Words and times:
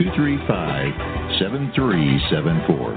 235 0.00 1.36
7374. 1.44 2.94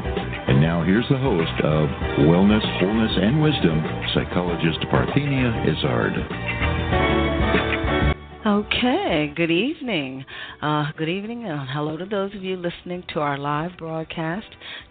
And 0.47 0.61
now 0.61 0.83
here's 0.83 1.07
the 1.09 1.17
host 1.17 1.52
of 1.59 1.89
Wellness, 2.23 2.63
Wholeness, 2.79 3.12
and 3.20 3.41
Wisdom, 3.43 3.84
psychologist 4.16 4.79
Parthenia 4.88 5.52
Izzard. 5.67 6.73
Okay, 8.45 9.31
good 9.38 9.52
evening. 9.52 10.25
Uh, 10.61 10.91
good 10.97 11.07
evening, 11.07 11.45
and 11.45 11.70
hello 11.70 11.95
to 11.95 12.03
those 12.03 12.35
of 12.35 12.43
you 12.43 12.57
listening 12.57 13.01
to 13.13 13.21
our 13.21 13.38
live 13.38 13.71
broadcast 13.77 14.47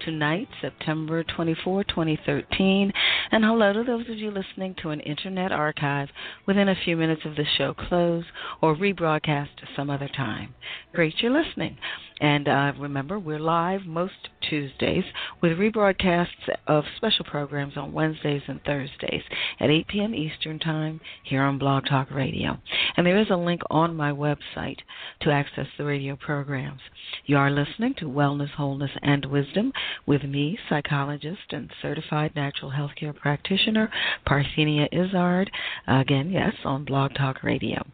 tonight, 0.06 0.48
September 0.62 1.22
24, 1.22 1.84
2013. 1.84 2.90
And 3.30 3.44
hello 3.44 3.74
to 3.74 3.84
those 3.84 4.08
of 4.08 4.16
you 4.16 4.30
listening 4.30 4.74
to 4.80 4.88
an 4.88 5.00
internet 5.00 5.52
archive 5.52 6.08
within 6.46 6.70
a 6.70 6.74
few 6.82 6.96
minutes 6.96 7.26
of 7.26 7.36
the 7.36 7.44
show 7.58 7.74
close 7.74 8.24
or 8.62 8.74
rebroadcast 8.74 9.48
some 9.76 9.90
other 9.90 10.08
time. 10.08 10.54
Great 10.94 11.16
you're 11.18 11.30
listening. 11.30 11.76
And 12.20 12.48
uh, 12.48 12.72
remember, 12.78 13.18
we're 13.18 13.38
live 13.38 13.82
most 13.86 14.28
Tuesdays 14.48 15.04
with 15.40 15.58
rebroadcasts 15.58 16.48
of 16.66 16.84
special 16.96 17.24
programs 17.24 17.76
on 17.76 17.92
Wednesdays 17.92 18.42
and 18.46 18.60
Thursdays 18.64 19.22
at 19.60 19.70
8 19.70 19.88
p.m. 19.88 20.14
Eastern 20.14 20.58
Time 20.58 21.00
here 21.24 21.42
on 21.42 21.58
Blog 21.58 21.86
Talk 21.86 22.10
Radio. 22.10 22.58
And 22.96 23.06
there 23.06 23.18
is 23.18 23.30
a 23.30 23.36
link 23.36 23.62
on 23.70 23.96
my 23.96 24.12
website 24.12 24.78
to 25.22 25.30
access 25.30 25.66
the 25.78 25.84
radio 25.84 26.16
programs. 26.16 26.80
You 27.26 27.36
are 27.36 27.50
listening 27.50 27.94
to 27.98 28.06
Wellness, 28.06 28.50
Wholeness, 28.50 28.90
and 29.02 29.24
Wisdom 29.26 29.72
with 30.06 30.22
me, 30.22 30.58
psychologist 30.68 31.52
and 31.52 31.70
certified 31.80 32.34
natural 32.34 32.70
healthcare 32.70 33.14
practitioner 33.14 33.90
Parthenia 34.26 34.88
Izzard. 34.92 35.50
Again, 35.86 36.30
yes, 36.30 36.54
on 36.64 36.84
Blog 36.84 37.14
Talk 37.14 37.42
Radio. 37.42 37.84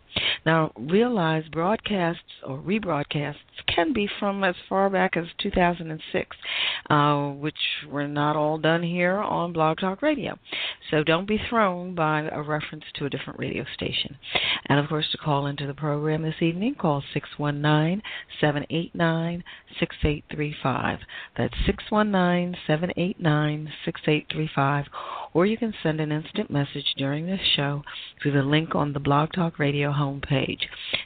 Now, 0.44 0.72
realize 0.76 1.44
broadcasts 1.48 2.22
or 2.44 2.58
rebroadcasts 2.58 3.36
can 3.66 3.92
be 3.92 4.08
from 4.18 4.44
as 4.44 4.54
far 4.68 4.90
back 4.90 5.16
as 5.16 5.26
2006, 5.38 6.36
uh, 6.90 7.28
which 7.30 7.54
were 7.90 8.08
not 8.08 8.36
all 8.36 8.58
done 8.58 8.82
here 8.82 9.16
on 9.16 9.52
Blog 9.52 9.78
Talk 9.78 10.02
Radio. 10.02 10.38
So 10.90 11.02
don't 11.04 11.28
be 11.28 11.40
thrown 11.48 11.94
by 11.94 12.28
a 12.32 12.42
reference 12.42 12.84
to 12.94 13.06
a 13.06 13.10
different 13.10 13.38
radio 13.38 13.64
station. 13.74 14.16
And 14.66 14.78
of 14.78 14.88
course, 14.88 15.06
to 15.12 15.18
call 15.18 15.46
into 15.46 15.66
the 15.66 15.74
program 15.74 16.22
this 16.22 16.40
evening, 16.40 16.74
call 16.74 17.02
619 17.12 18.02
789 18.40 19.44
6835. 19.78 20.98
That's 21.36 21.54
619 21.66 22.56
789 22.66 23.72
6835. 23.84 24.86
Or 25.38 25.46
you 25.46 25.56
can 25.56 25.72
send 25.84 26.00
an 26.00 26.10
instant 26.10 26.50
message 26.50 26.94
during 26.96 27.26
this 27.26 27.40
show 27.54 27.84
through 28.20 28.32
the 28.32 28.42
link 28.42 28.74
on 28.74 28.92
the 28.92 28.98
Blog 28.98 29.30
Talk 29.32 29.60
Radio 29.60 29.92
homepage. 29.92 30.62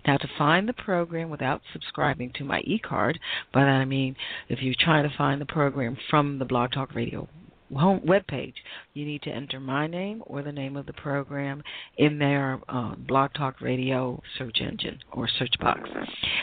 Now, 0.06 0.16
to 0.16 0.26
find 0.38 0.66
the 0.66 0.72
program 0.72 1.28
without 1.28 1.60
subscribing 1.70 2.32
to 2.36 2.44
my 2.44 2.60
e 2.60 2.78
card, 2.78 3.20
by 3.52 3.60
that 3.60 3.68
I 3.68 3.84
mean 3.84 4.16
if 4.48 4.62
you're 4.62 4.74
trying 4.80 5.06
to 5.06 5.14
find 5.18 5.38
the 5.38 5.44
program 5.44 5.98
from 6.08 6.38
the 6.38 6.46
Blog 6.46 6.72
Talk 6.72 6.94
Radio 6.94 7.28
home 7.76 8.00
web 8.06 8.26
page, 8.26 8.54
you 8.94 9.04
need 9.04 9.22
to 9.22 9.30
enter 9.30 9.60
my 9.60 9.86
name 9.86 10.22
or 10.26 10.42
the 10.42 10.52
name 10.52 10.76
of 10.76 10.86
the 10.86 10.92
program 10.92 11.62
in 11.98 12.18
their 12.18 12.58
uh, 12.68 12.94
Blog 12.96 13.32
Talk 13.34 13.60
Radio 13.60 14.22
search 14.38 14.58
engine 14.60 14.98
or 15.12 15.28
search 15.38 15.54
box. 15.60 15.80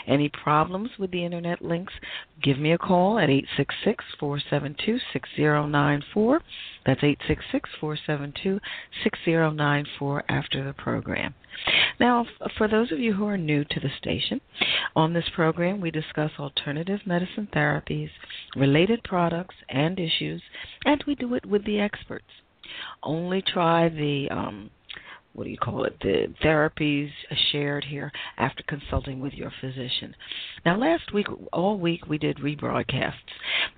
Any 0.06 0.28
problems 0.28 0.90
with 0.98 1.10
the 1.10 1.24
internet 1.24 1.62
links, 1.62 1.92
give 2.42 2.58
me 2.58 2.72
a 2.72 2.78
call 2.78 3.18
at 3.18 3.30
866 3.30 4.04
472 4.18 4.98
6094. 5.12 6.40
That's 6.86 7.02
866 7.02 7.70
472 7.78 8.60
6094 9.04 10.24
after 10.28 10.64
the 10.64 10.72
program. 10.72 11.34
Now, 11.98 12.26
for 12.56 12.68
those 12.68 12.90
of 12.90 12.98
you 12.98 13.12
who 13.12 13.26
are 13.26 13.36
new 13.36 13.64
to 13.64 13.80
the 13.80 13.90
station, 13.98 14.40
on 14.96 15.12
this 15.12 15.28
program 15.34 15.80
we 15.80 15.90
discuss 15.90 16.30
alternative 16.38 17.00
medicine 17.04 17.48
therapies, 17.54 18.10
related 18.56 19.02
products, 19.04 19.56
and 19.68 19.98
issues, 20.00 20.42
and 20.84 21.04
we 21.06 21.14
do 21.14 21.34
it 21.34 21.44
with 21.44 21.64
the 21.64 21.80
experts. 21.80 22.24
Only 23.02 23.42
try 23.42 23.88
the 23.88 24.28
um, 24.30 24.70
what 25.32 25.44
do 25.44 25.50
you 25.50 25.58
call 25.58 25.84
it, 25.84 25.96
the 26.00 26.26
therapies 26.42 27.12
shared 27.52 27.84
here 27.84 28.10
after 28.36 28.64
consulting 28.64 29.20
with 29.20 29.32
your 29.34 29.52
physician. 29.60 30.16
Now, 30.64 30.76
last 30.76 31.14
week, 31.14 31.28
all 31.52 31.78
week, 31.78 32.08
we 32.08 32.18
did 32.18 32.38
rebroadcasts. 32.38 33.12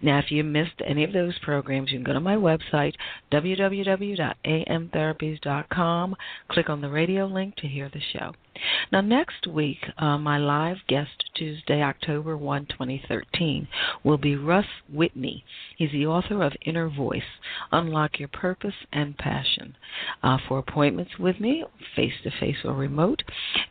Now, 0.00 0.18
if 0.18 0.30
you 0.30 0.44
missed 0.44 0.80
any 0.84 1.04
of 1.04 1.12
those 1.12 1.38
programs, 1.41 1.92
you 1.92 1.98
can 1.98 2.04
go 2.04 2.14
to 2.14 2.20
my 2.20 2.36
website, 2.36 2.94
www.amtherapies.com, 3.30 6.16
click 6.48 6.70
on 6.70 6.80
the 6.80 6.88
radio 6.88 7.26
link 7.26 7.54
to 7.56 7.68
hear 7.68 7.91
the 7.92 8.00
show. 8.12 8.32
Now, 8.90 9.00
next 9.00 9.46
week, 9.46 9.78
uh, 9.96 10.18
my 10.18 10.36
live 10.36 10.76
guest, 10.86 11.24
Tuesday, 11.34 11.82
October 11.82 12.36
1, 12.36 12.66
2013, 12.66 13.66
will 14.04 14.18
be 14.18 14.36
Russ 14.36 14.66
Whitney. 14.92 15.44
He's 15.76 15.92
the 15.92 16.06
author 16.06 16.42
of 16.42 16.52
Inner 16.66 16.88
Voice 16.88 17.22
Unlock 17.70 18.18
Your 18.18 18.28
Purpose 18.28 18.74
and 18.92 19.16
Passion. 19.16 19.76
Uh, 20.22 20.38
for 20.46 20.58
appointments 20.58 21.18
with 21.18 21.41
me, 21.41 21.64
face 21.96 22.12
to 22.24 22.30
face 22.30 22.58
or 22.64 22.74
remote, 22.74 23.22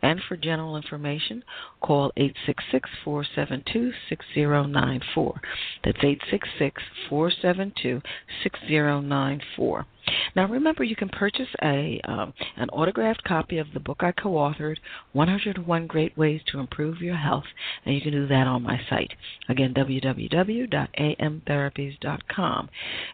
and 0.02 0.20
for 0.28 0.36
general 0.36 0.76
information, 0.76 1.44
call 1.80 2.12
866 2.16 2.90
472 3.04 3.92
6094. 4.08 5.40
That's 5.84 5.98
866 5.98 6.82
472 7.08 8.02
6094. 8.42 9.86
Now, 10.34 10.48
remember, 10.48 10.82
you 10.82 10.96
can 10.96 11.08
purchase 11.08 11.48
a 11.62 12.00
um, 12.04 12.32
an 12.56 12.68
autographed 12.70 13.22
copy 13.24 13.58
of 13.58 13.66
the 13.72 13.80
book 13.80 13.98
I 14.00 14.12
co-authored, 14.12 14.78
101 15.12 15.86
Great 15.86 16.16
Ways 16.16 16.40
to 16.50 16.58
Improve 16.58 17.00
Your 17.00 17.16
Health, 17.16 17.44
and 17.84 17.94
you 17.94 18.00
can 18.00 18.12
do 18.12 18.26
that 18.26 18.46
on 18.46 18.62
my 18.62 18.80
site. 18.88 19.12
Again, 19.48 19.74
www.amtherapies.com. 19.74 22.70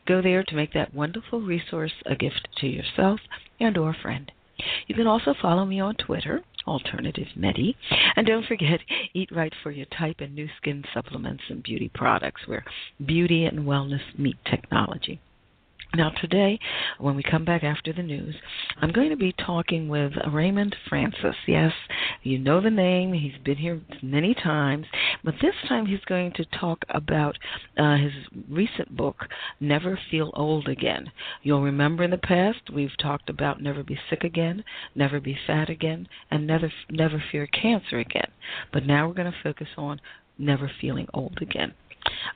Go 0.07 0.23
there 0.23 0.45
to 0.45 0.55
make 0.55 0.73
that 0.73 0.95
wonderful 0.95 1.41
resource 1.41 1.93
a 2.07 2.15
gift 2.15 2.49
to 2.59 2.67
yourself 2.67 3.21
and 3.61 3.77
or 3.77 3.91
a 3.91 3.97
friend. 4.01 4.33
You 4.87 4.95
can 4.95 5.07
also 5.07 5.35
follow 5.41 5.65
me 5.65 5.81
on 5.81 5.95
Twitter, 5.95 6.43
Alternative 6.67 7.29
Medi. 7.37 7.77
And 8.17 8.27
don't 8.27 8.47
forget, 8.47 8.81
eat 9.15 9.31
right 9.31 9.53
for 9.63 9.71
your 9.71 9.87
type 9.87 10.21
and 10.21 10.35
Nu 10.35 10.49
Skin 10.57 10.85
supplements 10.93 11.45
and 11.49 11.63
beauty 11.63 11.91
products 11.95 12.43
where 12.47 12.65
beauty 13.05 13.45
and 13.45 13.61
wellness 13.61 14.19
meet 14.19 14.37
technology. 14.45 15.21
Now, 15.95 16.11
today, 16.11 16.61
when 16.99 17.17
we 17.17 17.23
come 17.23 17.47
back 17.47 17.65
after 17.65 17.95
the 17.95 18.03
news, 18.03 18.35
I'm 18.77 18.93
going 18.93 19.09
to 19.09 19.17
be 19.17 19.33
talking 19.33 19.89
with 19.89 20.13
Raymond 20.31 20.77
Francis. 20.87 21.35
Yes, 21.47 21.73
you 22.23 22.39
know 22.39 22.61
the 22.61 22.71
name, 22.71 23.15
he's 23.15 23.39
been 23.43 23.57
here 23.57 23.81
many 24.03 24.35
times, 24.35 24.87
but 25.25 25.35
this 25.41 25.55
time 25.67 25.87
he's 25.87 26.05
going 26.07 26.33
to 26.33 26.45
talk 26.61 26.85
about 26.91 27.39
uh, 27.79 27.97
his 27.97 28.13
recent 28.51 28.95
book, 28.95 29.17
Never 29.61 29.99
Feel 30.11 30.31
Old 30.35 30.69
Again. 30.69 31.11
You'll 31.43 31.63
remember 31.63 32.05
in 32.05 32.11
the 32.11 32.19
past 32.19 32.71
we've 32.73 32.97
talked 32.99 33.31
about 33.31 33.63
Never 33.63 33.83
Be 33.83 33.99
Sick 34.11 34.25
Again, 34.25 34.65
Never 34.95 35.21
Be 35.21 35.39
Fat 35.47 35.71
Again, 35.71 36.07
and 36.31 36.47
Never, 36.47 36.71
never 36.91 37.23
Fear 37.33 37.47
Cancer 37.47 37.99
Again. 37.99 38.31
But 38.75 38.85
now 38.85 39.09
we're 39.09 39.15
going 39.15 39.33
to 39.33 39.39
focus 39.43 39.69
on 39.79 40.03
Never 40.37 40.71
Feeling 40.81 41.09
Old 41.15 41.39
Again. 41.41 41.73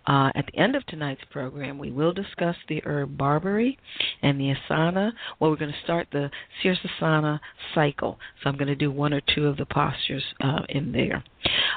Uh, 0.07 0.31
at 0.35 0.47
the 0.47 0.59
end 0.59 0.77
of 0.77 0.85
tonight's 0.87 1.23
program, 1.31 1.79
we 1.79 1.91
will 1.91 2.13
discuss 2.13 2.57
the 2.69 2.83
herb 2.85 3.17
barberry 3.17 3.79
and 4.23 4.41
the 4.41 4.55
asana. 4.55 5.13
Well, 5.39 5.51
we're 5.51 5.57
going 5.57 5.73
to 5.73 5.85
start 5.85 6.09
the 6.13 6.31
Sirsasana 6.63 7.41
cycle, 7.75 8.19
so 8.43 8.51
I'm 8.51 8.57
going 8.57 8.69
to 8.69 8.75
do 8.75 8.91
one 8.91 9.13
or 9.13 9.21
two 9.35 9.47
of 9.47 9.57
the 9.57 9.67
postures 9.67 10.25
uh, 10.43 10.61
in 10.69 10.93
there. 10.93 11.23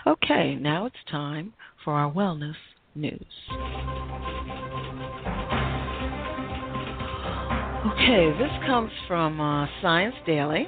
Okay, 0.07 0.55
now 0.55 0.85
it's 0.85 0.95
time 1.09 1.53
for 1.83 1.93
our 1.93 2.11
wellness 2.11 2.55
news. 2.95 3.25
Okay, 7.91 8.31
this 8.39 8.51
comes 8.65 8.91
from 9.07 9.39
uh, 9.39 9.67
Science 9.81 10.15
Daily 10.25 10.67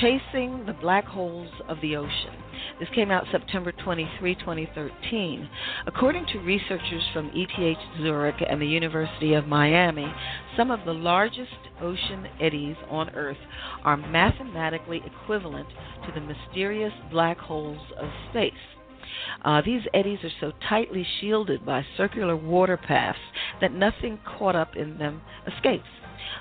Chasing 0.00 0.64
the 0.66 0.74
Black 0.80 1.04
Holes 1.04 1.50
of 1.68 1.80
the 1.80 1.96
Ocean. 1.96 2.47
This 2.78 2.88
came 2.94 3.10
out 3.10 3.26
September 3.32 3.72
23, 3.72 4.36
2013. 4.36 5.48
According 5.88 6.26
to 6.26 6.38
researchers 6.38 7.02
from 7.12 7.30
ETH 7.34 7.78
Zurich 8.00 8.36
and 8.48 8.62
the 8.62 8.66
University 8.66 9.34
of 9.34 9.48
Miami, 9.48 10.06
some 10.56 10.70
of 10.70 10.84
the 10.84 10.92
largest 10.92 11.50
ocean 11.80 12.28
eddies 12.40 12.76
on 12.88 13.10
Earth 13.10 13.38
are 13.82 13.96
mathematically 13.96 15.02
equivalent 15.04 15.68
to 16.06 16.12
the 16.12 16.20
mysterious 16.20 16.92
black 17.10 17.38
holes 17.38 17.80
of 18.00 18.08
space. 18.30 18.52
Uh, 19.44 19.60
these 19.64 19.82
eddies 19.92 20.18
are 20.22 20.30
so 20.40 20.52
tightly 20.68 21.04
shielded 21.20 21.66
by 21.66 21.84
circular 21.96 22.36
water 22.36 22.76
paths 22.76 23.18
that 23.60 23.72
nothing 23.72 24.20
caught 24.38 24.54
up 24.54 24.76
in 24.76 24.98
them 24.98 25.20
escapes. 25.52 25.88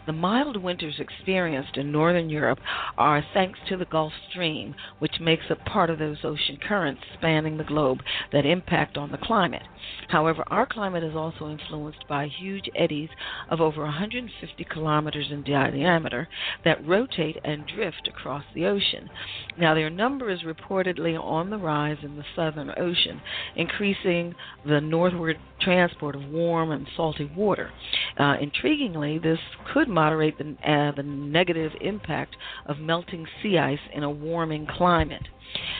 The 0.07 0.13
mild 0.13 0.56
winters 0.56 1.01
experienced 1.01 1.75
in 1.75 1.92
northern 1.92 2.30
Europe 2.30 2.59
are 2.98 3.21
thanks 3.33 3.59
to 3.68 3.75
the 3.75 3.83
Gulf 3.83 4.13
Stream, 4.30 4.74
which 5.00 5.19
makes 5.19 5.51
up 5.51 5.65
part 5.65 5.89
of 5.89 6.00
those 6.00 6.24
ocean 6.24 6.57
currents 6.65 7.01
spanning 7.13 7.57
the 7.57 7.65
globe 7.65 8.01
that 8.31 8.45
impact 8.45 8.98
on 8.98 9.12
the 9.12 9.18
climate. 9.18 9.63
However, 10.07 10.45
our 10.48 10.65
climate 10.65 11.04
is 11.04 11.15
also 11.15 11.50
influenced 11.50 12.07
by 12.07 12.27
huge 12.27 12.69
eddies 12.74 13.09
of 13.50 13.59
over 13.59 13.83
150 13.83 14.63
kilometers 14.63 15.27
in 15.30 15.44
diameter 15.44 16.30
that 16.63 16.88
rotate 16.88 17.38
and 17.44 17.68
drift 17.68 18.07
across 18.07 18.45
the 18.54 18.65
ocean. 18.65 19.09
Now, 19.57 19.74
their 19.74 19.89
number 19.89 20.30
is 20.30 20.44
reportedly 20.44 21.21
on 21.21 21.50
the 21.50 21.57
rise 21.57 21.98
in 22.01 22.15
the 22.15 22.25
Southern 22.33 22.71
Ocean, 22.77 23.19
increasing 23.57 24.36
the 24.65 24.80
northward 24.80 25.38
transport 25.59 26.15
of 26.15 26.30
warm 26.30 26.71
and 26.71 26.88
salty 26.95 27.30
water. 27.36 27.71
Uh, 28.18 28.38
intriguingly, 28.38 29.21
this 29.21 29.39
could 29.74 29.89
moderate 29.97 30.38
the, 30.38 30.55
uh, 30.63 30.91
the 30.95 31.01
negative 31.01 31.71
impact 31.81 32.35
of 32.67 32.77
melting 32.77 33.25
sea 33.41 33.57
ice 33.57 33.79
in 33.95 34.03
a 34.03 34.09
warming 34.09 34.67
climate. 34.77 35.27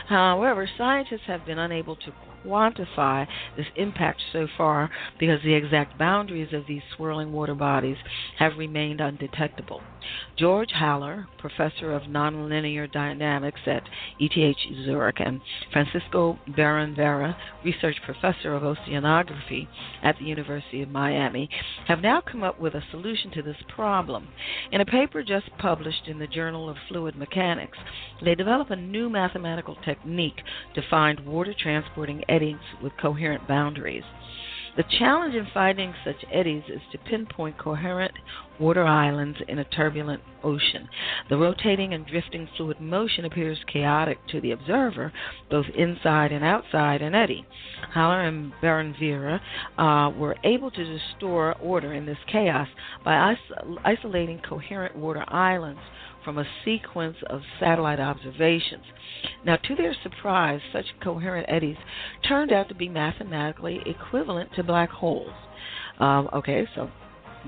However, 0.08 0.68
scientists 0.76 1.28
have 1.28 1.46
been 1.46 1.60
unable 1.60 1.96
to 1.98 2.12
quantify 2.46 3.28
this 3.56 3.68
impact 3.76 4.22
so 4.32 4.48
far 4.58 4.90
because 5.20 5.42
the 5.44 5.54
exact 5.54 5.98
boundaries 5.98 6.54
of 6.54 6.66
these 6.68 6.82
swirling 6.96 7.32
water 7.32 7.56
bodies 7.56 7.98
have 8.38 8.58
remained 8.58 9.02
undetectable. 9.02 9.82
George 10.38 10.72
Haller, 10.72 11.28
professor 11.38 11.92
of 11.92 12.04
nonlinear 12.04 12.90
dynamics 12.92 13.60
at 13.66 13.84
ETH 14.20 14.58
Zurich, 14.86 15.20
and 15.20 15.42
Francisco 15.72 16.40
Vera, 16.56 17.36
research 17.66 17.98
professor 18.06 18.54
of 18.54 18.64
oceanography 18.64 19.68
at 20.04 20.18
the 20.18 20.26
University 20.26 20.82
of 20.82 20.90
Miami, 20.90 21.50
have 21.88 22.00
now 22.00 22.22
come 22.22 22.44
up 22.44 22.60
with 22.60 22.74
a 22.76 22.84
solution 22.92 23.32
to 23.32 23.42
this 23.42 23.58
problem. 23.68 24.28
In 24.72 24.82
a 24.82 24.86
paper 24.86 25.24
just 25.24 25.50
published 25.58 26.08
in 26.08 26.20
the 26.20 26.28
Journal 26.28 26.70
of 26.70 26.78
Fluid 26.88 27.16
Mechanics, 27.16 27.78
they 28.24 28.36
develop 28.36 28.70
a 28.70 28.76
new 28.76 29.10
mathematical 29.10 29.76
technique 29.84 30.42
to 30.76 30.82
find 30.90 31.26
water 31.26 31.54
transporting 31.58 32.24
eddies 32.30 32.58
with 32.82 32.94
coherent 32.98 33.48
boundaries. 33.48 34.04
The 34.78 34.84
challenge 35.00 35.34
in 35.34 35.48
finding 35.56 35.92
such 36.06 36.24
eddies 36.32 36.62
is 36.70 36.82
to 36.92 37.00
pinpoint 37.00 37.58
coherent 37.58 38.12
water 38.60 38.86
islands 38.86 39.40
in 39.48 39.58
a 39.58 39.64
turbulent 39.64 40.22
ocean. 40.44 40.88
The 41.30 41.38
rotating 41.38 41.96
and 41.96 42.06
drifting 42.06 42.48
fluid 42.56 42.80
motion 42.80 43.26
appears 43.26 43.58
chaotic 43.74 44.20
to 44.28 44.40
the 44.40 44.52
observer, 44.52 45.12
both 45.50 45.66
inside 45.76 46.32
and 46.32 46.44
outside 46.44 47.02
an 47.02 47.16
eddy. 47.16 47.44
Haller 47.92 48.22
and 48.22 48.54
Beron-Vera 48.62 49.42
uh, 49.80 50.12
were 50.16 50.36
able 50.44 50.70
to 50.70 50.84
restore 50.84 51.56
order 51.56 51.94
in 51.94 52.06
this 52.06 52.20
chaos 52.32 52.68
by 53.04 53.32
is- 53.32 53.78
isolating 53.84 54.40
coherent 54.48 54.96
water 54.96 55.26
islands 55.28 55.82
from 56.28 56.40
a 56.40 56.46
sequence 56.66 57.16
of 57.30 57.40
satellite 57.58 58.02
observations. 58.02 58.84
Now, 59.46 59.56
to 59.56 59.76
their 59.76 59.96
surprise, 60.04 60.60
such 60.74 60.84
coherent 61.02 61.46
eddies 61.48 61.78
turned 62.28 62.52
out 62.52 62.68
to 62.68 62.76
be 62.76 62.90
mathematically 62.90 63.80
equivalent 63.86 64.50
to 64.58 64.64
black 64.64 64.90
holes. 64.90 65.32
Um, 66.00 66.30
okay, 66.34 66.68
so 66.76 66.92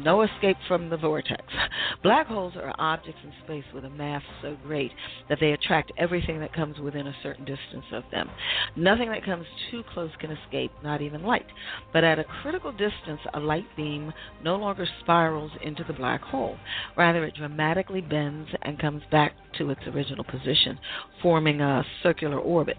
no 0.04 0.22
escape 0.22 0.57
from 0.68 0.90
the 0.90 0.98
vortex. 0.98 1.44
Black 2.04 2.28
holes 2.28 2.54
are 2.56 2.74
objects 2.78 3.19
in 3.24 3.31
space 3.44 3.66
with 3.74 3.86
a 3.86 3.90
mass 3.90 4.24
so 4.42 4.57
great 4.66 4.92
that 5.28 5.40
they 5.40 5.51
attract 5.51 5.92
everything 5.98 6.40
that 6.40 6.54
comes 6.54 6.80
within 6.80 7.07
a 7.07 7.16
certain 7.22 7.46
distance 7.46 7.86
of 7.92 8.04
them. 8.12 8.30
Nothing 8.75 9.10
that 9.10 9.25
comes 9.25 9.46
too 9.69 9.84
close 9.94 10.12
can 10.19 10.31
escape, 10.31 10.72
not 10.84 11.01
even 11.01 11.24
light. 11.24 11.46
But 11.94 12.04
at 12.04 12.19
a 12.19 12.25
critical 12.42 12.72
distance, 12.72 13.19
a 13.34 13.40
light 13.40 13.68
beam 13.75 14.13
no 14.44 14.56
longer 14.56 14.88
spirals 15.01 15.51
into 15.63 15.84
the 15.84 15.94
black 15.94 16.22
hole. 16.22 16.57
Rather, 16.98 17.25
it 17.25 17.36
dramatically 17.36 18.02
bends 18.02 18.50
and 18.62 18.80
comes 18.80 19.04
back 19.12 19.34
to 19.57 19.69
its 19.69 19.81
original 19.88 20.24
position, 20.24 20.78
forming 21.22 21.62
a 21.62 21.84
circular 22.04 22.40
orbit. 22.40 22.78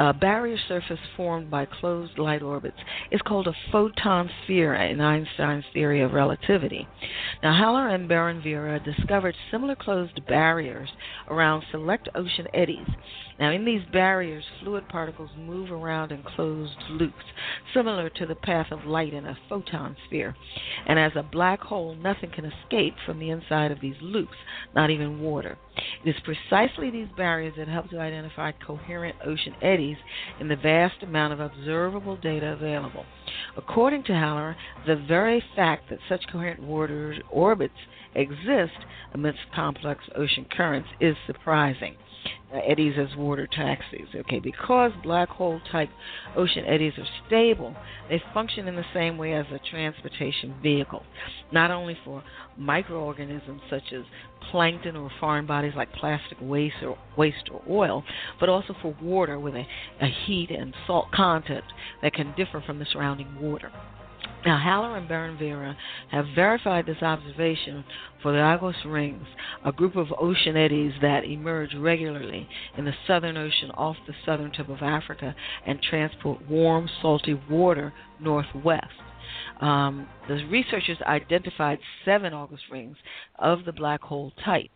A 0.00 0.14
barrier 0.14 0.56
surface 0.66 0.98
formed 1.14 1.50
by 1.50 1.66
closed 1.66 2.18
light 2.18 2.40
orbits 2.40 2.78
is 3.10 3.20
called 3.20 3.46
a 3.46 3.54
photon 3.70 4.30
sphere 4.42 4.74
in 4.74 4.98
Einstein's 4.98 5.66
theory 5.74 6.00
of 6.00 6.14
relativity. 6.14 6.88
Now, 7.42 7.52
Haller 7.54 7.86
and 7.88 8.08
Beron-Vera 8.08 8.80
discovered 8.80 9.34
similar 9.50 9.76
closed 9.76 10.26
barriers 10.26 10.88
around 11.28 11.64
select 11.70 12.08
ocean 12.14 12.46
eddies. 12.54 12.88
Now, 13.40 13.52
in 13.52 13.64
these 13.64 13.80
barriers, 13.90 14.44
fluid 14.60 14.86
particles 14.90 15.30
move 15.34 15.72
around 15.72 16.12
in 16.12 16.22
closed 16.22 16.76
loops, 16.90 17.24
similar 17.72 18.10
to 18.10 18.26
the 18.26 18.34
path 18.34 18.66
of 18.70 18.84
light 18.84 19.14
in 19.14 19.24
a 19.24 19.38
photon 19.48 19.96
sphere. 20.06 20.36
And 20.86 20.98
as 20.98 21.12
a 21.16 21.22
black 21.22 21.60
hole, 21.60 21.94
nothing 21.94 22.30
can 22.30 22.44
escape 22.44 22.94
from 23.06 23.18
the 23.18 23.30
inside 23.30 23.72
of 23.72 23.80
these 23.80 23.94
loops, 24.02 24.36
not 24.74 24.90
even 24.90 25.22
water. 25.22 25.56
It 26.04 26.10
is 26.10 26.22
precisely 26.22 26.90
these 26.90 27.08
barriers 27.16 27.54
that 27.56 27.66
help 27.66 27.88
to 27.90 27.98
identify 27.98 28.52
coherent 28.52 29.16
ocean 29.24 29.54
eddies 29.62 29.96
in 30.38 30.48
the 30.48 30.56
vast 30.56 31.02
amount 31.02 31.32
of 31.32 31.40
observable 31.40 32.16
data 32.16 32.52
available. 32.52 33.06
According 33.56 34.04
to 34.04 34.12
Haller, 34.12 34.54
the 34.86 34.96
very 34.96 35.42
fact 35.56 35.88
that 35.88 35.98
such 36.10 36.28
coherent 36.30 36.62
water 36.62 37.16
orbits 37.30 37.72
exist 38.14 38.84
amidst 39.14 39.40
complex 39.54 40.04
ocean 40.14 40.44
currents 40.54 40.90
is 41.00 41.16
surprising 41.26 41.96
uh, 42.52 42.58
eddies 42.58 42.94
as 42.98 43.16
water 43.16 43.46
taxis. 43.46 44.08
Okay, 44.14 44.40
because 44.40 44.92
black 45.02 45.28
hole 45.28 45.60
type 45.70 45.90
ocean 46.36 46.64
eddies 46.66 46.92
are 46.98 47.06
stable, 47.26 47.74
they 48.08 48.22
function 48.34 48.68
in 48.68 48.76
the 48.76 48.84
same 48.92 49.16
way 49.18 49.34
as 49.34 49.46
a 49.52 49.60
transportation 49.70 50.54
vehicle, 50.62 51.02
not 51.52 51.70
only 51.70 51.96
for 52.04 52.22
microorganisms 52.56 53.60
such 53.70 53.92
as 53.92 54.02
plankton 54.50 54.96
or 54.96 55.10
foreign 55.20 55.46
bodies 55.46 55.72
like 55.76 55.92
plastic 55.92 56.38
waste 56.40 56.76
or 56.82 56.98
waste 57.16 57.48
or 57.52 57.62
oil, 57.68 58.04
but 58.38 58.48
also 58.48 58.74
for 58.82 58.94
water 59.02 59.38
with 59.38 59.54
a, 59.54 59.66
a 60.00 60.08
heat 60.26 60.50
and 60.50 60.74
salt 60.86 61.10
content 61.12 61.64
that 62.02 62.12
can 62.12 62.34
differ 62.36 62.62
from 62.64 62.78
the 62.78 62.86
surrounding 62.92 63.40
water. 63.40 63.70
Now, 64.44 64.58
Haller 64.58 64.96
and 64.96 65.06
Beron-Vera 65.06 65.76
have 66.10 66.24
verified 66.34 66.86
this 66.86 67.02
observation 67.02 67.84
for 68.22 68.32
the 68.32 68.38
Agulhas 68.38 68.84
rings, 68.86 69.26
a 69.64 69.72
group 69.72 69.96
of 69.96 70.06
ocean 70.18 70.56
eddies 70.56 70.94
that 71.02 71.24
emerge 71.24 71.74
regularly 71.74 72.48
in 72.78 72.86
the 72.86 72.94
Southern 73.06 73.36
Ocean 73.36 73.70
off 73.72 73.96
the 74.06 74.14
southern 74.24 74.50
tip 74.50 74.70
of 74.70 74.80
Africa 74.80 75.34
and 75.66 75.82
transport 75.82 76.40
warm, 76.48 76.88
salty 77.02 77.34
water 77.50 77.92
northwest. 78.18 78.86
Um, 79.60 80.08
the 80.26 80.46
researchers 80.50 80.96
identified 81.02 81.78
seven 82.06 82.32
Agulhas 82.32 82.60
rings 82.70 82.96
of 83.38 83.66
the 83.66 83.72
black 83.72 84.00
hole 84.00 84.32
type, 84.42 84.70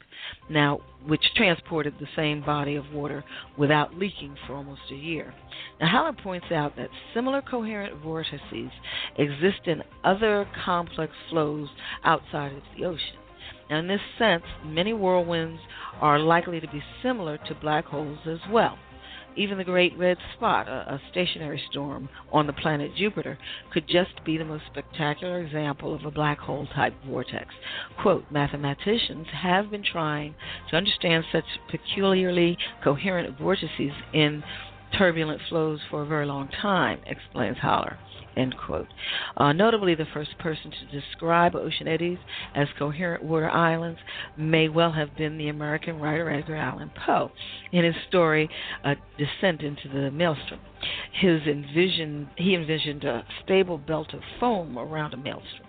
now 0.50 0.80
which 1.06 1.25
transported 1.35 1.94
the 1.99 2.06
same 2.14 2.44
body 2.44 2.76
of 2.76 2.92
water 2.92 3.25
without 3.56 3.97
leaking 3.97 4.37
for 4.47 4.54
almost 4.54 4.82
a 4.90 4.94
year. 4.94 5.32
Now, 5.80 5.88
Haller 5.88 6.12
points 6.12 6.47
out 6.52 6.76
that 6.76 6.90
similar 7.14 7.40
coherent 7.40 8.02
vortices 8.02 8.70
exist 9.16 9.66
in 9.66 9.82
other 10.04 10.47
complex 10.64 11.12
flows 11.30 11.68
outside 12.04 12.52
of 12.52 12.62
the 12.76 12.85
ocean. 12.85 13.16
Now, 13.70 13.78
in 13.78 13.88
this 13.88 14.00
sense, 14.18 14.44
many 14.66 14.92
whirlwinds 14.92 15.61
are 16.00 16.18
likely 16.18 16.61
to 16.61 16.68
be 16.68 16.82
similar 17.02 17.38
to 17.38 17.54
black 17.54 17.87
holes 17.87 18.18
as 18.26 18.38
well. 18.50 18.78
Even 19.36 19.58
the 19.58 19.64
Great 19.64 19.98
Red 19.98 20.16
Spot, 20.36 20.68
a, 20.68 20.94
a, 20.94 21.00
stationary 21.10 21.60
storm 21.70 22.08
on 22.32 22.46
the 22.46 22.52
planet 22.52 22.92
Jupiter, 22.96 23.36
could 23.72 23.88
just 23.88 24.24
be 24.24 24.36
the 24.36 24.44
most 24.44 24.64
spectacular 24.70 25.40
example 25.40 25.94
of 25.94 26.04
a 26.04 26.10
black 26.10 26.38
hole 26.38 26.68
type 26.74 26.94
vortex. 27.06 27.48
Quote, 28.00 28.24
mathematicians 28.30 29.26
have 29.32 29.70
been 29.70 29.82
trying 29.82 30.34
to 30.70 30.76
understand 30.76 31.24
such 31.32 31.44
peculiarly 31.68 32.56
coherent 32.82 33.36
vortices 33.38 33.92
in 34.12 34.44
turbulent 34.96 35.40
flows 35.48 35.80
for 35.90 36.02
a 36.02 36.06
very 36.06 36.26
long 36.26 36.48
time, 36.62 37.00
explains 37.06 37.58
Haller. 37.58 37.98
End 38.36 38.54
quote. 38.56 38.88
Uh, 39.36 39.52
notably, 39.52 39.94
the 39.94 40.06
first 40.12 40.36
person 40.38 40.70
to 40.70 41.00
describe 41.00 41.54
ocean 41.54 41.86
eddies 41.86 42.18
as 42.54 42.68
coherent 42.78 43.22
water 43.22 43.48
islands 43.48 44.00
may 44.36 44.68
well 44.68 44.92
have 44.92 45.16
been 45.16 45.38
the 45.38 45.48
American 45.48 46.00
writer 46.00 46.30
Edgar 46.30 46.56
Allan 46.56 46.90
Poe 47.06 47.30
in 47.72 47.84
his 47.84 47.94
story 48.08 48.48
uh, 48.84 48.94
Descent 49.18 49.62
into 49.62 49.88
the 49.88 50.10
Maelstrom. 50.10 50.60
His 51.12 51.42
envision, 51.42 52.28
he 52.36 52.54
envisioned 52.54 53.04
a 53.04 53.24
stable 53.44 53.78
belt 53.78 54.12
of 54.12 54.20
foam 54.40 54.78
around 54.78 55.14
a 55.14 55.16
maelstrom. 55.16 55.63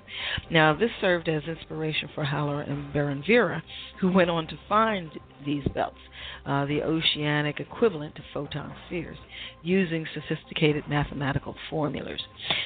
Now, 0.50 0.74
this 0.74 0.92
served 1.02 1.28
as 1.30 1.44
inspiration 1.44 2.10
for 2.14 2.24
Haller 2.24 2.62
and 2.62 2.92
Beron-Vera, 2.94 3.64
who 4.00 4.12
went 4.12 4.30
on 4.30 4.48
to 4.48 4.60
find 4.68 5.12
these 5.46 5.66
belts, 5.74 6.00
uh, 6.46 6.66
the 6.66 6.82
oceanic 6.82 7.60
equivalent 7.60 8.16
to 8.16 8.24
photon 8.34 8.74
spheres, 8.88 9.18
using 9.64 10.06
sophisticated 10.14 10.88
mathematical 10.88 11.56
formulas. 11.70 12.22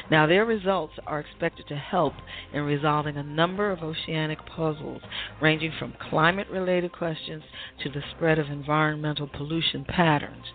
Now, 0.09 0.27
their 0.27 0.45
results 0.45 0.93
are 1.05 1.19
expected 1.19 1.67
to 1.67 1.75
help 1.75 2.13
in 2.53 2.63
resolving 2.63 3.17
a 3.17 3.23
number 3.23 3.71
of 3.71 3.83
oceanic 3.83 4.39
puzzles, 4.45 5.01
ranging 5.41 5.71
from 5.77 5.93
climate 6.09 6.47
related 6.49 6.91
questions 6.91 7.43
to 7.83 7.89
the 7.89 8.03
spread 8.15 8.39
of 8.39 8.47
environmental 8.47 9.27
pollution 9.27 9.85
patterns. 9.85 10.45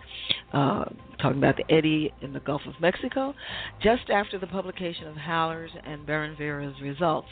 Uh, 0.53 0.85
talking 1.21 1.37
about 1.37 1.57
the 1.57 1.73
eddy 1.73 2.13
in 2.21 2.31
the 2.31 2.39
Gulf 2.39 2.61
of 2.65 2.79
Mexico, 2.79 3.33
just 3.81 4.09
after 4.09 4.39
the 4.39 4.47
publication 4.47 5.07
of 5.07 5.15
Haller's 5.15 5.71
and 5.85 6.05
Beron-Vera's 6.05 6.79
results. 6.81 7.27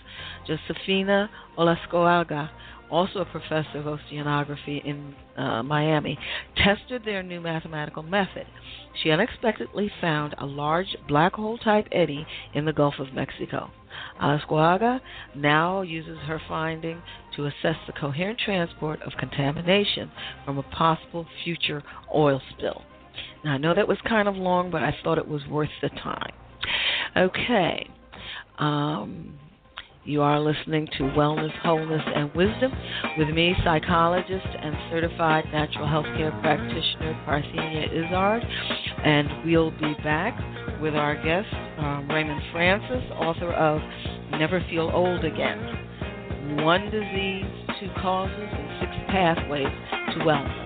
Josefina 0.45 1.29
Olascoaga, 1.57 2.49
also 2.91 3.19
a 3.19 3.25
professor 3.25 3.77
of 3.77 3.85
oceanography 3.85 4.83
in 4.83 5.15
uh, 5.37 5.63
Miami, 5.63 6.17
tested 6.57 7.03
their 7.05 7.23
new 7.23 7.39
mathematical 7.39 8.03
method. 8.03 8.45
She 9.01 9.09
unexpectedly 9.09 9.91
found 10.01 10.35
a 10.37 10.45
large 10.45 10.95
black 11.07 11.33
hole 11.33 11.57
type 11.57 11.87
eddy 11.91 12.25
in 12.53 12.65
the 12.65 12.73
Gulf 12.73 12.95
of 12.99 13.13
Mexico. 13.13 13.71
Olascoaga 14.21 14.99
now 15.35 15.81
uses 15.81 16.17
her 16.27 16.41
finding 16.47 17.01
to 17.35 17.45
assess 17.45 17.75
the 17.87 17.93
coherent 17.93 18.39
transport 18.39 19.01
of 19.01 19.13
contamination 19.19 20.11
from 20.45 20.57
a 20.57 20.63
possible 20.63 21.25
future 21.43 21.83
oil 22.13 22.41
spill. 22.51 22.83
Now, 23.43 23.53
I 23.53 23.57
know 23.57 23.73
that 23.73 23.87
was 23.87 23.97
kind 24.07 24.27
of 24.27 24.35
long, 24.35 24.71
but 24.71 24.83
I 24.83 24.95
thought 25.03 25.17
it 25.17 25.27
was 25.27 25.41
worth 25.47 25.69
the 25.81 25.89
time. 25.89 26.31
Okay. 27.15 27.89
Um, 28.57 29.37
you 30.05 30.21
are 30.21 30.39
listening 30.39 30.87
to 30.97 31.03
Wellness, 31.03 31.51
Wholeness, 31.61 32.01
and 32.13 32.33
Wisdom 32.35 32.71
with 33.17 33.29
me, 33.29 33.55
psychologist 33.63 34.45
and 34.61 34.75
certified 34.91 35.45
natural 35.53 35.87
health 35.87 36.05
care 36.17 36.31
practitioner 36.41 37.13
Parthenia 37.25 37.87
Izzard. 37.87 38.43
And 39.03 39.45
we'll 39.45 39.71
be 39.71 39.93
back 40.03 40.37
with 40.81 40.93
our 40.95 41.15
guest, 41.15 41.47
um, 41.77 42.09
Raymond 42.09 42.41
Francis, 42.51 43.03
author 43.15 43.53
of 43.53 43.81
Never 44.31 44.63
Feel 44.69 44.91
Old 44.93 45.23
Again 45.23 45.59
One 46.63 46.89
Disease, 46.91 47.45
Two 47.79 47.89
Causes, 48.01 48.35
and 48.35 48.81
Six 48.81 48.91
Pathways 49.07 49.67
to 50.13 50.19
Wellness. 50.25 50.63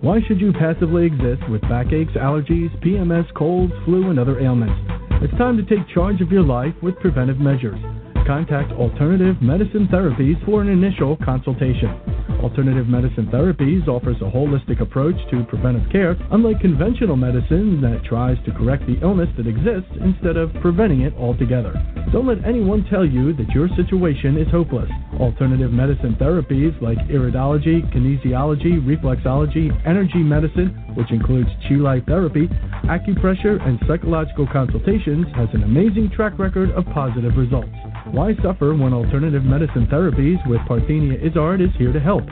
Why 0.00 0.20
should 0.26 0.40
you 0.40 0.52
passively 0.52 1.06
exist 1.06 1.48
with 1.48 1.62
backaches, 1.62 2.14
allergies, 2.16 2.70
PMS, 2.84 3.32
colds, 3.34 3.72
flu, 3.84 4.10
and 4.10 4.18
other 4.18 4.38
ailments? 4.40 5.11
It's 5.22 5.38
time 5.38 5.56
to 5.56 5.62
take 5.62 5.86
charge 5.94 6.20
of 6.20 6.32
your 6.32 6.42
life 6.42 6.74
with 6.82 6.98
preventive 6.98 7.38
measures. 7.38 7.78
Contact 8.26 8.72
Alternative 8.72 9.40
Medicine 9.40 9.86
Therapies 9.86 10.44
for 10.44 10.62
an 10.62 10.68
initial 10.68 11.16
consultation. 11.24 11.94
Alternative 12.42 12.88
Medicine 12.88 13.28
Therapies 13.32 13.86
offers 13.86 14.16
a 14.20 14.24
holistic 14.24 14.80
approach 14.80 15.14
to 15.30 15.44
preventive 15.44 15.88
care, 15.92 16.16
unlike 16.32 16.58
conventional 16.58 17.14
medicine 17.14 17.80
that 17.82 18.02
tries 18.02 18.36
to 18.46 18.50
correct 18.50 18.84
the 18.88 18.98
illness 19.00 19.28
that 19.36 19.46
exists 19.46 19.94
instead 20.02 20.36
of 20.36 20.52
preventing 20.60 21.02
it 21.02 21.14
altogether. 21.14 21.70
Don't 22.12 22.26
let 22.26 22.44
anyone 22.44 22.84
tell 22.90 23.06
you 23.06 23.32
that 23.32 23.48
your 23.54 23.68
situation 23.74 24.36
is 24.36 24.46
hopeless. 24.50 24.90
Alternative 25.18 25.72
medicine 25.72 26.14
therapies 26.20 26.78
like 26.82 26.98
iridology, 27.08 27.80
kinesiology, 27.90 28.78
reflexology, 28.84 29.72
energy 29.86 30.18
medicine, 30.18 30.68
which 30.94 31.10
includes 31.10 31.48
chi 31.66 31.76
life 31.76 32.02
therapy, 32.06 32.48
acupressure, 32.84 33.66
and 33.66 33.80
psychological 33.88 34.46
consultations, 34.46 35.26
has 35.34 35.48
an 35.54 35.62
amazing 35.62 36.10
track 36.14 36.38
record 36.38 36.70
of 36.72 36.84
positive 36.92 37.38
results. 37.38 37.72
Why 38.10 38.34
suffer 38.42 38.74
when 38.74 38.92
alternative 38.92 39.44
medicine 39.44 39.86
therapies 39.86 40.46
with 40.46 40.60
Parthenia 40.68 41.18
Izzard 41.24 41.62
is 41.62 41.70
here 41.78 41.94
to 41.94 42.00
help? 42.00 42.24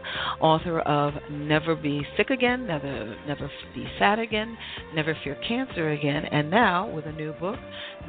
author 0.41 0.79
of 0.81 1.13
Never 1.31 1.75
Be 1.75 2.05
Sick 2.17 2.29
Again, 2.29 2.67
Never 2.67 3.15
Never 3.27 3.49
Be 3.73 3.87
Sad 3.97 4.19
Again, 4.19 4.57
Never 4.93 5.17
Fear 5.23 5.37
Cancer 5.47 5.91
Again, 5.91 6.25
and 6.25 6.49
now 6.49 6.89
with 6.89 7.05
a 7.05 7.11
new 7.11 7.33
book, 7.33 7.59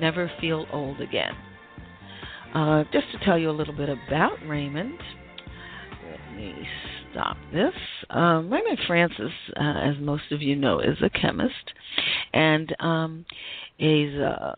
Never 0.00 0.30
Feel 0.40 0.66
Old 0.72 1.00
Again. 1.00 1.32
Uh, 2.54 2.84
just 2.92 3.06
to 3.12 3.24
tell 3.24 3.38
you 3.38 3.50
a 3.50 3.52
little 3.52 3.74
bit 3.74 3.88
about 3.88 4.36
Raymond, 4.46 4.98
let 6.10 6.36
me 6.36 6.66
stop 7.12 7.36
this. 7.52 7.74
Um, 8.10 8.52
Raymond 8.52 8.78
Francis, 8.86 9.32
uh, 9.56 9.78
as 9.78 9.94
most 10.00 10.32
of 10.32 10.42
you 10.42 10.56
know, 10.56 10.80
is 10.80 10.96
a 11.02 11.10
chemist, 11.10 11.54
and 12.32 12.74
um, 12.80 13.24
is 13.78 14.20
uh, 14.20 14.54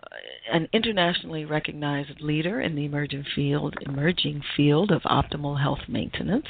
an 0.51 0.69
internationally 0.73 1.45
recognized 1.45 2.21
leader 2.21 2.61
in 2.61 2.75
the 2.75 2.85
emerging 2.85 3.25
field, 3.35 3.75
emerging 3.83 4.43
field 4.57 4.91
of 4.91 5.03
optimal 5.03 5.61
health 5.61 5.89
maintenance. 5.89 6.47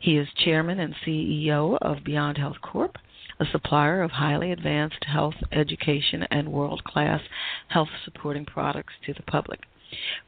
He 0.00 0.16
is 0.16 0.28
chairman 0.44 0.80
and 0.80 0.94
CEO 1.06 1.78
of 1.80 2.04
Beyond 2.04 2.38
Health 2.38 2.60
Corp, 2.60 2.96
a 3.40 3.46
supplier 3.46 4.02
of 4.02 4.10
highly 4.10 4.52
advanced 4.52 5.04
health 5.04 5.34
education 5.52 6.24
and 6.30 6.52
world-class 6.52 7.22
health 7.68 7.88
supporting 8.04 8.44
products 8.44 8.94
to 9.06 9.14
the 9.14 9.22
public. 9.22 9.60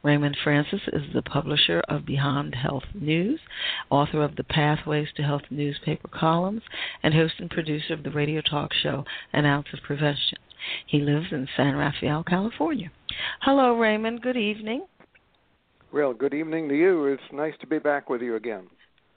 Raymond 0.01 0.37
Francis 0.43 0.81
is 0.93 1.13
the 1.13 1.21
publisher 1.21 1.81
of 1.89 2.05
Beyond 2.05 2.55
Health 2.55 2.85
News, 2.93 3.41
author 3.89 4.23
of 4.23 4.35
the 4.35 4.43
Pathways 4.43 5.09
to 5.15 5.23
Health 5.23 5.43
newspaper 5.49 6.07
columns, 6.07 6.63
and 7.03 7.13
host 7.13 7.35
and 7.39 7.49
producer 7.49 7.93
of 7.93 8.03
the 8.03 8.11
radio 8.11 8.41
talk 8.41 8.73
show 8.73 9.03
An 9.33 9.45
Ounce 9.45 9.67
of 9.73 9.81
Prevention. 9.81 10.37
He 10.85 10.99
lives 10.99 11.27
in 11.31 11.47
San 11.55 11.75
Rafael, 11.75 12.23
California. 12.23 12.91
Hello, 13.41 13.75
Raymond. 13.75 14.21
Good 14.21 14.37
evening. 14.37 14.85
Well, 15.93 16.13
good 16.13 16.33
evening 16.33 16.69
to 16.69 16.75
you. 16.75 17.05
It's 17.05 17.21
nice 17.31 17.53
to 17.61 17.67
be 17.67 17.79
back 17.79 18.09
with 18.09 18.21
you 18.21 18.35
again. 18.35 18.67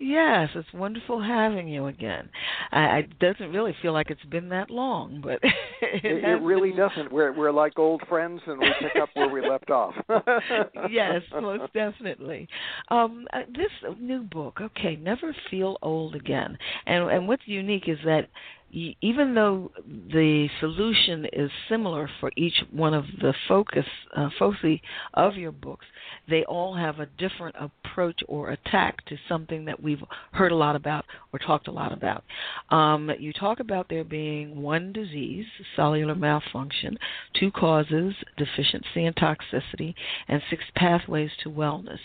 Yes, 0.02 0.48
it's 0.54 0.72
wonderful 0.72 1.22
having 1.22 1.68
you 1.68 1.86
again. 1.88 2.30
I, 2.72 3.00
it 3.00 3.18
doesn't 3.18 3.52
really 3.52 3.76
feel 3.82 3.92
like 3.92 4.10
it's 4.10 4.24
been 4.24 4.48
that 4.48 4.70
long, 4.70 5.20
but 5.22 5.40
it, 5.82 6.04
it, 6.04 6.24
it 6.24 6.42
really 6.42 6.70
been... 6.70 6.78
doesn't. 6.78 7.12
We're 7.12 7.36
we're 7.36 7.52
like 7.52 7.78
old 7.78 8.02
friends, 8.08 8.40
and 8.46 8.58
we 8.58 8.72
pick 8.80 9.00
up 9.00 9.10
where 9.12 9.28
we 9.28 9.46
left 9.46 9.68
off. 9.68 9.92
yes, 10.90 11.20
most 11.42 11.70
definitely. 11.74 12.48
Um, 12.88 13.26
uh, 13.34 13.40
this 13.54 13.94
new 14.00 14.22
book, 14.22 14.60
okay, 14.62 14.96
never 14.96 15.36
feel 15.50 15.76
old 15.82 16.14
again, 16.14 16.56
and 16.86 17.10
and 17.10 17.28
what's 17.28 17.42
unique 17.44 17.86
is 17.86 17.98
that 18.06 18.30
even 18.72 19.34
though 19.34 19.72
the 19.86 20.48
solution 20.60 21.26
is 21.32 21.50
similar 21.68 22.08
for 22.20 22.30
each 22.36 22.62
one 22.70 22.94
of 22.94 23.04
the 23.20 23.34
focus 23.48 23.84
uh, 24.16 24.28
foci 24.38 24.80
of 25.14 25.36
your 25.36 25.52
books, 25.52 25.86
they 26.28 26.44
all 26.44 26.74
have 26.74 27.00
a 27.00 27.06
different 27.18 27.56
approach 27.58 28.20
or 28.28 28.50
attack 28.50 29.04
to 29.06 29.16
something 29.28 29.64
that 29.64 29.82
we've 29.82 30.02
heard 30.32 30.52
a 30.52 30.56
lot 30.56 30.76
about 30.76 31.04
or 31.32 31.38
talked 31.38 31.66
a 31.66 31.72
lot 31.72 31.92
about. 31.92 32.22
Um, 32.70 33.10
you 33.18 33.32
talk 33.32 33.60
about 33.60 33.88
there 33.88 34.04
being 34.04 34.62
one 34.62 34.92
disease, 34.92 35.46
cellular 35.74 36.14
malfunction, 36.14 36.96
two 37.38 37.50
causes, 37.50 38.14
deficiency 38.36 39.06
and 39.06 39.16
toxicity, 39.16 39.94
and 40.28 40.40
six 40.48 40.62
pathways 40.76 41.30
to 41.42 41.50
wellness 41.50 41.98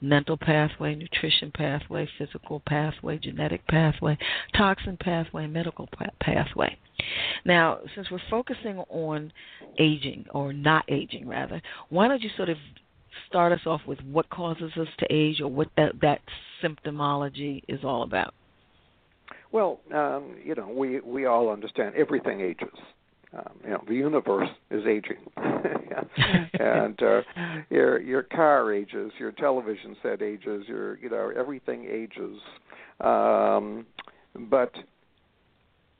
mental 0.00 0.36
pathway, 0.36 0.94
nutrition 0.94 1.50
pathway, 1.50 2.08
physical 2.18 2.60
pathway, 2.66 3.18
genetic 3.18 3.66
pathway, 3.66 4.16
toxin 4.54 4.96
pathway, 4.98 5.46
medical 5.46 5.86
pathway. 5.86 6.05
Now, 7.44 7.78
since 7.94 8.10
we're 8.10 8.18
focusing 8.30 8.78
on 8.88 9.32
aging, 9.78 10.26
or 10.30 10.52
not 10.52 10.84
aging 10.88 11.28
rather, 11.28 11.60
why 11.88 12.08
don't 12.08 12.22
you 12.22 12.30
sort 12.36 12.48
of 12.48 12.56
start 13.28 13.52
us 13.52 13.60
off 13.66 13.80
with 13.86 14.00
what 14.02 14.28
causes 14.30 14.72
us 14.76 14.88
to 14.98 15.06
age 15.10 15.40
or 15.40 15.48
what 15.48 15.68
that, 15.76 15.92
that 16.00 16.20
symptomology 16.62 17.62
is 17.68 17.80
all 17.84 18.02
about? 18.02 18.34
Well, 19.52 19.80
um, 19.94 20.36
you 20.44 20.54
know, 20.54 20.68
we, 20.68 21.00
we 21.00 21.26
all 21.26 21.50
understand 21.50 21.94
everything 21.94 22.40
ages. 22.40 22.76
Um, 23.32 23.60
you 23.64 23.70
know 23.70 23.84
the 23.88 23.94
universe 23.94 24.48
is 24.70 24.86
aging. 24.86 25.18
And 26.60 27.00
uh, 27.02 27.20
your 27.70 28.00
your 28.00 28.22
car 28.22 28.72
ages 28.72 29.12
your 29.18 29.32
television 29.32 29.96
set 30.02 30.22
ages 30.22 30.64
your 30.66 30.98
you 30.98 31.10
know 31.10 31.32
everything 31.36 31.86
ages. 31.90 32.38
Um, 33.00 33.86
but 34.50 34.72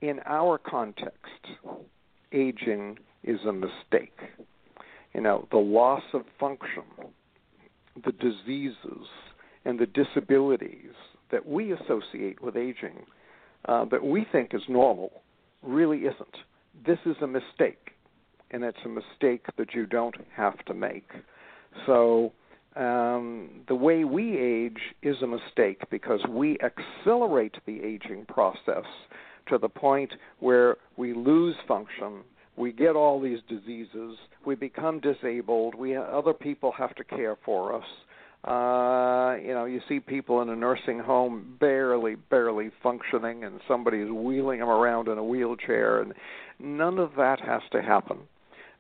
in 0.01 0.21
our 0.27 0.59
context 0.59 1.47
aging 2.33 2.99
is 3.25 3.41
a 3.47 3.53
mistake 3.53 4.21
you 5.17 5.23
know, 5.23 5.49
the 5.51 5.57
loss 5.57 6.03
of 6.13 6.25
function, 6.39 6.83
the 8.05 8.13
diseases, 8.13 9.09
and 9.65 9.79
the 9.79 9.87
disabilities 9.87 10.93
that 11.33 11.49
we 11.49 11.73
associate 11.73 12.43
with 12.43 12.55
aging 12.55 13.07
uh, 13.65 13.87
that 13.87 14.05
we 14.05 14.27
think 14.31 14.53
is 14.53 14.61
normal 14.69 15.23
really 15.63 16.01
isn't. 16.01 16.37
This 16.87 16.99
is 17.07 17.17
a 17.23 17.27
mistake, 17.27 17.93
and 18.51 18.63
it's 18.63 18.77
a 18.85 18.91
mistake 18.91 19.47
that 19.57 19.73
you 19.73 19.87
don't 19.87 20.17
have 20.37 20.63
to 20.67 20.75
make. 20.75 21.09
So, 21.87 22.33
um, 22.77 23.63
the 23.69 23.75
way 23.75 24.05
we 24.05 24.37
age 24.37 24.95
is 25.03 25.17
a 25.23 25.27
mistake 25.27 25.81
because 25.91 26.21
we 26.29 26.59
accelerate 26.61 27.55
the 27.65 27.83
aging 27.83 28.27
process 28.27 28.85
to 29.49 29.59
the 29.59 29.69
point 29.69 30.13
where 30.41 30.77
we 30.97 31.13
lose 31.13 31.57
function, 31.67 32.23
we 32.57 32.73
get 32.73 32.97
all 32.97 33.21
these 33.21 33.41
diseases, 33.49 34.17
we 34.45 34.55
become 34.55 35.01
disabled, 35.01 35.75
we 35.75 35.97
other 35.97 36.33
people 36.33 36.73
have 36.73 36.95
to 36.97 37.05
care 37.05 37.37
for 37.45 37.75
us. 37.75 37.85
Uh, 38.45 39.37
you 39.43 39.53
know, 39.53 39.65
you 39.65 39.81
see 39.89 39.99
people 39.99 40.41
in 40.41 40.49
a 40.49 40.57
nursing 40.57 41.01
home 41.01 41.57
barely, 41.59 42.15
barely 42.15 42.71
functioning, 42.83 43.43
and 43.43 43.61
somebody 43.67 43.99
is 43.99 44.11
wheeling 44.11 44.61
them 44.61 44.69
around 44.69 45.09
in 45.09 45.19
a 45.19 45.25
wheelchair, 45.25 46.01
and 46.01 46.15
none 46.61 46.99
of 46.99 47.11
that 47.17 47.41
has 47.41 47.63
to 47.73 47.83
happen 47.83 48.19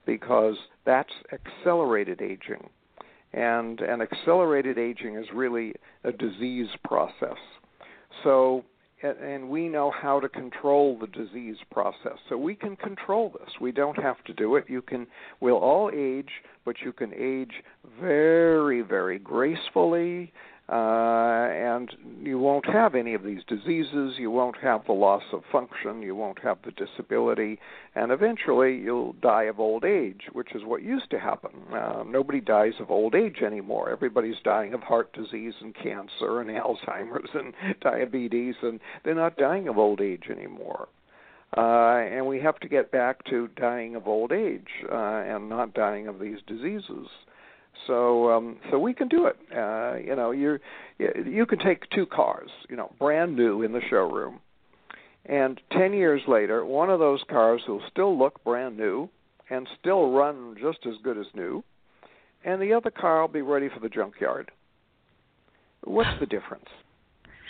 because 0.07 0.55
that's 0.85 1.13
accelerated 1.33 2.23
aging, 2.23 2.69
and 3.33 3.81
and 3.81 4.03
accelerated 4.03 4.79
aging 4.79 5.17
is 5.17 5.27
really 5.35 5.75
a 6.05 6.13
disease 6.13 6.69
process. 6.85 7.39
So 8.23 8.65
and 9.11 9.49
we 9.49 9.69
know 9.69 9.91
how 9.91 10.21
to 10.21 10.29
control 10.29 10.99
the 10.99 11.07
disease 11.07 11.57
process. 11.71 12.19
So 12.29 12.37
we 12.37 12.55
can 12.55 12.77
control 12.77 13.33
this. 13.39 13.51
We 13.61 13.73
don't 13.73 14.01
have 14.03 14.23
to 14.25 14.33
do 14.33 14.57
it. 14.57 14.65
You 14.69 14.83
can 14.83 15.07
we'll 15.41 15.57
all 15.57 15.91
age, 15.95 16.31
but 16.65 16.77
you 16.85 16.93
can 16.93 17.13
age 17.15 17.63
very 18.01 18.83
very 18.83 19.19
gracefully 19.19 20.33
uh, 20.69 21.49
and 21.53 21.93
you 22.21 22.39
won't 22.41 22.67
have 22.67 22.97
any 22.97 23.15
of 23.15 23.23
these 23.23 23.43
diseases. 23.47 24.15
You 24.19 24.33
won't 24.33 24.57
have 24.59 24.85
the 24.85 24.93
loss 24.93 25.23
of 25.33 25.43
function. 25.53 26.03
You 26.03 26.17
won't 26.17 26.41
have 26.43 26.59
the 26.65 26.73
disability, 26.73 27.61
and 27.95 28.11
eventually 28.11 28.77
you'll 28.77 29.13
die 29.23 29.45
of 29.45 29.61
old 29.61 29.85
age, 29.85 30.23
which 30.33 30.55
is 30.57 30.65
what 30.65 30.83
used 30.83 31.09
to 31.11 31.21
happen. 31.21 31.53
Uh, 31.73 32.03
nobody 32.05 32.41
dies 32.41 32.75
of 32.81 32.91
old 32.91 33.15
age 33.15 33.43
anymore. 33.47 33.91
Everybody's 33.91 34.43
dying 34.43 34.75
of 34.75 34.83
heart 34.83 35.13
disease 35.13 35.55
and 35.61 35.73
cancer 35.75 36.41
and 36.41 36.51
Alzheimer's 36.57 37.31
and 37.35 37.55
diabetes, 37.81 38.57
and 38.63 38.81
they're 39.05 39.15
not 39.15 39.37
dying 39.37 39.69
of 39.69 39.79
old 39.79 40.01
age 40.01 40.25
anymore. 40.29 40.89
Uh, 41.57 41.99
and 42.11 42.27
we 42.27 42.41
have 42.41 42.59
to 42.59 42.69
get 42.69 42.91
back 42.91 43.25
to 43.27 43.49
dying 43.57 43.95
of 43.95 44.09
old 44.09 44.33
age 44.33 44.67
uh, 44.91 44.97
and 44.97 45.49
not 45.49 45.75
dying 45.75 46.09
of 46.09 46.19
these 46.19 46.39
diseases. 46.49 47.07
So 47.87 48.31
um, 48.31 48.57
so 48.71 48.79
we 48.79 48.95
can 48.95 49.09
do 49.09 49.27
it. 49.27 49.37
Uh, 49.55 49.97
you 49.97 50.17
know, 50.17 50.31
you 50.31 50.59
you 50.99 51.47
can 51.47 51.59
take 51.59 51.89
two 51.91 52.07
cars, 52.07 52.51
you 52.69 52.77
know, 52.77 52.93
brand 52.99 53.37
new 53.37 53.63
in 53.63 53.73
the 53.73 53.81
showroom, 53.89 54.41
and 55.25 55.61
ten 55.73 55.93
years 55.93 56.23
later, 56.27 56.65
one 56.65 56.91
of 56.91 56.99
those 56.99 57.21
cars 57.29 57.63
will 57.69 57.83
still 57.91 58.19
look 58.19 58.43
brand 58.45 58.77
new 58.77 59.09
and 59.51 59.69
still 59.79 60.11
run 60.11 60.57
just 60.61 60.79
as 60.87 60.95
good 61.03 61.17
as 61.17 61.27
new, 61.35 61.63
and 62.45 62.61
the 62.61 62.73
other 62.73 62.91
car 62.91 63.21
will 63.21 63.29
be 63.29 63.43
ready 63.43 63.69
for 63.69 63.81
the 63.81 63.89
junkyard. 63.89 64.51
What's 65.85 66.19
the 66.19 66.27
difference? 66.27 66.69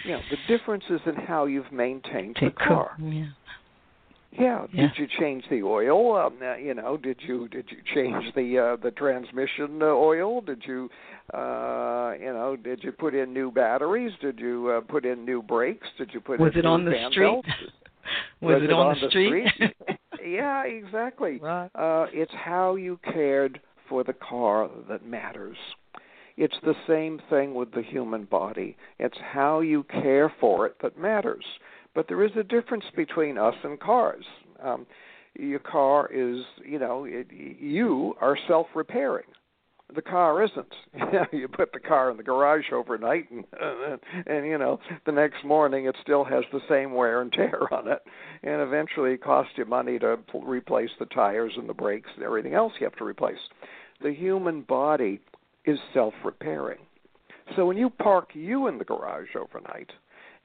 You 0.05 0.13
know, 0.13 0.21
the 0.31 0.37
difference 0.47 0.85
is 0.91 1.01
in 1.07 1.15
how 1.15 1.47
you've 1.47 1.73
maintained 1.73 2.37
the 2.41 2.51
car. 2.51 2.97
Yeah. 3.01 3.27
Yeah. 4.39 4.67
Yeah. 4.73 4.89
Did 4.89 4.93
you 4.97 5.07
change 5.19 5.45
the 5.51 5.63
oil? 5.63 6.17
Um, 6.17 6.39
uh, 6.43 6.57
you 6.57 6.75
know, 6.75 6.97
did 6.97 7.19
you 7.21 7.49
did 7.49 7.67
you 7.71 7.79
change 7.95 8.35
the 8.35 8.59
uh, 8.59 8.77
the 8.83 8.91
transmission 8.91 9.83
uh, 9.83 9.87
oil? 9.87 10.41
Did 10.41 10.63
you 10.67 10.89
uh, 11.33 12.15
you 12.19 12.33
know 12.33 12.57
did 12.63 12.83
you 12.83 12.93
put 12.93 13.15
in 13.15 13.33
new 13.33 13.51
batteries? 13.51 14.13
Did 14.21 14.39
you 14.39 14.71
uh, 14.71 14.81
put 14.81 15.05
in 15.05 15.25
new 15.25 15.43
brakes? 15.43 15.87
Did 15.99 16.11
you 16.13 16.21
put 16.21 16.41
Was 16.41 16.53
in 16.55 16.59
it 16.61 16.67
on 16.67 16.85
the 16.85 17.09
street? 17.11 17.25
belts? 17.25 17.49
Was, 18.41 18.63
it 18.63 18.73
on, 18.73 18.97
the 19.01 19.09
street? 19.09 19.47
yeah, 20.25 20.65
exactly. 20.65 21.39
Right. 21.39 21.71
Uh, 21.75 22.07
it's 22.13 22.33
how 22.33 22.77
you 22.77 23.01
cared 23.03 23.61
for 23.89 24.05
the 24.05 24.13
car 24.13 24.71
that 24.89 25.05
matters. 25.05 25.57
It's 26.37 26.57
the 26.63 26.75
same 26.87 27.21
thing 27.31 27.55
with 27.55 27.73
the 27.73 27.83
human 27.83 28.25
body. 28.25 28.77
It's 28.99 29.17
how 29.33 29.61
you 29.61 29.85
care 29.85 30.33
for 30.39 30.67
it 30.67 30.77
that 30.83 30.99
matters. 30.99 31.45
But 31.97 32.09
there 32.09 32.23
is 32.23 32.33
a 32.39 32.45
difference 32.45 32.85
between 32.95 33.39
us 33.39 33.55
and 33.65 33.81
cars. 33.81 34.27
Um, 34.63 34.87
your 35.35 35.59
car 35.59 36.11
is, 36.13 36.45
you 36.63 36.79
know, 36.79 37.07
it, 37.09 37.29
you 37.33 38.15
are 38.21 38.37
self-repairing. 38.47 39.25
The 39.95 40.03
car 40.03 40.43
isn't. 40.45 40.75
you 41.33 41.49
put 41.49 41.73
the 41.73 41.81
car 41.81 42.11
in 42.11 42.19
the 42.19 42.23
garage 42.23 42.67
overnight, 42.71 43.31
and, 43.31 43.45
and 43.59 44.01
and 44.27 44.47
you 44.47 44.59
know 44.59 44.81
the 45.07 45.13
next 45.13 45.45
morning 45.45 45.87
it 45.87 45.95
still 46.03 46.25
has 46.25 46.43
the 46.53 46.61
same 46.69 46.93
wear 46.93 47.23
and 47.23 47.33
tear 47.33 47.63
on 47.73 47.89
it, 47.89 48.03
and 48.43 48.61
eventually 48.61 49.13
it 49.13 49.23
costs 49.23 49.53
you 49.57 49.65
money 49.65 49.99
to 50.01 50.19
replace 50.45 50.91
the 50.99 51.07
tires 51.07 51.53
and 51.57 51.69
the 51.69 51.75
brakes 51.75 52.11
and 52.17 52.25
everything 52.25 52.53
else 52.53 52.73
you 52.79 52.85
have 52.85 52.97
to 52.97 53.05
replace. 53.05 53.39
The 54.03 54.13
human 54.13 54.63
body 54.63 55.21
is 55.65 55.79
self-repairing. 55.95 56.81
So 57.55 57.65
when 57.65 57.77
you 57.77 57.89
park 57.89 58.31
you 58.35 58.67
in 58.67 58.79
the 58.79 58.85
garage 58.85 59.37
overnight, 59.39 59.93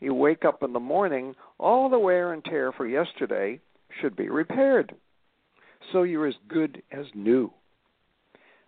you 0.01 0.13
wake 0.13 0.43
up 0.43 0.63
in 0.63 0.73
the 0.73 0.79
morning, 0.79 1.35
all 1.59 1.89
the 1.89 1.99
wear 1.99 2.33
and 2.33 2.43
tear 2.43 2.71
for 2.71 2.87
yesterday 2.87 3.59
should 4.01 4.15
be 4.15 4.29
repaired. 4.29 4.93
So 5.91 6.03
you're 6.03 6.27
as 6.27 6.35
good 6.47 6.81
as 6.91 7.05
new. 7.13 7.51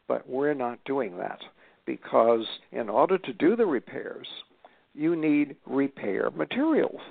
But 0.08 0.30
we're 0.30 0.54
not 0.54 0.84
doing 0.86 1.18
that 1.18 1.40
because 1.86 2.46
in 2.72 2.88
order 2.88 3.18
to 3.18 3.34
do 3.34 3.56
the 3.56 3.66
repairs, 3.66 4.28
you 4.94 5.16
need 5.16 5.56
repair 5.66 6.30
materials. 6.30 7.02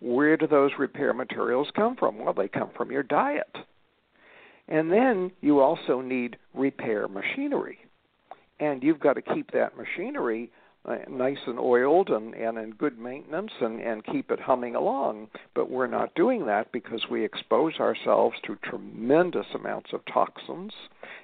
Where 0.00 0.36
do 0.36 0.46
those 0.46 0.70
repair 0.78 1.12
materials 1.12 1.68
come 1.74 1.96
from? 1.96 2.18
Well, 2.18 2.32
they 2.32 2.48
come 2.48 2.70
from 2.76 2.90
your 2.90 3.02
diet. 3.02 3.54
And 4.68 4.90
then 4.90 5.32
you 5.40 5.60
also 5.60 6.00
need 6.00 6.36
repair 6.54 7.08
machinery. 7.08 7.78
And 8.60 8.82
you've 8.82 9.00
got 9.00 9.14
to 9.14 9.22
keep 9.22 9.50
that 9.52 9.76
machinery 9.76 10.50
nice 11.08 11.38
and 11.46 11.58
oiled 11.58 12.08
and, 12.08 12.34
and 12.34 12.58
in 12.58 12.70
good 12.70 12.98
maintenance 12.98 13.50
and, 13.60 13.80
and 13.80 14.04
keep 14.06 14.30
it 14.30 14.40
humming 14.40 14.74
along. 14.74 15.28
But 15.54 15.70
we're 15.70 15.86
not 15.86 16.14
doing 16.14 16.46
that 16.46 16.72
because 16.72 17.02
we 17.10 17.24
expose 17.24 17.74
ourselves 17.78 18.36
to 18.46 18.56
tremendous 18.64 19.46
amounts 19.54 19.90
of 19.92 20.00
toxins, 20.12 20.72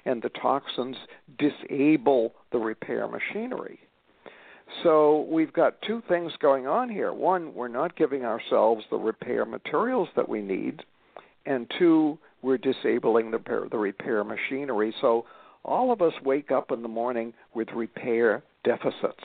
and 0.05 0.21
the 0.21 0.29
toxins 0.29 0.97
disable 1.37 2.33
the 2.51 2.59
repair 2.59 3.07
machinery. 3.07 3.79
So 4.83 5.27
we've 5.29 5.53
got 5.53 5.81
two 5.83 6.01
things 6.07 6.31
going 6.41 6.67
on 6.67 6.89
here. 6.89 7.13
One, 7.13 7.53
we're 7.53 7.67
not 7.67 7.95
giving 7.95 8.25
ourselves 8.25 8.83
the 8.89 8.97
repair 8.97 9.45
materials 9.45 10.09
that 10.15 10.27
we 10.27 10.41
need, 10.41 10.83
and 11.45 11.71
two, 11.77 12.17
we're 12.41 12.57
disabling 12.57 13.31
the 13.31 13.37
repair, 13.37 13.67
the 13.69 13.77
repair 13.77 14.23
machinery. 14.23 14.93
So 15.01 15.25
all 15.63 15.91
of 15.91 16.01
us 16.01 16.13
wake 16.23 16.51
up 16.51 16.71
in 16.71 16.81
the 16.81 16.87
morning 16.87 17.33
with 17.53 17.69
repair 17.73 18.43
deficits 18.63 19.23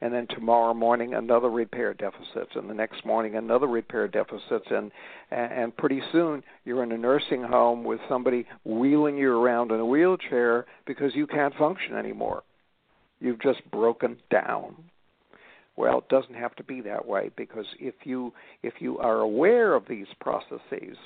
and 0.00 0.12
then 0.12 0.26
tomorrow 0.28 0.72
morning 0.72 1.14
another 1.14 1.50
repair 1.50 1.94
deficit, 1.94 2.48
and 2.54 2.68
the 2.68 2.74
next 2.74 3.04
morning 3.04 3.36
another 3.36 3.66
repair 3.66 4.08
deficit, 4.08 4.62
and 4.70 4.90
and 5.30 5.76
pretty 5.76 6.00
soon 6.12 6.42
you're 6.64 6.82
in 6.82 6.92
a 6.92 6.98
nursing 6.98 7.42
home 7.42 7.84
with 7.84 8.00
somebody 8.08 8.46
wheeling 8.64 9.16
you 9.16 9.32
around 9.32 9.70
in 9.70 9.80
a 9.80 9.86
wheelchair 9.86 10.66
because 10.86 11.14
you 11.14 11.26
can't 11.26 11.54
function 11.56 11.96
anymore. 11.96 12.42
You've 13.20 13.40
just 13.40 13.60
broken 13.70 14.16
down. 14.30 14.76
Well, 15.76 15.98
it 15.98 16.08
doesn't 16.08 16.34
have 16.34 16.54
to 16.56 16.64
be 16.64 16.80
that 16.82 17.06
way 17.06 17.30
because 17.36 17.66
if 17.78 17.94
you 18.04 18.32
if 18.62 18.74
you 18.80 18.98
are 18.98 19.20
aware 19.20 19.74
of 19.74 19.84
these 19.88 20.06
processes, 20.20 20.96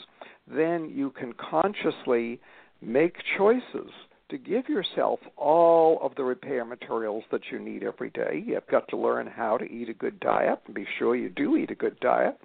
then 0.46 0.90
you 0.94 1.10
can 1.10 1.32
consciously 1.34 2.40
make 2.80 3.16
choices 3.36 3.90
to 4.34 4.38
give 4.38 4.68
yourself 4.68 5.20
all 5.36 6.00
of 6.02 6.12
the 6.16 6.24
repair 6.24 6.64
materials 6.64 7.22
that 7.30 7.42
you 7.52 7.58
need 7.60 7.84
every 7.84 8.10
day. 8.10 8.42
You've 8.44 8.66
got 8.68 8.88
to 8.88 8.96
learn 8.96 9.28
how 9.28 9.56
to 9.56 9.64
eat 9.64 9.88
a 9.88 9.94
good 9.94 10.18
diet 10.18 10.58
and 10.66 10.74
be 10.74 10.84
sure 10.98 11.14
you 11.14 11.30
do 11.30 11.56
eat 11.56 11.70
a 11.70 11.76
good 11.76 12.00
diet. 12.00 12.36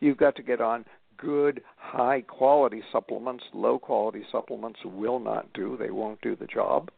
You've 0.00 0.18
got 0.18 0.36
to 0.36 0.42
get 0.42 0.60
on 0.60 0.84
good, 1.16 1.62
high 1.78 2.20
quality 2.20 2.82
supplements. 2.92 3.44
Low 3.54 3.78
quality 3.78 4.24
supplements 4.30 4.80
will 4.84 5.20
not 5.20 5.50
do, 5.54 5.78
they 5.78 5.90
won't 5.90 6.20
do 6.20 6.36
the 6.36 6.46
job. 6.46 6.90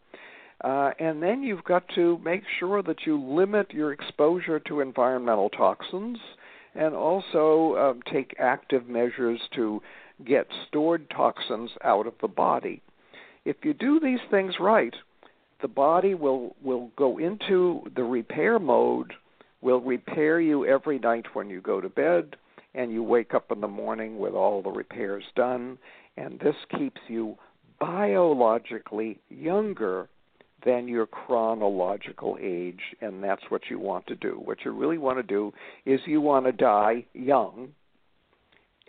Uh, 0.65 0.91
and 0.99 1.23
then 1.23 1.45
you've 1.45 1.63
got 1.63 1.85
to 1.95 2.19
make 2.19 2.43
sure 2.59 2.83
that 2.83 3.07
you 3.07 3.23
limit 3.23 3.71
your 3.71 3.93
exposure 3.93 4.59
to 4.59 4.81
environmental 4.81 5.49
toxins 5.51 6.19
and 6.75 6.93
also 6.93 7.77
um, 7.77 8.01
take 8.13 8.35
active 8.41 8.89
measures 8.89 9.41
to 9.55 9.81
get 10.27 10.49
stored 10.67 11.09
toxins 11.09 11.71
out 11.85 12.09
of 12.09 12.15
the 12.21 12.29
body 12.29 12.83
if 13.45 13.57
you 13.65 13.75
do 13.75 14.01
these 14.01 14.21
things 14.31 14.55
right, 14.61 14.95
the 15.63 15.69
body 15.69 16.15
will 16.15 16.57
will 16.63 16.91
go 16.97 17.19
into 17.19 17.83
the 17.95 18.03
repair 18.03 18.59
mode, 18.59 19.13
will 19.61 19.81
repair 19.81 20.41
you 20.41 20.67
every 20.67 20.99
night 20.99 21.27
when 21.35 21.51
you 21.51 21.61
go 21.61 21.81
to 21.81 21.89
bed, 21.89 22.37
and 22.75 22.93
you 22.93 23.03
wake 23.03 23.35
up 23.35 23.51
in 23.51 23.61
the 23.61 23.69
morning 23.69 24.19
with 24.19 24.35
all 24.35 24.63
the 24.63 24.71
repairs 24.71 25.25
done, 25.37 25.79
and 26.17 26.39
this 26.41 26.57
keeps 26.79 27.01
you 27.09 27.37
biologically 27.79 29.19
younger 29.29 30.09
than 30.65 30.87
your 30.87 31.07
chronological 31.07 32.37
age, 32.41 32.81
and 33.01 33.23
that's 33.23 33.43
what 33.49 33.63
you 33.71 33.79
want 33.79 34.07
to 34.07 34.15
do. 34.15 34.41
What 34.45 34.59
you 34.65 34.73
really 34.73 34.99
want 34.99 35.19
to 35.19 35.23
do 35.23 35.53
is 35.87 36.01
you 36.07 36.21
want 36.21 36.47
to 36.47 36.53
die 36.53 37.07
young, 37.15 37.71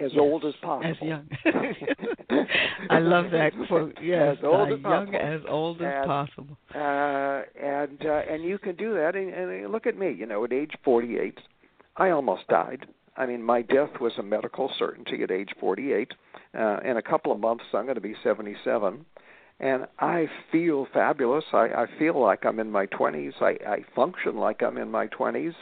as 0.03 0.11
yes, 0.13 0.19
old 0.19 0.45
as 0.45 0.53
possible. 0.61 0.91
As 0.91 1.01
young. 1.01 1.29
I 2.89 2.99
love 2.99 3.31
that 3.31 3.51
quote. 3.67 3.97
Yes, 4.01 4.37
as 4.39 4.43
old 4.43 4.71
uh, 4.71 4.75
as 4.75 4.81
young 4.81 5.05
possible. 5.11 5.35
as 5.35 5.41
old 5.47 5.81
as 5.81 5.93
and, 5.95 6.05
possible. 6.07 6.57
Uh, 6.73 7.41
and 7.61 8.05
uh, 8.05 8.33
and 8.33 8.43
you 8.43 8.57
can 8.57 8.75
do 8.75 8.93
that. 8.95 9.15
And, 9.15 9.33
and 9.33 9.71
look 9.71 9.85
at 9.87 9.97
me. 9.97 10.11
You 10.11 10.25
know, 10.25 10.43
at 10.43 10.53
age 10.53 10.71
48, 10.83 11.37
I 11.97 12.09
almost 12.09 12.47
died. 12.47 12.85
I 13.17 13.25
mean, 13.25 13.43
my 13.43 13.61
death 13.61 13.99
was 13.99 14.13
a 14.17 14.23
medical 14.23 14.71
certainty 14.79 15.21
at 15.23 15.31
age 15.31 15.49
48. 15.59 16.11
Uh, 16.57 16.79
in 16.83 16.97
a 16.97 17.01
couple 17.01 17.31
of 17.31 17.39
months, 17.39 17.63
I'm 17.73 17.83
going 17.83 17.95
to 17.95 18.01
be 18.01 18.15
77 18.23 19.05
and 19.61 19.85
I 19.99 20.25
feel 20.51 20.87
fabulous. 20.91 21.45
I, 21.53 21.67
I 21.67 21.85
feel 21.99 22.19
like 22.19 22.45
I'm 22.45 22.59
in 22.59 22.71
my 22.71 22.87
20s. 22.87 23.33
I, 23.41 23.57
I 23.69 23.77
function 23.95 24.35
like 24.35 24.63
I'm 24.63 24.77
in 24.77 24.89
my 24.89 25.07
20s. 25.07 25.53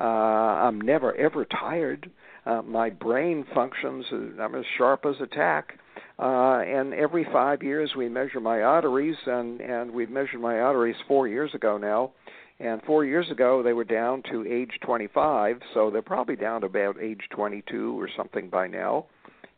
Uh, 0.00 0.02
I'm 0.02 0.80
never 0.80 1.14
ever 1.14 1.44
tired. 1.44 2.10
Uh, 2.10 2.21
my 2.64 2.90
brain 2.90 3.44
functions. 3.54 4.04
I'm 4.40 4.54
as 4.54 4.64
sharp 4.78 5.04
as 5.06 5.16
a 5.20 5.26
tack. 5.26 5.78
Uh, 6.18 6.60
and 6.60 6.94
every 6.94 7.26
five 7.32 7.62
years 7.62 7.92
we 7.96 8.08
measure 8.08 8.40
my 8.40 8.62
arteries, 8.62 9.16
and 9.26 9.60
and 9.60 9.90
we've 9.90 10.10
measured 10.10 10.40
my 10.40 10.60
arteries 10.60 10.96
four 11.08 11.26
years 11.26 11.54
ago 11.54 11.78
now. 11.78 12.12
And 12.60 12.80
four 12.82 13.04
years 13.04 13.28
ago 13.30 13.62
they 13.62 13.72
were 13.72 13.84
down 13.84 14.22
to 14.30 14.46
age 14.46 14.70
25, 14.82 15.58
so 15.74 15.90
they're 15.90 16.02
probably 16.02 16.36
down 16.36 16.60
to 16.60 16.66
about 16.66 16.96
age 17.00 17.22
22 17.30 18.00
or 18.00 18.08
something 18.16 18.48
by 18.48 18.68
now 18.68 19.06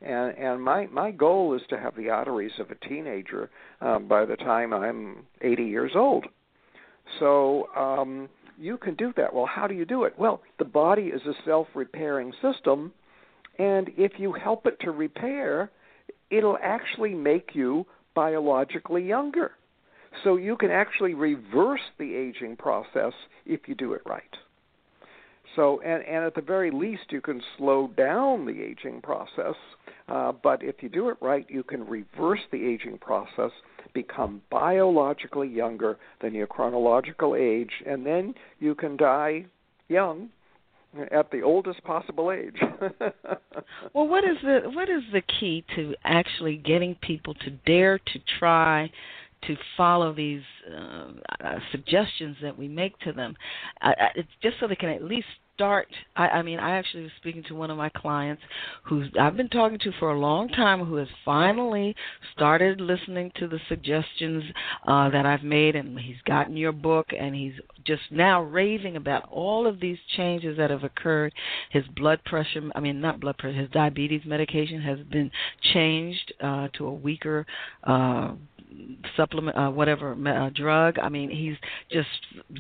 and 0.05 0.37
and 0.37 0.63
my 0.63 0.87
my 0.87 1.11
goal 1.11 1.55
is 1.55 1.63
to 1.71 1.79
have 1.79 1.97
the 1.97 2.11
arteries 2.11 2.53
of 2.59 2.71
a 2.71 2.89
teenager 2.89 3.51
um, 3.81 4.07
by 4.07 4.25
the 4.25 4.37
time 4.37 4.73
I'm 4.73 5.25
80 5.41 5.65
years 5.65 5.93
old. 5.95 6.27
So 7.19 7.69
um, 7.75 8.29
you 8.59 8.77
can 8.77 8.95
do 8.95 9.13
that. 9.17 9.35
Well, 9.35 9.47
how 9.47 9.67
do 9.67 9.75
you 9.75 9.85
do 9.85 10.05
it? 10.05 10.15
Well, 10.19 10.43
the 10.59 10.65
body 10.65 11.05
is 11.05 11.23
a 11.27 11.35
self-repairing 11.45 12.33
system, 12.43 12.93
and 13.59 13.91
if 13.97 14.13
you 14.19 14.33
help 14.33 14.67
it 14.67 14.79
to 14.81 14.91
repair, 14.91 15.71
it'll 16.31 16.59
actually 16.63 17.15
make 17.15 17.51
you 17.55 17.87
biologically 18.15 19.05
younger. 19.05 19.53
So 20.23 20.37
you 20.37 20.57
can 20.57 20.71
actually 20.71 21.15
reverse 21.15 21.81
the 21.99 22.15
aging 22.15 22.57
process 22.57 23.13
if 23.47 23.67
you 23.67 23.75
do 23.75 23.93
it 23.95 24.03
right. 24.07 24.23
So, 25.57 25.81
and, 25.81 26.03
and 26.05 26.25
at 26.25 26.35
the 26.35 26.41
very 26.41 26.71
least, 26.71 27.05
you 27.11 27.21
can 27.21 27.41
slow 27.57 27.89
down 27.97 28.47
the 28.47 28.63
aging 28.63 29.01
process. 29.03 29.55
Uh, 30.09 30.33
but 30.43 30.63
if 30.63 30.77
you 30.83 30.89
do 30.89 31.09
it 31.09 31.17
right, 31.21 31.47
you 31.49 31.63
can 31.63 31.87
reverse 31.87 32.41
the 32.51 32.65
aging 32.65 32.99
process, 32.99 33.51
become 33.95 34.43
biologically 34.51 35.49
younger 35.49 35.99
than 36.21 36.35
your 36.35 36.47
chronological 36.47 37.35
age, 37.37 37.71
and 37.87 38.05
then 38.05 38.35
you 38.59 38.75
can 38.75 38.97
die 38.97 39.47
young 39.89 40.29
at 41.11 41.31
the 41.31 41.43
oldest 41.43 41.83
possible 41.85 42.31
age. 42.31 42.57
well, 43.93 44.07
what 44.07 44.25
is 44.25 44.37
the 44.43 44.61
what 44.73 44.89
is 44.89 45.03
the 45.13 45.23
key 45.23 45.65
to 45.75 45.95
actually 46.05 46.57
getting 46.57 46.95
people 46.97 47.35
to 47.35 47.51
dare 47.67 47.99
to 47.99 48.19
try 48.39 48.91
to 49.47 49.57
follow 49.77 50.15
these 50.15 50.43
uh, 50.73 51.09
uh, 51.41 51.59
suggestions 51.71 52.37
that 52.43 52.57
we 52.57 52.69
make 52.69 52.99
to 53.01 53.13
them? 53.13 53.35
Uh, 53.83 53.93
it's 54.15 54.29
just 54.43 54.57
so 54.61 54.69
they 54.69 54.77
can 54.77 54.91
at 54.91 55.03
least 55.03 55.27
start 55.55 55.89
I, 56.17 56.29
I 56.29 56.43
mean 56.43 56.59
I 56.59 56.77
actually 56.77 57.05
was 57.05 57.13
speaking 57.19 57.43
to 57.49 57.55
one 57.55 57.71
of 57.71 57.77
my 57.77 57.89
clients 57.89 58.43
who 58.85 59.05
I've 59.21 59.37
been 59.37 59.49
talking 59.49 59.79
to 59.81 59.93
for 59.99 60.11
a 60.11 60.19
long 60.19 60.49
time 60.49 60.85
who 60.85 60.97
has 60.97 61.09
finally 61.25 61.95
started 62.35 62.81
listening 62.81 63.31
to 63.37 63.47
the 63.47 63.61
suggestions 63.69 64.43
uh 64.87 65.09
that 65.11 65.27
I've 65.27 65.43
made 65.45 65.77
and 65.77 65.99
he's 65.99 66.21
gotten 66.27 66.57
your 66.57 66.73
book 66.73 67.07
and 67.19 67.35
he's 67.35 67.55
just 67.85 68.03
now 68.11 68.43
raving 68.43 68.97
about 68.97 69.29
all 69.31 69.67
of 69.67 69.79
these 69.79 69.99
changes 70.17 70.57
that 70.57 70.71
have 70.71 70.85
occurred. 70.85 71.33
His 71.71 71.85
blood 71.97 72.21
pressure 72.25 72.63
I 72.75 72.81
mean 72.81 73.01
not 73.01 73.21
blood 73.21 73.39
pressure 73.39 73.61
his 73.61 73.71
diabetes 73.71 74.23
medication 74.25 74.81
has 74.83 74.99
been 75.11 75.31
changed 75.73 76.35
uh 76.43 76.69
to 76.79 76.87
a 76.87 76.93
weaker 76.93 77.47
uh 77.85 78.33
supplement 79.17 79.57
uh 79.57 79.71
whatever 79.71 80.13
uh, 80.29 80.51
drug. 80.51 80.99
I 80.99 81.09
mean 81.09 81.31
he's 81.31 81.57
just 81.93 82.09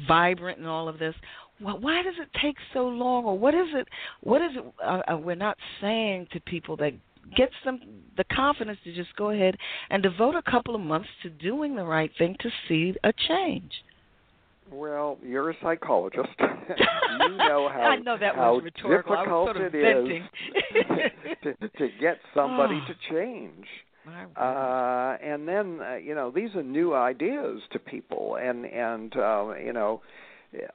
vibrant 0.07 0.59
in 0.59 0.66
all 0.66 0.88
of 0.88 0.98
this 0.98 1.14
well, 1.60 1.78
why 1.78 2.02
does 2.02 2.14
it 2.20 2.28
take 2.42 2.56
so 2.72 2.86
long, 2.86 3.24
or 3.24 3.38
what 3.38 3.54
is 3.54 3.68
it? 3.74 3.88
What 4.22 4.42
is 4.42 4.50
it? 4.56 4.64
Uh, 4.84 5.00
uh, 5.12 5.16
we're 5.16 5.34
not 5.36 5.56
saying 5.80 6.28
to 6.32 6.40
people 6.40 6.76
that 6.78 6.92
gets 7.36 7.54
them 7.64 7.80
the 8.16 8.24
confidence 8.24 8.78
to 8.84 8.94
just 8.94 9.14
go 9.16 9.30
ahead 9.30 9.56
and 9.90 10.02
devote 10.02 10.34
a 10.34 10.42
couple 10.50 10.74
of 10.74 10.80
months 10.80 11.08
to 11.22 11.30
doing 11.30 11.74
the 11.74 11.84
right 11.84 12.10
thing 12.18 12.36
to 12.40 12.50
see 12.68 12.94
a 13.04 13.12
change. 13.28 13.72
Well, 14.70 15.18
you're 15.22 15.50
a 15.50 15.54
psychologist. 15.62 16.28
you 16.40 17.36
know 17.36 17.68
how 17.72 17.80
I 17.82 17.96
know 17.96 18.16
that 18.18 18.34
how 18.34 18.54
was 18.54 18.64
rhetorical. 18.64 19.14
difficult 19.16 19.46
sort 19.46 19.56
of 19.58 19.74
it 19.74 19.94
venting. 19.94 20.28
to, 21.42 21.68
to 21.78 21.88
get 22.00 22.18
somebody 22.34 22.80
Oh. 22.82 22.86
to 22.92 23.14
change. 23.14 23.66
Uh, 24.36 25.16
and 25.22 25.48
then 25.48 25.80
uh, 25.80 25.94
you 25.96 26.14
know 26.14 26.30
these 26.30 26.54
are 26.54 26.62
new 26.62 26.94
ideas 26.94 27.62
to 27.72 27.78
people, 27.78 28.36
and 28.36 28.66
and 28.66 29.16
uh, 29.16 29.54
you 29.54 29.72
know 29.72 30.02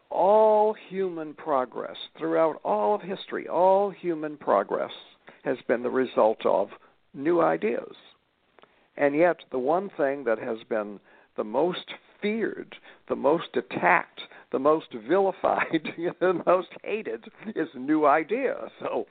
all 0.09 0.73
human 0.89 1.33
progress 1.33 1.97
throughout 2.17 2.59
all 2.63 2.95
of 2.95 3.01
history, 3.01 3.47
all 3.47 3.89
human 3.89 4.37
progress 4.37 4.91
has 5.43 5.57
been 5.67 5.83
the 5.83 5.89
result 5.89 6.45
of 6.45 6.69
new 7.13 7.41
ideas. 7.41 7.95
And 8.97 9.15
yet, 9.15 9.37
the 9.51 9.59
one 9.59 9.89
thing 9.95 10.25
that 10.25 10.39
has 10.39 10.57
been 10.67 10.99
the 11.37 11.43
most 11.43 11.85
feared, 12.21 12.75
the 13.07 13.15
most 13.15 13.55
attacked, 13.55 14.21
the 14.51 14.59
most 14.59 14.87
vilified, 15.07 15.89
the 16.19 16.41
most 16.45 16.69
hated 16.83 17.25
is 17.55 17.67
new 17.75 18.05
idea. 18.05 18.55
So, 18.79 19.05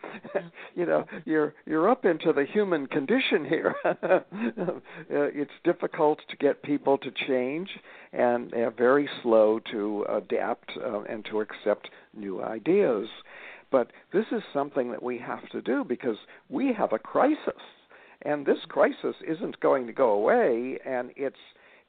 you 0.74 0.86
know, 0.86 1.04
you're 1.24 1.54
you're 1.66 1.88
up 1.88 2.04
into 2.04 2.32
the 2.32 2.44
human 2.44 2.86
condition 2.86 3.44
here. 3.44 3.74
Uh, 5.10 5.30
it's 5.32 5.50
difficult 5.64 6.18
to 6.28 6.36
get 6.36 6.62
people 6.62 6.98
to 6.98 7.10
change, 7.26 7.68
and 8.12 8.50
they're 8.50 8.70
very 8.70 9.08
slow 9.22 9.58
to 9.70 10.04
adapt 10.08 10.70
uh, 10.76 11.00
and 11.02 11.24
to 11.24 11.40
accept 11.40 11.88
new 12.14 12.42
ideas. 12.42 13.08
But 13.70 13.92
this 14.12 14.26
is 14.32 14.42
something 14.52 14.90
that 14.90 15.02
we 15.02 15.18
have 15.18 15.48
to 15.50 15.62
do 15.62 15.84
because 15.84 16.16
we 16.48 16.72
have 16.72 16.92
a 16.92 16.98
crisis, 16.98 17.62
and 18.22 18.44
this 18.44 18.58
crisis 18.68 19.16
isn't 19.26 19.60
going 19.60 19.86
to 19.86 19.92
go 19.92 20.10
away, 20.10 20.78
and 20.84 21.10
it's 21.16 21.36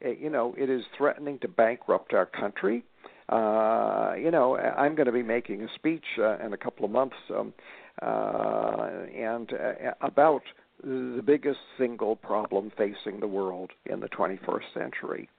you 0.01 0.29
know 0.29 0.55
it 0.57 0.69
is 0.69 0.83
threatening 0.97 1.39
to 1.39 1.47
bankrupt 1.47 2.13
our 2.13 2.25
country. 2.25 2.83
Uh, 3.29 4.13
you 4.17 4.31
know, 4.31 4.57
I'm 4.57 4.95
going 4.95 5.05
to 5.05 5.11
be 5.11 5.21
making 5.21 5.61
a 5.61 5.67
speech 5.75 6.05
uh, 6.17 6.39
in 6.39 6.53
a 6.53 6.57
couple 6.57 6.83
of 6.83 6.89
months, 6.89 7.15
um, 7.29 7.53
uh, 8.01 8.87
and 9.15 9.53
uh, 9.53 9.91
about 10.01 10.41
the 10.83 11.21
biggest 11.23 11.59
single 11.77 12.15
problem 12.15 12.71
facing 12.75 13.19
the 13.19 13.27
world 13.27 13.69
in 13.85 13.99
the 13.99 14.07
21st 14.07 14.73
century, 14.73 15.29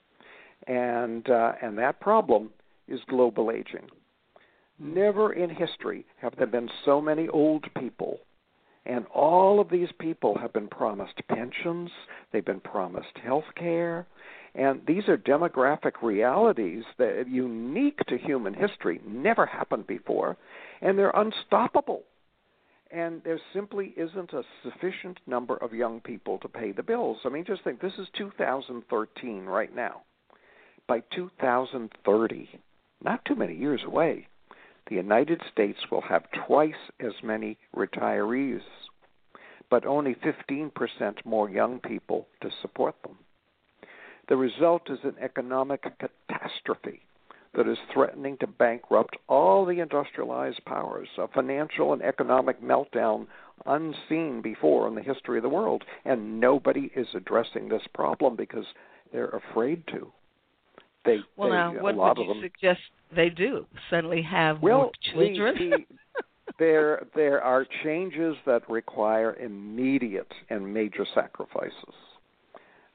and 0.69 1.29
uh, 1.31 1.53
and 1.63 1.79
that 1.79 2.01
problem 2.01 2.51
is 2.87 3.01
global 3.09 3.51
aging. 3.51 3.89
Never 4.79 5.33
in 5.33 5.51
history 5.51 6.07
have 6.23 6.35
there 6.37 6.47
been 6.47 6.71
so 6.85 7.01
many 7.01 7.29
old 7.29 7.67
people, 7.79 8.21
and 8.87 9.05
all 9.07 9.61
of 9.61 9.69
these 9.69 9.91
people 9.99 10.39
have 10.39 10.53
been 10.53 10.69
promised 10.69 11.21
pensions, 11.29 11.91
they've 12.33 12.45
been 12.45 12.61
promised 12.61 13.19
health 13.23 13.45
care, 13.57 14.07
and 14.55 14.81
these 14.87 15.09
are 15.09 15.17
demographic 15.17 16.03
realities 16.03 16.85
that 16.99 17.09
are 17.09 17.23
unique 17.23 17.99
to 18.09 18.19
human 18.19 18.55
history, 18.55 19.01
never 19.07 19.47
happened 19.47 19.87
before, 19.87 20.37
and 20.81 20.99
they're 20.99 21.13
unstoppable. 21.15 22.03
And 22.91 23.23
there 23.23 23.41
simply 23.53 23.95
isn't 23.97 24.33
a 24.33 24.43
sufficient 24.65 25.21
number 25.27 25.57
of 25.57 25.73
young 25.73 26.01
people 26.01 26.39
to 26.39 26.49
pay 26.49 26.73
the 26.73 26.83
bills. 26.83 27.19
I 27.25 27.29
mean, 27.29 27.45
just 27.45 27.63
think 27.63 27.81
this 27.81 27.99
is 27.99 28.09
2013 28.19 29.45
right 29.45 29.73
now. 29.75 30.03
By 30.89 31.05
2030, 31.15 32.49
not 33.05 33.25
too 33.25 33.37
many 33.37 33.55
years 33.55 33.83
away, 33.85 34.27
the 34.89 34.97
United 34.97 35.41
States 35.53 35.79
will 35.89 36.01
have 36.01 36.25
twice 36.47 36.91
as 36.99 37.13
many 37.23 37.57
retirees, 37.77 38.63
but 39.71 39.87
only 39.87 40.17
15% 40.17 41.25
more 41.25 41.49
young 41.49 41.79
people 41.79 42.27
to 42.41 42.51
support 42.61 42.97
them. 43.05 43.17
The 44.31 44.37
result 44.37 44.83
is 44.89 45.01
an 45.03 45.17
economic 45.21 45.83
catastrophe 45.83 47.01
that 47.57 47.67
is 47.67 47.79
threatening 47.93 48.37
to 48.39 48.47
bankrupt 48.47 49.17
all 49.29 49.67
the 49.67 49.81
industrialized 49.81 50.65
powers, 50.65 51.09
a 51.19 51.27
financial 51.27 51.93
and 51.93 52.01
economic 52.01 52.63
meltdown 52.63 53.27
unseen 53.67 54.41
before 54.41 54.87
in 54.87 54.95
the 54.95 55.03
history 55.03 55.39
of 55.39 55.43
the 55.43 55.49
world. 55.49 55.83
And 56.05 56.39
nobody 56.39 56.93
is 56.95 57.09
addressing 57.13 57.69
this 57.69 57.83
problem 57.93 58.37
because 58.37 58.65
they're 59.13 59.31
afraid 59.51 59.85
to. 59.89 60.13
They, 61.05 61.19
well, 61.37 61.49
they, 61.49 61.57
now, 61.57 61.77
a 61.77 61.83
what 61.83 61.97
lot 61.97 62.17
would 62.17 62.29
you 62.29 62.35
them, 62.35 62.43
suggest 62.43 62.81
they 63.15 63.31
do? 63.31 63.67
Suddenly 63.91 64.23
have 64.23 64.63
well, 64.63 64.79
more 64.79 64.93
children? 65.13 65.57
The, 65.59 65.71
the, 65.71 66.23
there 66.61 67.05
there 67.17 67.43
are 67.43 67.67
changes 67.83 68.37
that 68.47 68.69
require 68.71 69.35
immediate 69.37 70.33
and 70.51 70.73
major 70.73 71.05
sacrifices. 71.15 71.95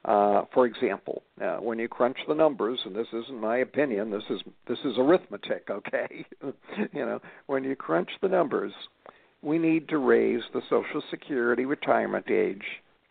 Uh, 0.05 0.43
for 0.53 0.67
example, 0.67 1.23
uh, 1.43 1.55
when 1.55 1.79
you 1.79 1.87
crunch 1.87 2.17
the 2.27 2.35
numbers, 2.35 2.79
and 2.85 2.95
this 2.95 3.07
isn't 3.11 3.41
my 3.41 3.57
opinion, 3.57 4.11
this 4.11 4.23
is 4.29 4.39
this 4.67 4.77
is 4.85 4.93
arithmetic, 4.99 5.67
okay? 5.69 6.25
you 6.93 7.05
know, 7.05 7.19
when 7.47 7.63
you 7.63 7.75
crunch 7.75 8.09
the 8.21 8.27
numbers, 8.27 8.71
we 9.41 9.57
need 9.57 9.89
to 9.89 9.97
raise 9.97 10.43
the 10.53 10.61
Social 10.69 11.01
Security 11.09 11.65
retirement 11.65 12.29
age 12.29 12.61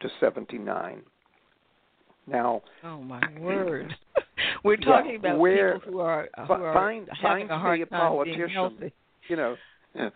to 0.00 0.08
79. 0.20 1.02
Now, 2.28 2.62
oh 2.84 3.00
my 3.02 3.20
word, 3.40 3.92
we're 4.64 4.76
talking 4.76 5.12
yeah, 5.12 5.18
about 5.18 5.38
where, 5.40 5.74
people 5.80 5.92
who 5.92 5.98
are 5.98 6.28
who 6.46 6.52
are 6.52 6.74
find, 6.74 7.08
having 7.20 7.48
find 7.48 7.50
a 7.50 7.58
hard 7.58 7.90
time 7.90 8.00
politician, 8.00 8.36
being 8.38 8.50
healthy. 8.50 8.92
You 9.28 9.36
know, 9.36 9.56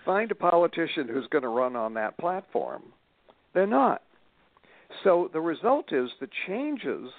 find 0.04 0.30
a 0.30 0.36
politician 0.36 1.08
who's 1.08 1.26
going 1.26 1.42
to 1.42 1.48
run 1.48 1.74
on 1.74 1.94
that 1.94 2.16
platform. 2.18 2.84
They're 3.52 3.66
not. 3.66 4.02
So 5.04 5.30
the 5.32 5.40
result 5.40 5.92
is 5.92 6.10
the 6.20 6.28
changes 6.46 7.10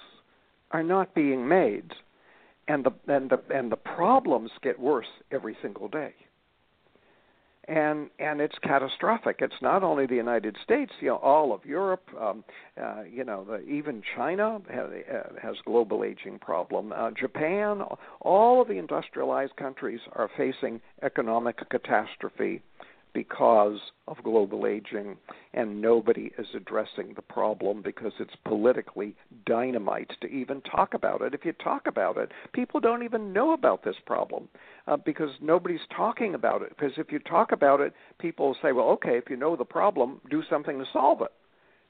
are 0.70 0.82
not 0.82 1.14
being 1.14 1.48
made, 1.48 1.92
and 2.68 2.84
the 2.84 2.92
and 3.12 3.30
the 3.30 3.40
and 3.54 3.70
the 3.70 3.76
problems 3.76 4.50
get 4.62 4.78
worse 4.78 5.06
every 5.30 5.56
single 5.62 5.88
day 5.88 6.14
and 7.70 8.10
and 8.18 8.40
it's 8.40 8.56
catastrophic. 8.62 9.36
It's 9.38 9.62
not 9.62 9.84
only 9.84 10.04
the 10.04 10.16
United 10.16 10.56
States, 10.62 10.92
you 11.00 11.08
know, 11.08 11.16
all 11.16 11.52
of 11.52 11.64
Europe, 11.64 12.02
um, 12.20 12.44
uh, 12.80 13.02
you 13.02 13.24
know, 13.24 13.44
the, 13.44 13.60
even 13.60 14.02
China 14.16 14.60
has, 14.68 14.90
uh, 14.90 15.22
has 15.40 15.56
global 15.64 16.02
aging 16.02 16.40
problem. 16.40 16.92
Uh, 16.92 17.12
Japan, 17.12 17.82
all 18.20 18.60
of 18.60 18.68
the 18.68 18.74
industrialized 18.74 19.54
countries 19.56 20.00
are 20.12 20.28
facing 20.36 20.80
economic 21.02 21.56
catastrophe 21.70 22.60
because 23.12 23.78
of 24.08 24.22
global 24.22 24.66
aging, 24.66 25.16
and 25.54 25.80
nobody 25.80 26.30
is 26.38 26.46
addressing 26.54 27.14
the 27.14 27.22
problem 27.22 27.82
because 27.82 28.12
it's 28.18 28.34
politically 28.44 29.14
dynamite 29.46 30.10
to 30.20 30.28
even 30.28 30.60
talk 30.62 30.94
about 30.94 31.22
it. 31.22 31.34
If 31.34 31.44
you 31.44 31.52
talk 31.52 31.86
about 31.86 32.16
it, 32.16 32.30
people 32.52 32.80
don't 32.80 33.02
even 33.02 33.32
know 33.32 33.52
about 33.52 33.84
this 33.84 33.96
problem 34.06 34.48
uh, 34.86 34.96
because 34.96 35.30
nobody's 35.40 35.80
talking 35.94 36.34
about 36.34 36.62
it. 36.62 36.70
Because 36.70 36.92
if 36.96 37.12
you 37.12 37.18
talk 37.18 37.52
about 37.52 37.80
it, 37.80 37.92
people 38.18 38.48
will 38.48 38.56
say, 38.62 38.72
well, 38.72 38.88
okay, 38.90 39.16
if 39.18 39.28
you 39.28 39.36
know 39.36 39.56
the 39.56 39.64
problem, 39.64 40.20
do 40.30 40.42
something 40.48 40.78
to 40.78 40.84
solve 40.92 41.22
it. 41.22 41.32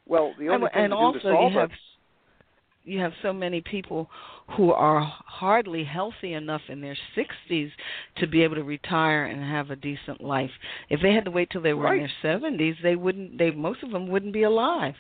Well, 0.07 0.35
the 0.39 0.49
only 0.49 0.67
and, 0.67 0.73
thing 0.73 0.85
and 0.85 0.91
to 0.93 0.97
also 0.97 1.19
do 1.19 1.21
to 1.21 1.31
solve 1.31 1.53
you 1.53 1.59
have 1.59 1.71
it 1.71 1.77
you 2.85 2.99
have 3.01 3.13
so 3.23 3.33
many 3.33 3.61
people 3.61 4.09
who 4.57 4.73
are 4.73 5.01
hardly 5.01 5.85
healthy 5.85 6.33
enough 6.33 6.63
in 6.69 6.81
their 6.81 6.97
60s 7.17 7.71
to 8.17 8.27
be 8.27 8.43
able 8.43 8.57
to 8.57 8.65
retire 8.65 9.27
and 9.27 9.43
have 9.43 9.71
a 9.71 9.77
decent 9.77 10.21
life. 10.21 10.51
If 10.89 11.01
they 11.01 11.13
had 11.13 11.25
to 11.27 11.31
wait 11.31 11.51
till 11.51 11.61
they 11.61 11.73
were 11.73 11.85
right. 11.85 12.01
in 12.01 12.09
their 12.23 12.41
70s, 12.41 12.75
they 12.83 12.97
wouldn't. 12.97 13.39
They 13.39 13.51
most 13.51 13.83
of 13.83 13.91
them 13.91 14.09
wouldn't 14.09 14.33
be 14.33 14.43
alive. 14.43 14.95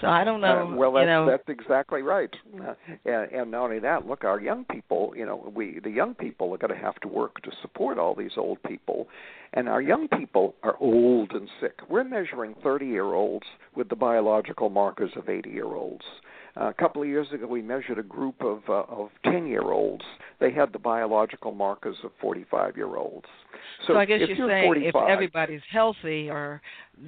So 0.00 0.08
I 0.08 0.24
don't 0.24 0.40
know. 0.40 0.72
Uh, 0.72 0.76
well, 0.76 0.92
that's, 0.92 1.02
you 1.02 1.06
know, 1.06 1.26
that's 1.26 1.48
exactly 1.48 2.02
right. 2.02 2.34
Uh, 2.54 2.74
and, 3.04 3.30
and 3.30 3.50
not 3.50 3.64
only 3.64 3.78
that, 3.80 4.06
look, 4.06 4.24
our 4.24 4.40
young 4.40 4.64
people. 4.64 5.12
You 5.16 5.26
know, 5.26 5.52
we 5.54 5.80
the 5.82 5.90
young 5.90 6.14
people 6.14 6.52
are 6.54 6.58
going 6.58 6.74
to 6.74 6.80
have 6.80 6.98
to 7.00 7.08
work 7.08 7.42
to 7.42 7.50
support 7.62 7.98
all 7.98 8.14
these 8.14 8.32
old 8.36 8.62
people, 8.64 9.06
and 9.52 9.68
our 9.68 9.82
young 9.82 10.08
people 10.08 10.54
are 10.62 10.76
old 10.80 11.32
and 11.32 11.48
sick. 11.60 11.78
We're 11.88 12.04
measuring 12.04 12.54
30-year-olds 12.64 13.46
with 13.76 13.88
the 13.88 13.96
biological 13.96 14.70
markers 14.70 15.10
of 15.16 15.26
80-year-olds. 15.26 16.04
Uh, 16.04 16.47
a 16.60 16.74
couple 16.74 17.02
of 17.02 17.08
years 17.08 17.28
ago, 17.32 17.46
we 17.46 17.62
measured 17.62 17.98
a 17.98 18.02
group 18.02 18.42
of 18.42 18.62
uh, 18.68 18.82
of 18.88 19.10
10 19.24 19.46
year 19.46 19.62
olds. 19.62 20.04
They 20.40 20.52
had 20.52 20.72
the 20.72 20.78
biological 20.78 21.52
markers 21.52 21.96
of 22.04 22.10
45 22.20 22.76
year 22.76 22.96
olds. 22.96 23.26
So, 23.86 23.96
I 23.96 24.04
guess 24.04 24.18
if 24.20 24.30
you're, 24.30 24.38
you're 24.38 24.48
saying 24.48 24.68
45, 24.68 25.02
if 25.02 25.10
everybody's 25.10 25.60
healthy, 25.70 26.28
or 26.28 26.60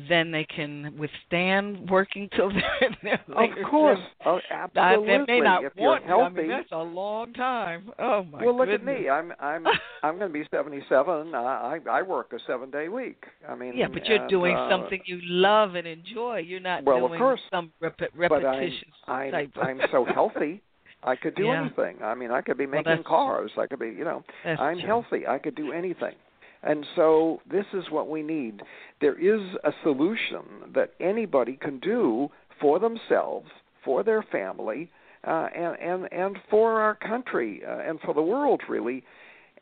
then 0.08 0.30
they 0.30 0.44
can 0.44 0.94
withstand 0.98 1.90
working 1.90 2.28
till 2.36 2.48
they're 2.52 2.88
in 2.88 2.96
their 3.02 3.20
later 3.28 3.62
of 3.62 3.70
course, 3.70 3.98
oh, 4.24 4.38
absolutely. 4.50 5.14
Uh, 5.14 5.18
they 5.18 5.32
may 5.32 5.40
not 5.40 5.64
if 5.64 5.72
want 5.76 6.04
you're 6.04 6.16
healthy, 6.18 6.38
I 6.38 6.42
mean, 6.42 6.48
that's 6.48 6.72
a 6.72 6.78
long 6.78 7.32
time. 7.32 7.90
Oh 7.98 8.24
my 8.24 8.44
well, 8.44 8.56
look 8.56 8.68
goodness. 8.68 8.94
at 8.96 9.02
me. 9.02 9.08
I'm 9.08 9.32
I'm 9.40 9.66
I'm 10.02 10.18
going 10.18 10.32
to 10.32 10.38
be 10.38 10.44
77. 10.50 11.34
I 11.34 11.78
I 11.90 12.02
work 12.02 12.32
a 12.32 12.38
seven 12.46 12.70
day 12.70 12.88
week. 12.88 13.24
I 13.48 13.54
mean, 13.54 13.76
yeah, 13.76 13.88
but 13.92 14.06
you're 14.06 14.18
and, 14.18 14.30
doing 14.30 14.56
uh, 14.56 14.70
something 14.70 15.00
you 15.06 15.18
love 15.22 15.74
and 15.74 15.86
enjoy. 15.86 16.38
You're 16.38 16.60
not 16.60 16.84
well, 16.84 17.04
of 17.04 17.10
doing 17.10 17.18
course. 17.20 17.40
some 17.50 17.72
rep- 17.80 17.98
but 17.98 18.44
I'm 18.44 18.72
I'm, 19.08 19.52
I'm 19.60 19.80
so 19.90 20.04
healthy. 20.04 20.62
I 21.02 21.16
could 21.16 21.34
do 21.34 21.44
Yeah. 21.46 21.62
anything. 21.62 22.02
I 22.02 22.14
mean, 22.14 22.30
I 22.30 22.40
could 22.42 22.58
be 22.58 22.66
making 22.66 22.84
that's- 22.84 23.06
cars. 23.06 23.50
I 23.58 23.66
could 23.66 23.78
be, 23.78 23.86
you 23.88 24.04
know, 24.04 24.22
I'm 24.44 24.78
true. 24.78 24.86
healthy. 24.86 25.26
I 25.26 25.38
could 25.38 25.54
do 25.54 25.72
anything. 25.72 26.14
And 26.62 26.86
so 26.94 27.40
this 27.50 27.64
is 27.72 27.84
what 27.90 28.08
we 28.08 28.22
need. 28.22 28.62
There 29.00 29.18
is 29.18 29.40
a 29.64 29.72
solution 29.82 30.42
that 30.74 30.92
anybody 31.00 31.56
can 31.60 31.78
do 31.78 32.28
for 32.60 32.78
themselves, 32.78 33.48
for 33.84 34.02
their 34.02 34.22
family, 34.22 34.90
uh, 35.26 35.48
and 35.54 35.76
and 35.80 36.12
and 36.12 36.38
for 36.50 36.80
our 36.80 36.94
country 36.94 37.62
uh, 37.66 37.78
and 37.78 38.00
for 38.00 38.14
the 38.14 38.22
world 38.22 38.62
really, 38.68 39.04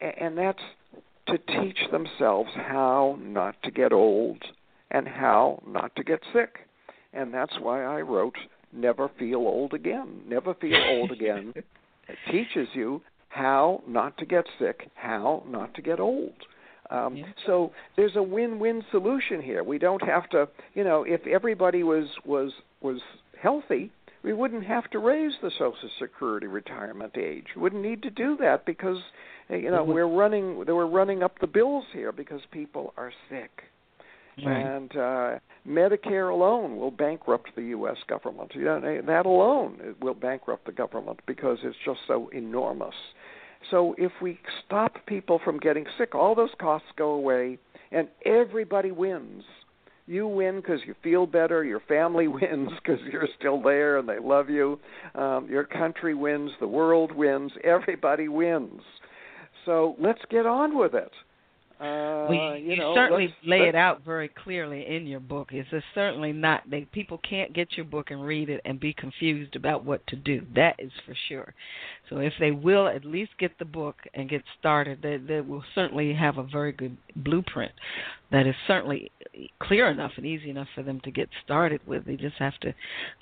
and 0.01 0.37
that's 0.39 0.63
to 1.27 1.39
teach 1.39 1.79
themselves 1.91 2.51
how 2.55 3.19
not 3.21 3.61
to 3.63 3.71
get 3.71 3.93
old 3.93 4.43
and 4.91 5.07
how 5.07 5.63
not 5.67 5.95
to 5.97 6.03
get 6.03 6.21
sick. 6.33 6.59
And 7.13 7.33
that's 7.33 7.55
why 7.61 7.85
I 7.85 8.01
wrote 8.01 8.37
Never 8.73 9.11
Feel 9.19 9.39
Old 9.39 9.75
Again. 9.75 10.23
Never 10.27 10.55
Feel 10.55 10.83
Old 10.89 11.13
Again. 11.13 11.55
It 12.11 12.17
teaches 12.33 12.69
you 12.73 13.03
how 13.29 13.83
not 13.87 14.17
to 14.17 14.25
get 14.25 14.47
sick, 14.59 14.89
how 14.95 15.43
not 15.47 15.75
to 15.75 15.83
get 15.83 16.01
old. 16.01 16.33
Um, 16.91 17.17
Yeah. 17.17 17.27
So 17.47 17.73
there's 17.97 18.17
a 18.17 18.23
win-win 18.23 18.83
solution 18.91 19.43
here. 19.43 19.63
We 19.63 19.79
don't 19.79 20.03
have 20.03 20.29
to, 20.31 20.49
you 20.75 20.85
know, 20.85 21.05
if 21.05 21.27
everybody 21.27 21.83
was 21.83 22.09
was 22.25 22.53
was 22.81 23.01
healthy, 23.41 23.91
we 24.23 24.33
wouldn't 24.33 24.65
have 24.65 24.89
to 24.91 24.99
raise 24.99 25.33
the 25.43 25.51
Social 25.53 25.91
Security 25.99 26.47
retirement 26.47 27.17
age. 27.17 27.47
We 27.55 27.63
wouldn't 27.63 27.83
need 27.83 28.03
to 28.03 28.11
do 28.11 28.37
that 28.39 28.65
because, 28.65 28.99
uh, 29.51 29.57
you 29.57 29.71
know, 29.71 29.85
Mhm. 29.85 29.95
we're 29.95 30.07
running 30.07 30.65
we're 30.67 30.87
running 30.87 31.23
up 31.23 31.39
the 31.39 31.47
bills 31.47 31.85
here 31.93 32.13
because 32.13 32.45
people 32.47 32.93
are 32.97 33.13
sick. 33.29 33.65
Right. 34.45 34.65
And 34.65 34.97
uh, 34.97 35.39
Medicare 35.67 36.31
alone 36.33 36.77
will 36.77 36.93
bankrupt 36.93 37.55
the 37.57 37.63
U.S. 37.77 37.97
government. 38.07 38.55
You 38.55 38.65
know, 38.65 39.03
that 39.03 39.27
alone 39.27 39.81
it 39.81 40.01
will 40.01 40.15
bankrupt 40.15 40.65
the 40.65 40.73
government 40.73 41.21
because 41.27 41.59
it's 41.65 41.77
just 41.85 42.01
so 42.07 42.29
enormous. 42.29 42.95
So 43.71 43.95
if 43.99 44.13
we 44.23 44.39
stop 44.65 44.95
people 45.07 45.41
from 45.45 45.59
getting 45.59 45.85
sick, 45.99 46.15
all 46.15 46.35
those 46.35 46.55
costs 46.61 46.89
go 46.97 47.11
away, 47.11 47.59
and 47.93 48.09
everybody 48.25 48.91
wins. 48.91 49.43
You 50.07 50.27
win 50.27 50.57
because 50.57 50.81
you 50.87 50.95
feel 51.03 51.27
better. 51.27 51.65
Your 51.65 51.81
family 51.81 52.29
wins 52.29 52.71
because 52.83 53.01
you're 53.13 53.29
still 53.39 53.61
there 53.61 53.99
and 53.99 54.09
they 54.09 54.19
love 54.19 54.49
you. 54.49 54.81
Um, 55.15 55.47
your 55.51 55.65
country 55.65 56.15
wins. 56.15 56.51
The 56.61 56.67
world 56.67 57.13
wins. 57.13 57.53
Everybody 57.63 58.29
wins. 58.29 58.81
So 59.67 59.97
let's 60.01 60.23
get 60.31 60.47
on 60.47 60.79
with 60.79 60.95
it. 60.95 61.13
Uh, 61.81 62.27
well, 62.29 62.57
you, 62.57 62.73
you, 62.73 62.77
know, 62.77 62.93
certainly 62.95 63.27
let's- 63.29 63.47
lay 63.47 63.59
let's- 63.61 63.69
it 63.69 63.75
out 63.77 64.05
very 64.05 64.29
clearly 64.29 64.85
in 64.87 65.07
your 65.07 65.21
book. 65.21 65.51
It's 65.53 65.69
certainly 65.95 66.33
not 66.33 66.69
they 66.69 66.83
people 66.87 67.19
can't 67.19 67.53
get 67.53 67.77
your 67.77 67.85
book 67.87 68.11
and 68.11 68.25
read 68.25 68.49
it 68.51 68.61
and 68.65 68.81
be 68.81 68.93
confused 68.93 69.55
about 69.55 69.85
what 69.85 70.05
to 70.09 70.17
do. 70.17 70.45
That 70.57 70.75
is 70.81 70.91
for 71.07 71.15
sure. 71.29 71.55
So 72.11 72.19
if 72.19 72.33
they 72.41 72.51
will 72.51 72.89
at 72.89 73.05
least 73.05 73.33
get 73.39 73.59
the 73.59 73.65
book 73.65 73.97
and 74.15 74.29
get 74.29 74.43
started, 74.59 75.03
they, 75.03 75.19
they 75.19 75.41
will 75.41 75.63
certainly 75.75 76.13
have 76.15 76.39
a 76.39 76.43
very 76.43 76.73
good 76.73 76.97
blueprint 77.15 77.73
that 78.33 78.47
is 78.47 78.55
certainly 78.67 79.13
clear 79.61 79.89
enough 79.89 80.13
and 80.17 80.27
easy 80.27 80.51
enough 80.51 80.69
for 80.75 80.83
them 80.83 81.01
to 81.05 81.11
get 81.13 81.29
started 81.45 81.81
with. 81.87 82.05
They 82.07 82.17
just 82.17 82.37
have 82.39 82.59
to 82.63 82.75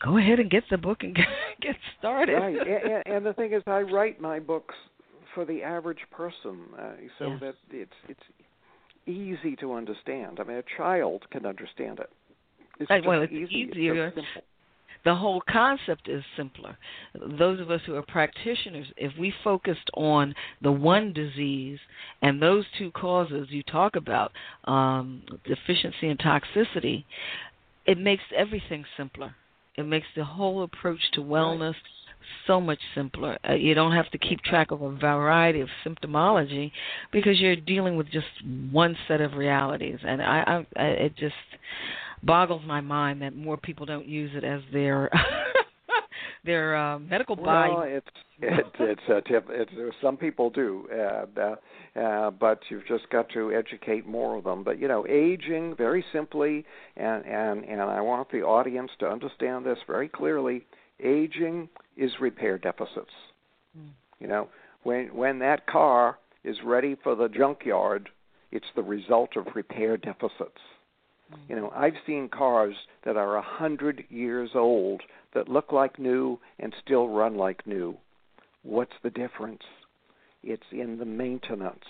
go 0.03 0.17
ahead 0.17 0.39
and 0.41 0.51
get 0.51 0.65
the 0.71 0.79
book 0.79 1.03
and 1.03 1.15
get, 1.17 1.27
get 1.61 1.77
started. 1.99 2.33
right. 2.35 2.57
And, 2.57 3.15
and 3.17 3.27
the 3.27 3.35
thing 3.35 3.53
is, 3.53 3.63
I 3.67 3.81
write 3.81 4.19
my 4.21 4.39
books 4.41 4.75
for 5.35 5.45
the 5.45 5.63
average 5.63 5.99
person, 6.11 6.61
uh, 6.79 6.93
so 7.19 7.27
Yes. 7.29 7.41
that 7.41 7.55
it's 7.71 7.93
it's 8.09 8.21
easy 9.07 9.57
to 9.57 9.73
understand. 9.73 10.39
I 10.41 10.45
mean, 10.45 10.59
a 10.59 10.77
child 10.77 11.25
can 11.31 11.47
understand 11.47 12.01
it. 12.01 12.11
It's 12.79 13.07
well, 13.07 13.23
it's 13.23 13.33
easy. 13.33 13.71
Easier. 13.71 14.13
simple. 14.15 14.43
the 15.05 15.15
whole 15.15 15.43
concept 15.49 16.09
is 16.09 16.23
simpler. 16.37 16.77
Those 17.39 17.59
of 17.61 17.71
us 17.71 17.81
who 17.87 17.95
are 17.95 18.03
practitioners, 18.03 18.87
if 18.97 19.13
we 19.19 19.33
focused 19.43 19.89
on 19.95 20.35
the 20.61 20.73
one 20.73 21.13
disease 21.13 21.79
and 22.21 22.43
those 22.43 22.67
two 22.77 22.91
causes 22.91 23.49
you 23.51 23.63
talk 23.63 23.97
about, 23.97 24.33
um, 24.65 25.23
deficiency 25.47 26.09
and 26.09 26.19
toxicity, 26.19 27.05
it 27.87 27.99
makes 27.99 28.25
everything 28.37 28.85
simpler. 28.97 29.35
It 29.77 29.85
makes 29.85 30.07
the 30.17 30.25
whole 30.25 30.63
approach 30.63 31.01
to 31.13 31.21
wellness 31.21 31.75
so 32.47 32.61
much 32.61 32.79
simpler. 32.95 33.39
Uh, 33.49 33.55
you 33.55 33.75
don't 33.75 33.93
have 33.93 34.11
to 34.11 34.19
keep 34.19 34.41
track 34.43 34.71
of 34.71 34.83
a 34.83 34.95
variety 34.97 35.61
of 35.61 35.69
symptomology 35.85 36.71
because 37.13 37.41
you're 37.41 37.57
dealing 37.57 37.97
with 37.97 38.07
just 38.11 38.27
one 38.71 38.97
set 39.09 39.21
of 39.21 39.35
realities, 39.35 39.99
and 40.07 40.23
I, 40.23 40.65
I, 40.77 40.83
I 40.83 40.87
it 40.87 41.17
just 41.17 41.35
boggles 42.23 42.63
my 42.67 42.81
mind 42.81 43.23
that 43.23 43.37
more 43.37 43.57
people 43.57 43.87
don't 43.87 44.07
use 44.07 44.31
it 44.35 44.45
as 44.45 44.61
their 44.73 45.11
their 46.45 46.77
uh, 46.77 46.99
medical 46.99 47.37
Well, 47.37 47.45
body. 47.45 47.93
it's 47.93 48.07
it's 48.41 48.69
it's 48.79 49.03
a 49.09 49.21
tip. 49.29 49.47
It's 49.51 49.71
some 50.03 50.17
people 50.17 50.51
do, 50.51 50.87
and, 50.91 51.39
uh, 51.39 52.01
uh, 52.01 52.31
but 52.31 52.61
you've 52.69 52.87
just 52.87 53.09
got 53.11 53.29
to 53.31 53.53
educate 53.53 54.07
more 54.07 54.37
of 54.37 54.45
them. 54.45 54.63
But 54.63 54.79
you 54.79 54.89
know, 54.89 55.07
aging 55.07 55.75
very 55.77 56.05
simply, 56.13 56.65
and 56.97 57.25
and 57.27 57.65
and 57.65 57.81
I 57.83 58.01
want 58.01 58.31
the 58.31 58.43
audience 58.43 58.91
to 59.01 59.07
understand 59.07 59.67
this 59.67 59.79
very 59.87 60.09
clearly. 60.09 60.65
Aging 61.03 61.69
is 61.97 62.11
repair 62.21 62.59
deficits. 62.59 63.13
Mm. 63.79 63.91
You 64.21 64.29
know, 64.29 64.49
when 64.83 65.15
when 65.15 65.39
that 65.41 65.67
car 65.67 66.19
is 66.45 66.57
ready 66.65 66.97
for 67.03 67.15
the 67.15 67.29
junkyard, 67.29 68.09
it's 68.53 68.67
the 68.75 68.83
result 68.83 69.37
of 69.37 69.47
repair 69.55 69.97
deficits. 69.97 70.61
Mm. 71.33 71.39
You 71.49 71.57
know, 71.57 71.73
I've 71.75 71.95
seen 72.07 72.29
cars 72.29 72.75
that 73.05 73.17
are 73.17 73.37
a 73.37 73.43
hundred 73.43 74.05
years 74.09 74.51
old 74.55 75.03
that 75.35 75.49
look 75.49 75.73
like 75.73 75.99
new 75.99 76.39
and 76.59 76.75
still 76.85 77.09
run 77.09 77.37
like 77.37 77.67
new. 77.67 77.97
What's 78.63 78.95
the 79.03 79.11
difference? 79.11 79.63
It's 80.43 80.63
in 80.73 80.99
the 80.99 81.05
maintenance. 81.05 81.85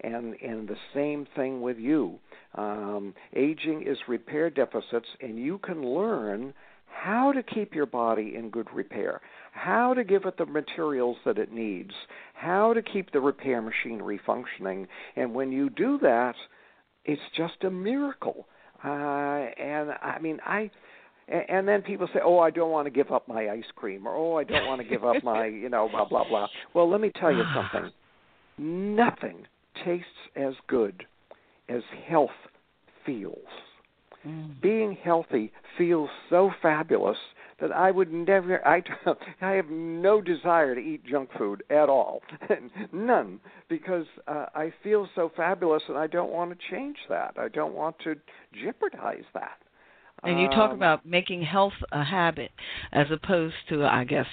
And 0.00 0.34
and 0.42 0.68
the 0.68 0.76
same 0.92 1.26
thing 1.34 1.62
with 1.62 1.78
you. 1.78 2.18
Um, 2.56 3.14
aging 3.34 3.86
is 3.86 3.96
repair 4.06 4.50
deficits, 4.50 5.08
and 5.20 5.38
you 5.38 5.58
can 5.58 5.82
learn 5.82 6.52
how 6.94 7.32
to 7.32 7.42
keep 7.42 7.74
your 7.74 7.86
body 7.86 8.34
in 8.36 8.50
good 8.50 8.68
repair, 8.72 9.20
how 9.52 9.94
to 9.94 10.04
give 10.04 10.24
it 10.24 10.38
the 10.38 10.46
materials 10.46 11.16
that 11.24 11.38
it 11.38 11.52
needs, 11.52 11.92
how 12.34 12.72
to 12.72 12.82
keep 12.82 13.10
the 13.12 13.20
repair 13.20 13.60
machinery 13.60 14.20
functioning. 14.24 14.86
And 15.16 15.34
when 15.34 15.52
you 15.52 15.70
do 15.70 15.98
that, 16.02 16.34
it's 17.04 17.22
just 17.36 17.64
a 17.64 17.70
miracle. 17.70 18.46
Uh, 18.84 18.88
and 18.88 19.90
I 20.02 20.18
mean, 20.20 20.38
I. 20.46 20.70
And 21.26 21.66
then 21.66 21.80
people 21.80 22.06
say, 22.12 22.20
"Oh, 22.22 22.38
I 22.38 22.50
don't 22.50 22.70
want 22.70 22.84
to 22.84 22.90
give 22.90 23.10
up 23.10 23.26
my 23.26 23.48
ice 23.48 23.64
cream," 23.74 24.06
or 24.06 24.14
"Oh, 24.14 24.36
I 24.36 24.44
don't 24.44 24.66
want 24.66 24.82
to 24.82 24.86
give 24.86 25.06
up 25.06 25.24
my, 25.24 25.46
you 25.62 25.70
know, 25.70 25.88
blah 25.88 26.04
blah 26.04 26.28
blah." 26.28 26.48
Well, 26.74 26.90
let 26.90 27.00
me 27.00 27.10
tell 27.18 27.32
you 27.32 27.44
something. 27.54 27.90
Nothing 28.58 29.46
tastes 29.84 30.06
as 30.36 30.52
good 30.66 31.06
as 31.70 31.82
health 32.06 32.28
feels. 33.06 33.38
Mm. 34.26 34.60
Being 34.60 34.96
healthy 35.02 35.52
feels 35.76 36.08
so 36.30 36.50
fabulous 36.62 37.18
that 37.60 37.72
I 37.72 37.90
would 37.90 38.12
never 38.12 38.66
I 38.66 38.82
I 39.40 39.52
have 39.52 39.68
no 39.70 40.20
desire 40.20 40.74
to 40.74 40.80
eat 40.80 41.04
junk 41.06 41.30
food 41.36 41.62
at 41.70 41.88
all. 41.88 42.22
None 42.92 43.40
because 43.68 44.06
uh, 44.26 44.46
I 44.54 44.72
feel 44.82 45.08
so 45.14 45.30
fabulous 45.36 45.82
and 45.88 45.96
I 45.96 46.06
don't 46.06 46.32
want 46.32 46.50
to 46.50 46.56
change 46.70 46.96
that. 47.08 47.34
I 47.38 47.48
don't 47.48 47.74
want 47.74 47.96
to 48.04 48.16
jeopardize 48.52 49.24
that. 49.34 49.58
And 50.22 50.40
you 50.40 50.48
talk 50.48 50.70
Um, 50.70 50.76
about 50.76 51.04
making 51.04 51.42
health 51.42 51.74
a 51.92 52.02
habit 52.02 52.50
as 52.92 53.10
opposed 53.10 53.56
to, 53.68 53.84
I 53.84 54.04
guess, 54.04 54.26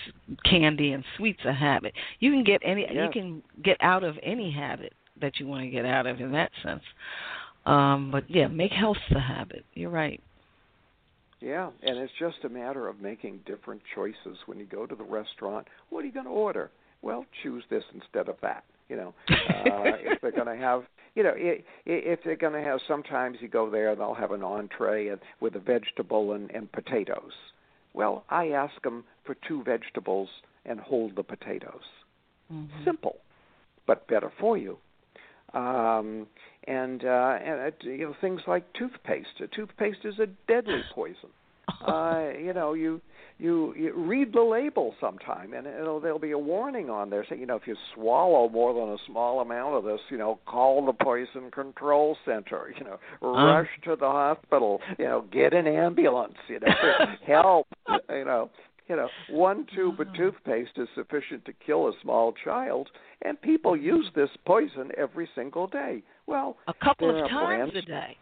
candy 0.46 0.94
and 0.94 1.04
sweets 1.18 1.42
a 1.44 1.54
habit. 1.54 1.94
You 2.20 2.32
can 2.32 2.44
get 2.44 2.62
any, 2.64 2.88
you 2.90 3.10
can 3.12 3.44
get 3.62 3.78
out 3.82 4.04
of 4.04 4.18
any 4.24 4.52
habit 4.52 4.94
that 5.20 5.40
you 5.40 5.48
want 5.48 5.64
to 5.64 5.70
get 5.70 5.86
out 5.86 6.06
of 6.06 6.22
in 6.22 6.32
that 6.32 6.52
sense. 6.64 6.84
Um, 7.66 8.10
but 8.12 8.30
yeah, 8.30 8.48
make 8.48 8.72
health 8.72 8.98
the 9.12 9.20
habit. 9.20 9.66
You're 9.74 9.90
right. 9.92 10.22
Yeah, 11.42 11.72
and 11.82 11.98
it's 11.98 12.14
just 12.20 12.38
a 12.44 12.50
matter 12.50 12.88
of 12.88 13.02
making 13.02 13.42
different 13.46 13.82
choices 13.96 14.38
when 14.46 14.60
you 14.60 14.66
go 14.66 14.86
to 14.86 14.96
the 14.96 15.04
restaurant. 15.04 15.68
What 15.90 16.04
are 16.04 16.08
you 16.08 16.14
going 16.14 16.26
to 16.28 16.32
order? 16.32 16.70
Well, 17.02 17.26
choose 17.42 17.64
this 17.70 17.84
instead 17.94 18.30
of 18.30 18.36
that. 18.42 18.64
You 18.90 18.96
know, 18.98 19.14
uh, 19.30 19.98
if 20.00 20.22
they're 20.22 20.32
going 20.32 20.56
to 20.56 20.56
have, 20.64 20.84
you 21.16 21.24
know, 21.24 21.32
i- 21.32 21.64
i- 21.64 21.64
if 21.86 22.20
they're 22.24 22.36
going 22.36 22.54
to 22.54 22.62
have, 22.62 22.80
sometimes 22.88 23.38
you 23.42 23.48
go 23.48 23.70
there 23.70 23.90
and 23.92 24.00
they'll 24.00 24.14
have 24.14 24.32
an 24.32 24.44
entree 24.44 25.08
and, 25.08 25.20
with 25.40 25.56
a 25.56 25.60
vegetable 25.60 26.34
and, 26.34 26.52
and 26.52 26.72
potatoes. 26.72 27.32
Well, 27.94 28.24
I 28.30 28.50
ask 28.50 28.80
them 28.84 29.04
for 29.26 29.36
two 29.48 29.64
vegetables 29.64 30.30
and 30.66 30.80
hold 30.80 31.16
the 31.16 31.24
potatoes. 31.24 31.82
Mhm. 32.54 32.84
Simple, 32.86 33.16
but 33.88 34.06
better 34.08 34.30
for 34.40 34.58
you. 34.58 34.78
Um, 35.54 36.28
and 36.68 37.04
uh, 37.04 37.38
and 37.44 37.60
uh, 37.62 37.72
you 37.84 38.06
know 38.06 38.16
things 38.22 38.42
like 38.48 38.72
toothpaste. 38.74 39.28
Uh, 39.42 39.48
Toothpaste 39.56 40.00
is 40.04 40.20
a 40.20 40.28
deadly 40.48 40.82
poison. 40.94 41.30
uh, 41.86 42.30
you 42.40 42.54
know, 42.54 42.74
you 42.74 43.02
you 43.38 43.74
you 43.76 43.94
read 43.96 44.34
the 44.34 44.42
label 44.42 44.94
sometime, 45.00 45.54
and 45.54 45.66
it'll 45.66 46.00
there'll 46.00 46.20
be 46.20 46.32
a 46.32 46.38
warning 46.38 46.90
on 46.90 47.10
there 47.10 47.26
saying, 47.28 47.42
you 47.42 47.48
know, 47.48 47.56
if 47.56 47.66
you 47.66 47.76
swallow 47.96 48.50
more 48.50 48.74
than 48.74 48.94
a 48.94 48.98
small 49.08 49.42
amount 49.42 49.76
of 49.76 49.84
this, 49.84 50.00
you 50.10 50.18
know, 50.18 50.40
call 50.46 50.86
the 50.86 50.94
poison 50.94 51.50
control 51.52 52.16
center. 52.26 52.74
You 52.78 52.86
know, 52.86 53.00
rush 53.22 53.70
to 53.86 53.96
the 53.96 54.06
hospital. 54.06 54.80
You 55.00 55.06
know, 55.06 55.26
get 55.32 55.54
an 55.54 55.68
ambulance. 55.68 56.36
You 56.48 56.60
know, 56.60 56.74
help. 57.26 57.68
You 58.10 58.26
know. 58.26 58.50
You 58.88 58.96
know, 58.98 59.10
one 59.30 59.66
tube 59.74 60.00
of 60.02 60.14
toothpaste 60.14 60.72
is 60.78 60.88
sufficient 60.96 61.46
to 61.46 61.54
kill 61.66 61.88
a 61.88 61.94
small 62.02 62.34
child, 62.34 62.90
and 63.22 63.42
people 63.42 63.76
use 63.78 64.08
this 64.16 64.30
poison 64.46 64.92
every 64.98 65.30
single 65.34 65.68
day. 65.68 66.04
Well, 66.28 66.58
A 66.68 66.74
couple 66.74 67.10
of 67.10 67.30
times 67.30 67.72
brands- 67.72 67.76
a 67.76 67.82
day. 67.84 68.18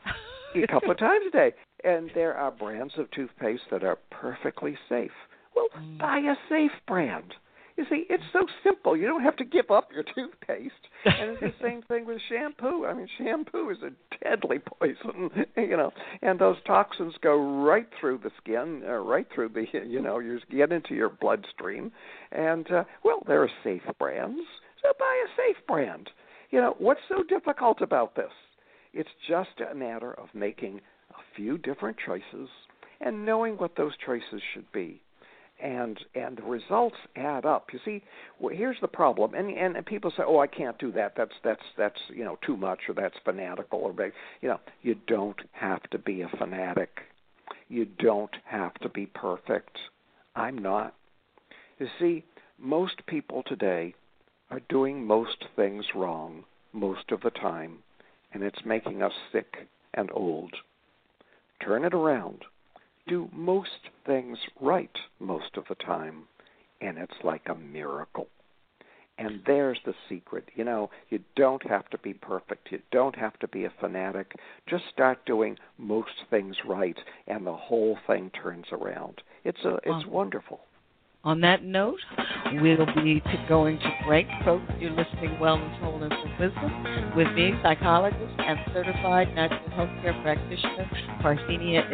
a 0.55 0.67
couple 0.67 0.91
of 0.91 0.97
times 0.99 1.25
a 1.27 1.31
day. 1.31 1.53
And 1.83 2.11
there 2.13 2.35
are 2.37 2.51
brands 2.51 2.93
of 2.97 3.09
toothpaste 3.11 3.63
that 3.71 3.83
are 3.83 3.97
perfectly 4.11 4.77
safe. 4.89 5.13
Well, 5.55 5.69
Mm. 5.77 5.97
buy 5.97 6.19
a 6.19 6.35
safe 6.49 6.71
brand. 6.87 7.35
You 7.79 7.85
see, 7.89 8.05
it's 8.09 8.23
so 8.33 8.45
simple. 8.61 8.97
You 8.97 9.07
don't 9.07 9.23
have 9.23 9.37
to 9.37 9.45
give 9.45 9.71
up 9.71 9.87
your 9.93 10.03
toothpaste. 10.15 10.73
And 11.05 11.29
it's 11.29 11.39
the 11.39 11.53
same 11.63 11.81
thing 11.83 12.05
with 12.05 12.19
shampoo. 12.27 12.85
I 12.85 12.93
mean, 12.93 13.07
shampoo 13.17 13.69
is 13.69 13.77
a 13.81 13.91
deadly 14.21 14.59
poison, 14.59 15.29
you 15.55 15.77
know, 15.77 15.91
and 16.21 16.37
those 16.37 16.57
toxins 16.67 17.13
go 17.21 17.63
right 17.63 17.87
through 17.97 18.19
the 18.21 18.31
skin, 18.37 18.83
uh, 18.85 18.95
right 18.95 19.25
through 19.33 19.49
the, 19.49 19.65
you 19.87 20.01
know, 20.01 20.19
you 20.19 20.39
get 20.51 20.73
into 20.73 20.93
your 20.93 21.07
bloodstream. 21.07 21.93
And, 22.33 22.69
uh, 22.69 22.83
well, 23.05 23.23
there 23.25 23.43
are 23.43 23.51
safe 23.63 23.83
brands, 23.97 24.41
so 24.83 24.89
buy 24.99 25.23
a 25.25 25.29
safe 25.37 25.65
brand. 25.65 26.09
You 26.49 26.59
know, 26.59 26.75
what's 26.79 26.99
so 27.07 27.23
difficult 27.23 27.79
about 27.79 28.13
this? 28.13 28.33
It's 28.91 29.07
just 29.25 29.61
a 29.71 29.73
matter 29.73 30.11
of 30.19 30.27
making 30.33 30.81
a 31.11 31.21
few 31.33 31.57
different 31.57 31.95
choices 32.05 32.49
and 32.99 33.25
knowing 33.25 33.53
what 33.53 33.77
those 33.77 33.93
choices 34.05 34.41
should 34.53 34.69
be. 34.73 35.01
And 35.61 35.99
and 36.15 36.37
the 36.37 36.43
results 36.43 36.95
add 37.17 37.45
up. 37.45 37.67
You 37.73 37.79
see, 37.83 38.01
well, 38.39 38.55
here's 38.55 38.79
the 38.79 38.87
problem. 38.87 39.33
And, 39.33 39.49
and 39.49 39.75
and 39.75 39.85
people 39.85 40.11
say, 40.15 40.23
"Oh, 40.25 40.39
I 40.39 40.47
can't 40.47 40.77
do 40.79 40.91
that. 40.93 41.13
That's 41.17 41.33
that's 41.43 41.63
that's 41.77 41.99
you 42.09 42.23
know 42.23 42.37
too 42.45 42.55
much, 42.55 42.79
or 42.87 42.93
that's 42.93 43.15
fanatical, 43.25 43.79
or 43.79 43.91
big." 43.91 44.13
You 44.41 44.49
know, 44.49 44.59
you 44.81 44.95
don't 45.07 45.39
have 45.51 45.83
to 45.89 45.97
be 45.97 46.21
a 46.21 46.29
fanatic. 46.37 46.99
You 47.67 47.85
don't 47.85 48.35
have 48.45 48.73
to 48.75 48.89
be 48.89 49.05
perfect. 49.05 49.77
I'm 50.35 50.57
not. 50.57 50.95
You 51.77 51.87
see, 51.99 52.23
most 52.57 53.05
people 53.07 53.43
today 53.45 53.95
are 54.49 54.61
doing 54.69 55.05
most 55.05 55.45
things 55.55 55.85
wrong 55.95 56.43
most 56.73 57.11
of 57.11 57.21
the 57.21 57.29
time, 57.29 57.79
and 58.33 58.43
it's 58.43 58.65
making 58.65 59.01
us 59.01 59.13
sick 59.31 59.67
and 59.93 60.09
old. 60.13 60.53
Turn 61.61 61.83
it 61.83 61.93
around. 61.93 62.45
Do 63.09 63.27
most 63.33 63.89
things 64.05 64.37
right 64.61 64.95
most 65.19 65.57
of 65.57 65.63
the 65.67 65.73
time, 65.73 66.25
and 66.79 66.99
it's 66.99 67.23
like 67.23 67.41
a 67.49 67.55
miracle. 67.55 68.27
And 69.17 69.41
there's 69.47 69.79
the 69.83 69.95
secret. 70.07 70.47
You 70.55 70.63
know, 70.63 70.91
you 71.09 71.19
don't 71.35 71.67
have 71.67 71.89
to 71.89 71.97
be 71.97 72.13
perfect. 72.13 72.71
You 72.71 72.79
don't 72.91 73.15
have 73.15 73.37
to 73.39 73.47
be 73.47 73.65
a 73.65 73.73
fanatic. 73.81 74.33
Just 74.67 74.83
start 74.93 75.25
doing 75.25 75.57
most 75.79 76.11
things 76.29 76.55
right, 76.67 76.97
and 77.27 77.47
the 77.47 77.55
whole 77.55 77.97
thing 78.05 78.29
turns 78.29 78.67
around. 78.71 79.23
It's 79.43 79.65
a, 79.65 79.77
it's 79.77 80.05
Wow. 80.05 80.11
wonderful. 80.11 80.59
On 81.23 81.41
that 81.41 81.63
note, 81.63 81.99
we'll 82.61 82.85
be 83.03 83.21
going 83.49 83.79
to 83.79 83.91
break. 84.05 84.27
Folks, 84.45 84.71
you're 84.79 84.91
listening 84.91 85.31
Wellness, 85.41 85.79
Wholeness, 85.79 86.13
and 86.13 86.39
Wisdom 86.39 87.15
with 87.17 87.27
me, 87.33 87.53
psychologist 87.63 88.39
and 88.39 88.59
certified 88.71 89.33
natural 89.35 89.67
healthcare 89.71 90.21
practitioner, 90.21 90.89
Parthenia 91.21 91.91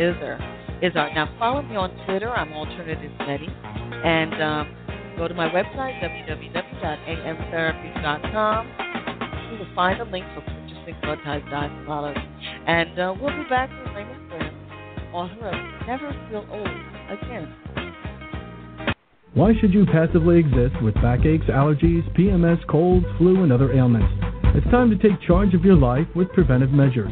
Izzard. 0.78 0.92
Izzard. 0.92 1.12
Now, 1.16 1.34
follow 1.40 1.62
me 1.62 1.76
on 1.76 1.92
Twitter. 2.06 2.30
I'm 2.30 2.54
Alternative 2.54 3.12
Betty. 3.20 3.48
And 3.48 4.42
um, 4.42 4.74
go 5.18 5.28
to 5.28 5.34
my 5.34 5.50
website, 5.50 6.00
www.amtherapies.com. 6.02 8.72
You 9.52 9.58
will 9.60 9.76
find 9.76 10.00
a 10.02 10.06
link 10.06 10.26
for 10.34 10.40
purchasing 10.42 10.96
blood 11.02 11.20
type 11.24 11.44
diet 11.50 11.72
products. 11.86 12.22
And 12.68 13.00
uh, 13.00 13.14
we'll 13.20 13.36
be 13.36 13.44
back 13.50 13.70
with 13.70 13.88
Raymond 13.96 14.30
Graham, 14.30 14.54
author 15.14 15.48
of 15.48 15.56
Never 15.88 16.12
Feel 16.30 16.46
Old 16.52 16.70
Again. 17.10 17.54
Why 19.34 19.54
should 19.60 19.74
you 19.74 19.86
passively 19.86 20.40
exist 20.40 20.82
with 20.82 20.96
backaches, 20.96 21.50
allergies, 21.50 22.10
PMS, 22.18 22.66
colds, 22.68 23.06
flu, 23.18 23.44
and 23.44 23.52
other 23.52 23.74
ailments? 23.74 24.08
It's 24.56 24.66
time 24.72 24.90
to 24.90 24.98
take 24.98 25.20
charge 25.28 25.54
of 25.54 25.66
your 25.66 25.76
life 25.76 26.08
with 26.16 26.32
preventive 26.32 26.72
measures. 26.72 27.12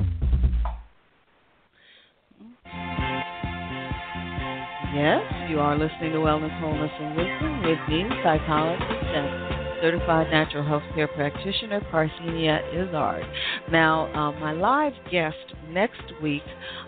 Yes, 4.93 5.23
you 5.49 5.57
are 5.61 5.77
listening 5.77 6.11
to 6.11 6.17
Wellness, 6.17 6.51
Wholeness, 6.59 6.91
and 6.99 7.15
Wisdom 7.15 7.63
with 7.63 7.79
me, 7.87 8.03
psychologist 8.25 8.83
and 8.91 9.81
certified 9.81 10.29
natural 10.29 10.65
health 10.65 10.83
care 10.93 11.07
practitioner, 11.07 11.79
Parthenia 11.89 12.59
Izzard. 12.73 13.23
Now, 13.71 14.13
uh, 14.13 14.33
my 14.33 14.51
live 14.51 14.91
guest 15.09 15.37
next 15.69 16.03
week, 16.21 16.43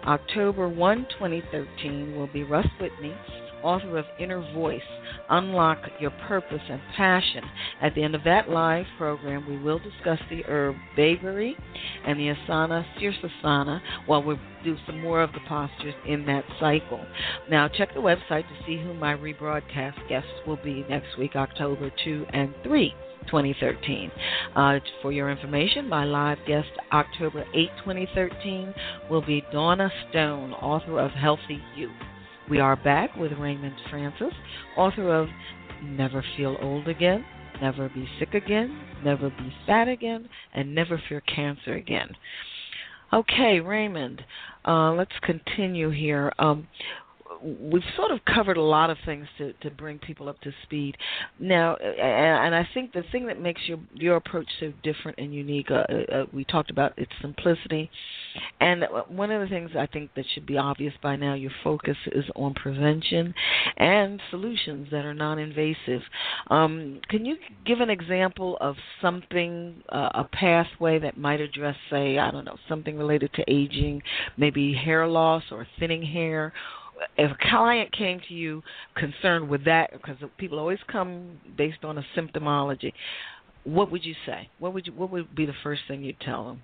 October 0.05 0.67
1, 0.67 1.07
2013, 1.17 2.17
will 2.17 2.27
be 2.27 2.43
Russ 2.43 2.67
Whitney, 2.81 3.15
author 3.63 3.97
of 3.97 4.05
Inner 4.19 4.41
Voice 4.53 4.81
Unlock 5.33 5.79
Your 5.99 6.11
Purpose 6.27 6.61
and 6.69 6.79
Passion. 6.95 7.43
At 7.81 7.95
the 7.95 8.03
end 8.03 8.13
of 8.13 8.23
that 8.23 8.51
live 8.51 8.85
program, 8.99 9.49
we 9.49 9.57
will 9.57 9.79
discuss 9.79 10.19
the 10.29 10.43
herb 10.43 10.75
bayberry 10.95 11.57
and 12.05 12.19
the 12.19 12.35
asana 12.35 12.85
sirsasana 12.99 13.81
while 14.05 14.21
we 14.21 14.35
do 14.63 14.77
some 14.85 15.01
more 15.01 15.23
of 15.23 15.33
the 15.33 15.39
postures 15.47 15.95
in 16.07 16.23
that 16.27 16.45
cycle. 16.59 17.03
Now, 17.49 17.67
check 17.67 17.95
the 17.95 17.99
website 17.99 18.47
to 18.47 18.65
see 18.65 18.77
who 18.77 18.93
my 18.93 19.15
rebroadcast 19.15 20.07
guests 20.07 20.29
will 20.45 20.59
be 20.63 20.85
next 20.87 21.17
week, 21.17 21.35
October 21.35 21.91
2 22.03 22.27
and 22.31 22.53
3. 22.63 22.93
2013. 23.25 24.11
Uh, 24.53 24.79
for 25.01 25.13
your 25.13 25.31
information, 25.31 25.87
my 25.87 26.03
live 26.03 26.37
guest 26.45 26.67
October 26.91 27.45
8, 27.53 27.69
2013 27.85 28.73
will 29.09 29.21
be 29.21 29.45
Donna 29.49 29.89
Stone, 30.09 30.51
author 30.51 30.99
of 30.99 31.11
Healthy 31.11 31.61
Youth. 31.73 31.91
We 32.49 32.59
are 32.59 32.75
back 32.75 33.15
with 33.15 33.31
Raymond 33.33 33.75
Francis, 33.89 34.33
author 34.75 35.13
of 35.13 35.29
Never 35.81 36.23
Feel 36.35 36.57
Old 36.61 36.89
Again, 36.89 37.23
Never 37.61 37.87
Be 37.87 38.05
Sick 38.19 38.33
Again, 38.33 38.81
Never 39.03 39.29
Be 39.29 39.53
Fat 39.65 39.87
Again, 39.87 40.27
and 40.53 40.75
Never 40.75 41.01
Fear 41.07 41.21
Cancer 41.21 41.73
Again. 41.75 42.09
Okay, 43.13 43.61
Raymond, 43.61 44.23
uh, 44.65 44.91
let's 44.91 45.11
continue 45.21 45.89
here. 45.89 46.33
Um, 46.37 46.67
we've 47.43 47.83
sort 47.95 48.11
of 48.11 48.19
covered 48.25 48.57
a 48.57 48.61
lot 48.61 48.89
of 48.89 48.97
things 49.05 49.27
to, 49.37 49.53
to 49.53 49.69
bring 49.71 49.99
people 49.99 50.29
up 50.29 50.39
to 50.41 50.51
speed. 50.63 50.95
Now, 51.39 51.75
and 51.75 52.55
I 52.55 52.67
think 52.73 52.93
the 52.93 53.03
thing 53.11 53.27
that 53.27 53.39
makes 53.39 53.61
your 53.67 53.79
your 53.93 54.15
approach 54.15 54.47
so 54.59 54.71
different 54.83 55.17
and 55.19 55.33
unique, 55.33 55.69
uh, 55.69 55.83
uh, 55.93 56.25
we 56.31 56.45
talked 56.45 56.71
about 56.71 56.97
its 56.97 57.11
simplicity, 57.21 57.89
and 58.59 58.85
one 59.07 59.31
of 59.31 59.41
the 59.41 59.47
things 59.47 59.71
I 59.77 59.87
think 59.87 60.11
that 60.15 60.25
should 60.33 60.45
be 60.45 60.57
obvious 60.57 60.93
by 61.01 61.15
now, 61.15 61.33
your 61.33 61.51
focus 61.63 61.97
is 62.11 62.25
on 62.35 62.53
prevention 62.53 63.33
and 63.77 64.21
solutions 64.29 64.87
that 64.91 65.05
are 65.05 65.13
non-invasive. 65.13 66.01
Um, 66.49 66.99
can 67.09 67.25
you 67.25 67.35
give 67.65 67.79
an 67.79 67.89
example 67.89 68.57
of 68.61 68.75
something, 69.01 69.83
uh, 69.89 70.09
a 70.13 70.23
pathway 70.31 70.99
that 70.99 71.17
might 71.17 71.41
address, 71.41 71.75
say, 71.89 72.17
I 72.17 72.31
don't 72.31 72.45
know, 72.45 72.57
something 72.69 72.97
related 72.97 73.31
to 73.33 73.43
aging, 73.47 74.01
maybe 74.37 74.73
hair 74.73 75.07
loss 75.07 75.43
or 75.51 75.67
thinning 75.79 76.03
hair? 76.03 76.53
If 77.17 77.31
a 77.31 77.49
client 77.49 77.91
came 77.91 78.21
to 78.27 78.33
you 78.33 78.61
concerned 78.95 79.49
with 79.49 79.65
that, 79.65 79.91
because 79.91 80.17
people 80.37 80.59
always 80.59 80.79
come 80.91 81.39
based 81.57 81.83
on 81.83 81.97
a 81.97 82.05
symptomology, 82.15 82.93
what 83.63 83.91
would 83.91 84.03
you 84.03 84.15
say? 84.25 84.49
What 84.59 84.73
would 84.73 84.87
you, 84.87 84.93
what 84.93 85.09
would 85.11 85.33
be 85.35 85.45
the 85.45 85.53
first 85.63 85.81
thing 85.87 86.03
you'd 86.03 86.19
tell 86.19 86.45
them? 86.45 86.61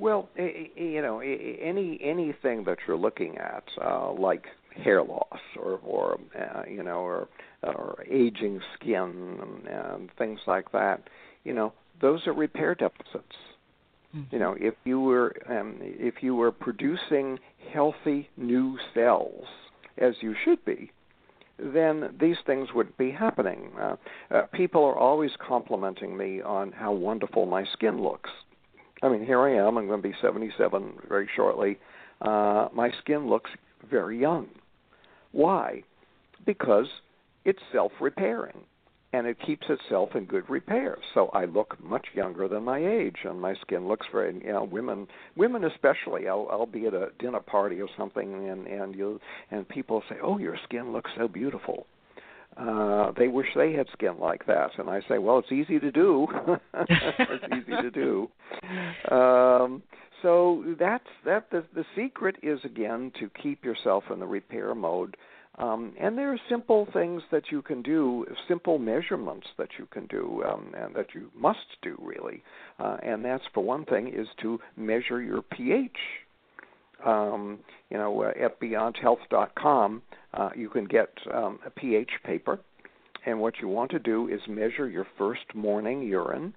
Well, 0.00 0.28
you 0.36 1.02
know, 1.02 1.18
any 1.18 1.98
anything 2.02 2.64
that 2.64 2.78
you're 2.86 2.96
looking 2.96 3.36
at, 3.38 3.64
uh, 3.82 4.12
like 4.12 4.44
hair 4.84 5.02
loss 5.02 5.40
or 5.60 5.80
or 5.84 6.20
uh, 6.38 6.62
you 6.70 6.84
know 6.84 6.98
or 6.98 7.28
or 7.64 8.04
aging 8.08 8.60
skin 8.74 9.38
and, 9.42 9.66
and 9.66 10.10
things 10.16 10.38
like 10.46 10.70
that, 10.72 11.02
you 11.42 11.52
know, 11.52 11.72
those 12.00 12.26
are 12.28 12.32
repair 12.32 12.76
deficits. 12.76 13.34
Mm-hmm. 14.16 14.34
You 14.34 14.38
know, 14.38 14.56
if 14.58 14.74
you 14.84 15.00
were 15.00 15.34
um, 15.48 15.76
if 15.80 16.22
you 16.22 16.34
were 16.34 16.50
producing 16.50 17.38
healthy 17.72 18.28
new 18.36 18.78
cells 18.94 19.44
as 19.98 20.14
you 20.20 20.34
should 20.44 20.64
be, 20.64 20.90
then 21.58 22.14
these 22.20 22.36
things 22.46 22.68
would 22.74 22.96
be 22.96 23.10
happening. 23.10 23.70
Uh, 23.78 23.96
uh, 24.30 24.42
people 24.52 24.84
are 24.84 24.96
always 24.96 25.30
complimenting 25.46 26.16
me 26.16 26.40
on 26.40 26.72
how 26.72 26.92
wonderful 26.92 27.46
my 27.46 27.64
skin 27.72 28.02
looks. 28.02 28.30
I 29.02 29.08
mean, 29.08 29.24
here 29.24 29.40
I 29.40 29.54
am. 29.54 29.76
I'm 29.76 29.86
going 29.86 30.02
to 30.02 30.08
be 30.08 30.14
77 30.20 30.92
very 31.08 31.28
shortly. 31.36 31.78
Uh, 32.20 32.68
my 32.72 32.90
skin 33.00 33.28
looks 33.28 33.50
very 33.88 34.18
young. 34.18 34.48
Why? 35.32 35.82
Because 36.46 36.86
it's 37.44 37.60
self-repairing 37.72 38.58
and 39.12 39.26
it 39.26 39.38
keeps 39.44 39.66
itself 39.68 40.10
in 40.14 40.24
good 40.24 40.48
repair. 40.50 40.98
So 41.14 41.28
I 41.28 41.46
look 41.46 41.76
much 41.82 42.06
younger 42.14 42.46
than 42.46 42.64
my 42.64 42.78
age, 42.78 43.16
and 43.24 43.40
my 43.40 43.54
skin 43.62 43.88
looks 43.88 44.06
very. 44.12 44.34
You 44.44 44.52
know, 44.52 44.64
women, 44.64 45.06
women 45.36 45.64
especially. 45.64 46.28
I'll, 46.28 46.48
I'll 46.50 46.66
be 46.66 46.86
at 46.86 46.94
a 46.94 47.08
dinner 47.18 47.40
party 47.40 47.80
or 47.80 47.88
something, 47.96 48.48
and 48.48 48.66
and 48.66 48.94
you 48.94 49.20
and 49.50 49.68
people 49.68 50.02
say, 50.08 50.16
"Oh, 50.22 50.38
your 50.38 50.56
skin 50.64 50.92
looks 50.92 51.10
so 51.16 51.26
beautiful." 51.26 51.86
Uh, 52.56 53.12
they 53.16 53.28
wish 53.28 53.46
they 53.54 53.72
had 53.72 53.86
skin 53.92 54.18
like 54.18 54.44
that, 54.46 54.70
and 54.78 54.90
I 54.90 55.00
say, 55.08 55.18
"Well, 55.18 55.38
it's 55.38 55.52
easy 55.52 55.78
to 55.78 55.90
do. 55.90 56.26
it's 56.74 57.44
easy 57.54 57.82
to 57.82 57.90
do." 57.90 58.28
Um, 59.14 59.82
so 60.22 60.64
that's 60.78 61.04
that. 61.24 61.50
The, 61.50 61.64
the 61.74 61.84
secret 61.96 62.36
is 62.42 62.58
again 62.64 63.12
to 63.20 63.30
keep 63.42 63.64
yourself 63.64 64.04
in 64.12 64.18
the 64.18 64.26
repair 64.26 64.74
mode 64.74 65.16
um, 65.58 65.92
and 65.98 66.16
there 66.16 66.32
are 66.32 66.38
simple 66.48 66.86
things 66.92 67.20
that 67.32 67.50
you 67.50 67.62
can 67.62 67.82
do, 67.82 68.24
simple 68.46 68.78
measurements 68.78 69.48
that 69.58 69.70
you 69.76 69.86
can 69.86 70.06
do, 70.06 70.44
um, 70.48 70.72
and 70.78 70.94
that 70.94 71.08
you 71.14 71.30
must 71.36 71.58
do 71.82 71.98
really. 72.00 72.42
Uh, 72.78 72.96
and 73.02 73.24
that's 73.24 73.42
for 73.52 73.64
one 73.64 73.84
thing 73.84 74.08
is 74.08 74.28
to 74.40 74.60
measure 74.76 75.20
your 75.20 75.42
pH. 75.42 75.96
Um, 77.04 77.58
you 77.90 77.98
know, 77.98 78.22
uh, 78.22 78.32
at 78.40 78.60
BeyondHealth.com, 78.60 80.02
uh, 80.34 80.50
you 80.56 80.68
can 80.68 80.84
get 80.84 81.10
um, 81.32 81.58
a 81.66 81.70
pH 81.70 82.10
paper, 82.24 82.60
and 83.26 83.40
what 83.40 83.54
you 83.60 83.68
want 83.68 83.90
to 83.92 83.98
do 83.98 84.28
is 84.28 84.40
measure 84.48 84.88
your 84.88 85.06
first 85.16 85.54
morning 85.54 86.02
urine 86.02 86.54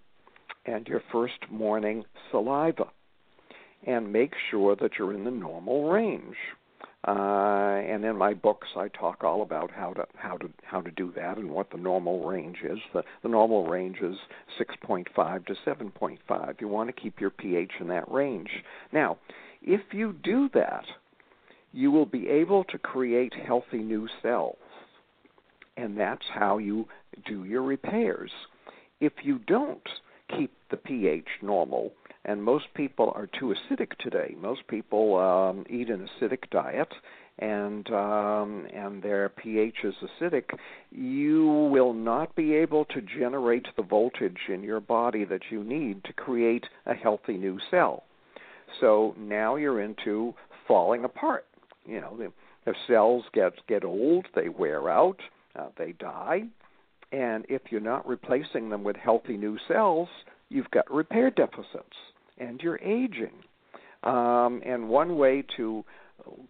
and 0.66 0.88
your 0.88 1.02
first 1.12 1.40
morning 1.50 2.04
saliva, 2.30 2.86
and 3.88 4.12
make 4.12 4.34
sure 4.52 4.76
that 4.76 4.92
you're 5.00 5.14
in 5.14 5.24
the 5.24 5.32
normal 5.32 5.90
range. 5.90 6.36
Uh, 7.08 7.82
and 7.84 8.06
in 8.06 8.16
my 8.16 8.34
books, 8.34 8.68
I 8.78 8.88
talk 8.90 9.24
all 9.24 9.42
about 9.42 9.72
how 9.72 9.94
to 9.94 10.06
how 10.16 10.38
to 10.38 10.50
how 10.64 10.82
to 10.82 10.92
do 10.92 11.12
that 11.16 11.38
and 11.38 11.50
what 11.50 11.72
the 11.72 11.78
normal 11.78 12.24
range 12.28 12.60
is. 12.64 12.78
The 12.94 13.04
the 13.24 13.30
normal 13.30 13.68
range 13.68 13.98
is 14.02 14.16
6.5 14.60 15.46
to 15.48 15.56
7.5. 15.66 16.62
You 16.62 16.68
want 16.68 16.96
to 16.96 17.02
keep 17.02 17.20
your 17.20 17.32
pH 17.32 17.72
in 17.80 17.88
that 17.88 18.12
range. 18.12 18.50
Now, 18.94 19.18
if 19.64 19.82
you 19.92 20.14
do 20.24 20.50
that, 20.54 20.86
you 21.74 21.90
will 21.90 22.06
be 22.06 22.30
able 22.30 22.64
to 22.66 22.78
create 22.78 23.34
healthy 23.34 23.80
new 23.80 24.08
cells, 24.22 24.58
and 25.78 25.98
that's 25.98 26.26
how 26.32 26.60
you 26.60 26.88
do 27.26 27.46
your 27.46 27.64
repairs. 27.64 28.32
If 29.00 29.14
you 29.24 29.40
don't 29.48 29.82
keep 30.38 30.52
the 30.70 30.78
pH 30.78 31.28
normal, 31.42 31.94
and 32.26 32.44
most 32.44 32.66
people 32.76 33.12
are 33.16 33.28
too 33.28 33.54
acidic 33.54 33.98
today. 33.98 34.36
Most 34.40 34.68
people 34.68 35.18
um, 35.18 35.66
eat 35.70 35.90
an 35.90 36.08
acidic 36.08 36.50
diet, 36.52 36.94
and 37.40 37.90
um, 37.92 38.68
and 38.74 39.02
their 39.02 39.30
pH 39.30 39.78
is 39.84 39.96
acidic. 40.04 40.44
You 40.92 41.70
will 41.72 41.94
not 41.94 42.36
be 42.36 42.54
able 42.54 42.86
to 42.86 43.02
generate 43.02 43.66
the 43.76 43.84
voltage 43.84 44.50
in 44.50 44.62
your 44.62 44.80
body 44.80 45.26
that 45.26 45.42
you 45.50 45.64
need 45.64 46.04
to 46.04 46.14
create 46.14 46.66
a 46.86 46.94
healthy 46.94 47.38
new 47.38 47.60
cell. 47.72 48.04
So 48.80 49.16
now 49.18 49.56
you're 49.56 49.82
into 49.82 50.36
falling 50.68 51.04
apart. 51.04 51.46
You 51.86 52.02
know, 52.02 52.16
the, 52.18 52.32
the 52.66 52.76
cells 52.88 53.24
get 53.34 53.54
get 53.68 53.84
old, 53.84 54.28
they 54.36 54.50
wear 54.50 54.90
out, 54.92 55.18
uh, 55.56 55.70
they 55.76 55.94
die, 55.94 56.44
and 57.12 57.46
if 57.50 57.64
you're 57.72 57.82
not 57.82 58.08
replacing 58.08 58.70
them 58.70 58.84
with 58.84 58.96
healthy 58.96 59.38
new 59.38 59.58
cells, 59.68 60.08
you've 60.50 60.70
got 60.70 60.90
repair 60.94 61.32
deficits 61.32 61.96
and 62.42 62.60
you're 62.62 62.82
aging. 63.00 63.38
Um, 64.04 64.62
and 64.66 64.90
one 64.90 65.12
way 65.18 65.44
to 65.58 65.86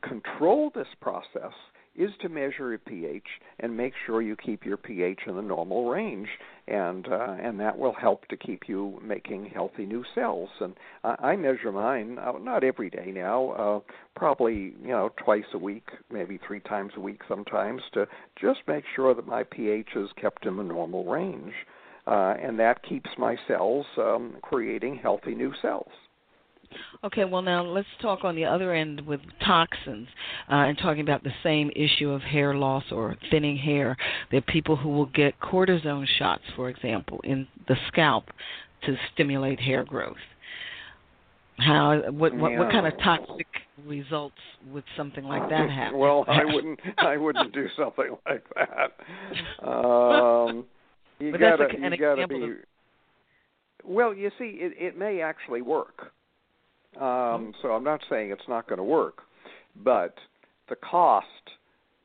control 0.02 0.72
this 0.74 0.88
process 1.02 1.56
is 1.94 2.12
to 2.22 2.30
measure 2.30 2.70
your 2.70 2.78
pH 2.78 3.28
and 3.60 3.76
make 3.76 3.94
sure 4.06 4.22
you 4.22 4.36
keep 4.38 4.66
your 4.66 4.78
pH 4.78 5.20
in 5.28 5.36
the 5.36 5.42
normal 5.42 5.90
range, 5.90 6.30
and 6.68 7.06
uh, 7.08 7.36
and 7.46 7.60
that 7.60 7.78
will 7.78 7.94
help 7.94 8.26
to 8.30 8.38
keep 8.38 8.62
you 8.68 8.98
making 9.04 9.52
healthy 9.54 9.86
new 9.86 10.04
cells. 10.16 10.50
And 10.62 10.74
uh, 11.04 11.18
I 11.20 11.36
measure 11.36 11.72
mine 11.72 12.18
uh, 12.18 12.34
not 12.40 12.64
every 12.64 12.90
day 12.90 13.12
now, 13.14 13.52
uh, 13.52 13.80
probably 14.16 14.74
you 14.82 14.94
know 14.96 15.10
twice 15.18 15.50
a 15.54 15.58
week, 15.58 15.90
maybe 16.10 16.40
three 16.48 16.62
times 16.62 16.94
a 16.96 17.02
week 17.02 17.22
sometimes, 17.28 17.82
to 17.94 18.08
just 18.40 18.60
make 18.68 18.86
sure 18.96 19.14
that 19.14 19.28
my 19.28 19.44
pH 19.44 19.90
is 19.96 20.10
kept 20.16 20.46
in 20.46 20.56
the 20.56 20.64
normal 20.64 21.04
range. 21.04 21.54
uh, 21.54 21.81
and 22.08 22.60
that 22.60 22.84
keeps 22.84 23.10
my 23.18 23.38
cells 23.48 23.86
um, 23.98 24.38
creating 24.42 24.98
healthy 24.98 25.36
new 25.36 25.54
cells. 25.62 25.92
Okay, 27.04 27.26
well 27.26 27.42
now 27.42 27.64
let's 27.64 27.88
talk 28.02 28.24
on 28.24 28.36
the 28.36 28.46
other 28.46 28.74
end 28.74 29.02
with 29.06 29.20
toxins 29.46 30.08
uh, 30.50 30.56
and 30.56 30.78
talking 30.78 31.02
about 31.02 31.24
the 31.24 31.34
same 31.44 31.72
issue 31.76 32.12
of 32.12 32.22
hair 32.22 32.56
loss 32.56 32.84
or 32.92 33.16
thinning 33.30 33.58
hair. 33.58 33.98
There 34.30 34.38
are 34.38 34.42
people 34.42 34.76
who 34.76 34.90
will 34.90 35.08
get 35.08 35.40
cortisone 35.40 36.06
shots, 36.18 36.44
for 36.56 36.70
example, 36.70 37.20
in 37.24 37.48
the 37.68 37.76
scalp 37.88 38.26
to 38.86 38.96
stimulate 39.14 39.60
hair 39.60 39.84
growth. 39.84 40.18
How 41.58 42.02
what 42.12 42.34
what, 42.36 42.52
yeah. 42.52 42.60
what 42.60 42.72
kind 42.72 42.88
of 42.88 42.94
toxic 43.04 43.48
results 43.86 44.36
would 44.72 44.84
something 44.98 45.24
like 45.24 45.50
that 45.50 45.70
have? 45.78 45.94
well, 45.94 46.26
I 46.28 46.46
wouldn't 46.54 46.80
I 46.98 47.18
wouldn't 47.18 47.54
do 47.54 47.68
something 47.78 48.16
like 48.28 48.46
that. 48.56 48.92
Um, 49.68 50.66
you 51.22 51.32
But 51.32 51.40
gotta 51.42 51.58
that's 51.64 51.74
a- 51.74 51.78
an 51.78 51.92
you 51.92 51.98
gotta 51.98 52.22
example 52.22 52.40
be. 52.40 52.52
of- 52.54 52.58
Well, 53.84 54.14
you 54.14 54.32
see, 54.38 54.60
it 54.62 54.74
it 54.78 54.98
may 54.98 55.22
actually 55.22 55.62
work. 55.62 56.12
Um, 57.00 57.54
so 57.62 57.72
I'm 57.72 57.84
not 57.86 58.02
saying 58.10 58.32
it's 58.32 58.48
not 58.50 58.68
going 58.68 58.78
to 58.78 58.84
work, 58.84 59.24
but 59.78 60.16
the 60.68 60.76
cost 60.76 61.26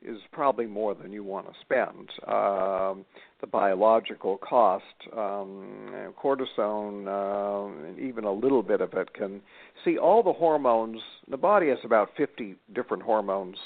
is 0.01 0.19
probably 0.31 0.67
more 0.67 0.95
than 0.95 1.11
you 1.13 1.25
want 1.25 1.49
to 1.53 1.55
spend. 1.61 2.09
Um, 2.29 3.05
the 3.41 3.49
biological 3.51 4.39
cost, 4.39 4.85
um, 5.13 6.13
cortisone, 6.17 7.09
uh, 7.09 8.01
even 8.01 8.23
a 8.25 8.33
little 8.33 8.63
bit 8.63 8.81
of 8.81 8.95
it 8.95 9.13
can 9.15 9.43
see 9.85 9.99
all 9.99 10.23
the 10.23 10.33
hormones. 10.33 11.03
The 11.29 11.37
body 11.37 11.69
has 11.71 11.79
about 11.85 12.15
50 12.17 12.55
different 12.73 13.03
hormones, 13.03 13.57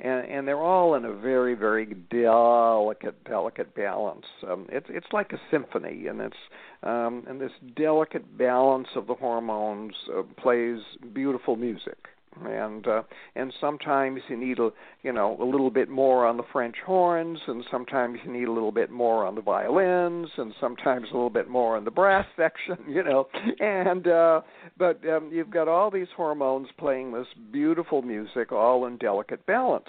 and, 0.00 0.26
and 0.26 0.48
they're 0.48 0.62
all 0.62 0.94
in 0.94 1.04
a 1.04 1.12
very, 1.14 1.54
very 1.54 1.86
delicate, 2.10 3.24
delicate 3.24 3.74
balance. 3.74 4.26
Um, 4.46 4.66
it's 4.70 4.86
it's 4.90 5.06
like 5.12 5.32
a 5.32 5.40
symphony, 5.50 6.06
and 6.06 6.20
it's 6.20 6.36
um, 6.82 7.24
and 7.28 7.40
this 7.40 7.52
delicate 7.76 8.36
balance 8.36 8.88
of 8.96 9.06
the 9.06 9.14
hormones 9.14 9.94
uh, 10.16 10.22
plays 10.40 10.80
beautiful 11.14 11.56
music 11.56 11.98
and 12.44 12.86
uh, 12.86 13.02
and 13.34 13.52
sometimes 13.60 14.20
you 14.28 14.36
need 14.36 14.58
a 14.58 14.70
you 15.02 15.12
know 15.12 15.36
a 15.40 15.44
little 15.44 15.70
bit 15.70 15.88
more 15.88 16.26
on 16.26 16.36
the 16.36 16.42
French 16.52 16.76
horns, 16.84 17.38
and 17.46 17.64
sometimes 17.70 18.18
you 18.24 18.32
need 18.32 18.48
a 18.48 18.52
little 18.52 18.72
bit 18.72 18.90
more 18.90 19.24
on 19.24 19.34
the 19.34 19.40
violins, 19.40 20.28
and 20.36 20.52
sometimes 20.60 21.06
a 21.10 21.14
little 21.14 21.30
bit 21.30 21.48
more 21.48 21.76
on 21.76 21.84
the 21.84 21.90
brass 21.90 22.26
section, 22.36 22.76
you 22.88 23.02
know. 23.02 23.28
And 23.60 24.06
uh, 24.06 24.40
but 24.78 25.00
um, 25.08 25.30
you've 25.32 25.50
got 25.50 25.68
all 25.68 25.90
these 25.90 26.08
hormones 26.16 26.68
playing 26.78 27.12
this 27.12 27.26
beautiful 27.52 28.02
music, 28.02 28.52
all 28.52 28.86
in 28.86 28.96
delicate 28.98 29.44
balance. 29.46 29.88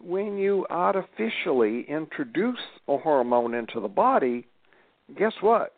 When 0.00 0.36
you 0.36 0.66
artificially 0.68 1.86
introduce 1.88 2.58
a 2.88 2.98
hormone 2.98 3.54
into 3.54 3.80
the 3.80 3.88
body, 3.88 4.46
guess 5.16 5.32
what? 5.40 5.72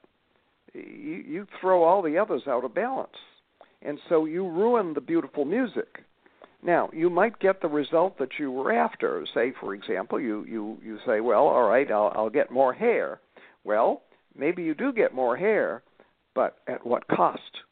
You, 0.74 0.83
you 1.27 1.47
throw 1.61 1.85
all 1.85 2.03
the 2.03 2.18
others 2.18 2.43
out 2.49 2.64
of 2.64 2.74
balance 2.74 3.12
and 3.83 3.99
so 4.09 4.24
you 4.24 4.49
ruin 4.49 4.95
the 4.95 5.01
beautiful 5.01 5.45
music. 5.45 6.05
Now, 6.62 6.91
you 6.93 7.11
might 7.11 7.39
get 7.39 7.61
the 7.61 7.68
result 7.68 8.18
that 8.18 8.39
you 8.39 8.51
were 8.51 8.72
after. 8.72 9.24
Say, 9.35 9.53
for 9.61 9.74
example, 9.74 10.18
you 10.18 10.45
you 10.45 10.79
you 10.83 10.99
say, 11.07 11.20
"Well, 11.20 11.47
all 11.47 11.68
right, 11.68 11.91
I'll 11.91 12.12
I'll 12.14 12.31
get 12.31 12.51
more 12.51 12.72
hair." 12.72 13.20
Well, 13.64 14.03
maybe 14.37 14.62
you 14.62 14.74
do 14.74 14.93
get 14.93 15.14
more 15.14 15.37
hair, 15.37 15.83
but 16.35 16.59
at 16.66 16.87
what 16.87 17.07
cost? 17.09 17.62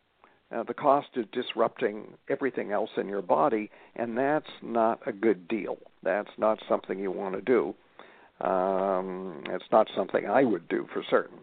Uh, 0.54 0.62
the 0.62 0.74
cost 0.74 1.08
is 1.16 1.24
disrupting 1.32 2.14
everything 2.28 2.70
else 2.70 2.90
in 2.96 3.08
your 3.08 3.22
body, 3.22 3.70
and 3.96 4.16
that's 4.16 4.50
not 4.62 5.00
a 5.06 5.12
good 5.12 5.48
deal. 5.48 5.78
That's 6.02 6.30
not 6.38 6.58
something 6.68 6.98
you 6.98 7.10
want 7.10 7.34
to 7.34 7.40
do. 7.40 7.74
Um, 8.46 9.42
it's 9.48 9.70
not 9.72 9.88
something 9.96 10.26
I 10.26 10.44
would 10.44 10.68
do 10.68 10.86
for 10.92 11.02
certain. 11.08 11.38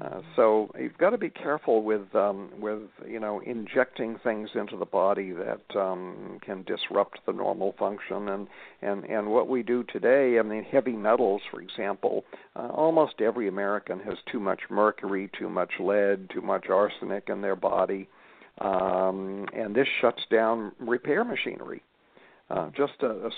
Uh, 0.00 0.20
so 0.36 0.70
you've 0.78 0.96
got 0.98 1.10
to 1.10 1.18
be 1.18 1.30
careful 1.30 1.82
with 1.82 2.14
um, 2.14 2.50
with 2.60 2.82
you 3.06 3.18
know 3.18 3.40
injecting 3.40 4.16
things 4.22 4.50
into 4.54 4.76
the 4.76 4.84
body 4.84 5.32
that 5.32 5.76
um, 5.76 6.38
can 6.44 6.62
disrupt 6.64 7.18
the 7.26 7.32
normal 7.32 7.74
function 7.78 8.28
and 8.28 8.46
and 8.80 9.04
and 9.04 9.28
what 9.28 9.48
we 9.48 9.62
do 9.62 9.82
today. 9.84 10.38
I 10.38 10.42
mean, 10.42 10.62
heavy 10.62 10.92
metals, 10.92 11.42
for 11.50 11.60
example. 11.60 12.24
Uh, 12.54 12.68
almost 12.68 13.20
every 13.20 13.48
American 13.48 13.98
has 14.00 14.18
too 14.30 14.38
much 14.38 14.60
mercury, 14.70 15.30
too 15.36 15.48
much 15.48 15.72
lead, 15.80 16.30
too 16.30 16.42
much 16.42 16.66
arsenic 16.68 17.24
in 17.28 17.40
their 17.40 17.56
body, 17.56 18.08
um, 18.60 19.46
and 19.52 19.74
this 19.74 19.88
shuts 20.00 20.22
down 20.30 20.72
repair 20.78 21.24
machinery. 21.24 21.82
Uh, 22.50 22.70
just 22.74 22.94
a, 23.02 23.08
a 23.08 23.30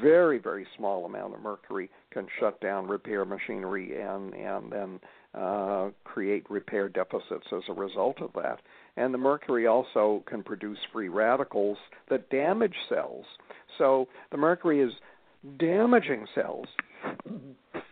very 0.00 0.38
very 0.38 0.66
small 0.76 1.04
amount 1.04 1.34
of 1.34 1.42
mercury 1.42 1.90
can 2.10 2.26
shut 2.40 2.58
down 2.60 2.88
repair 2.88 3.24
machinery 3.26 4.00
and 4.00 4.34
and 4.34 4.72
then 4.72 4.98
uh, 5.36 5.90
create 6.04 6.48
repair 6.50 6.88
deficits 6.88 7.46
as 7.52 7.62
a 7.68 7.72
result 7.72 8.20
of 8.20 8.30
that. 8.34 8.60
And 8.96 9.12
the 9.12 9.18
mercury 9.18 9.66
also 9.66 10.24
can 10.26 10.42
produce 10.42 10.78
free 10.92 11.08
radicals 11.08 11.76
that 12.08 12.30
damage 12.30 12.76
cells. 12.88 13.26
So 13.76 14.08
the 14.30 14.38
mercury 14.38 14.80
is 14.80 14.92
damaging 15.58 16.26
cells 16.34 16.66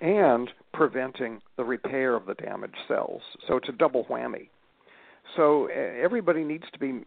and 0.00 0.50
preventing 0.72 1.40
the 1.56 1.64
repair 1.64 2.14
of 2.14 2.26
the 2.26 2.34
damaged 2.34 2.78
cells. 2.88 3.20
So 3.46 3.56
it's 3.56 3.68
a 3.68 3.72
double 3.72 4.04
whammy. 4.04 4.48
So 5.36 5.66
everybody 5.66 6.44
needs 6.44 6.64
to 6.72 6.78
be 6.78 7.04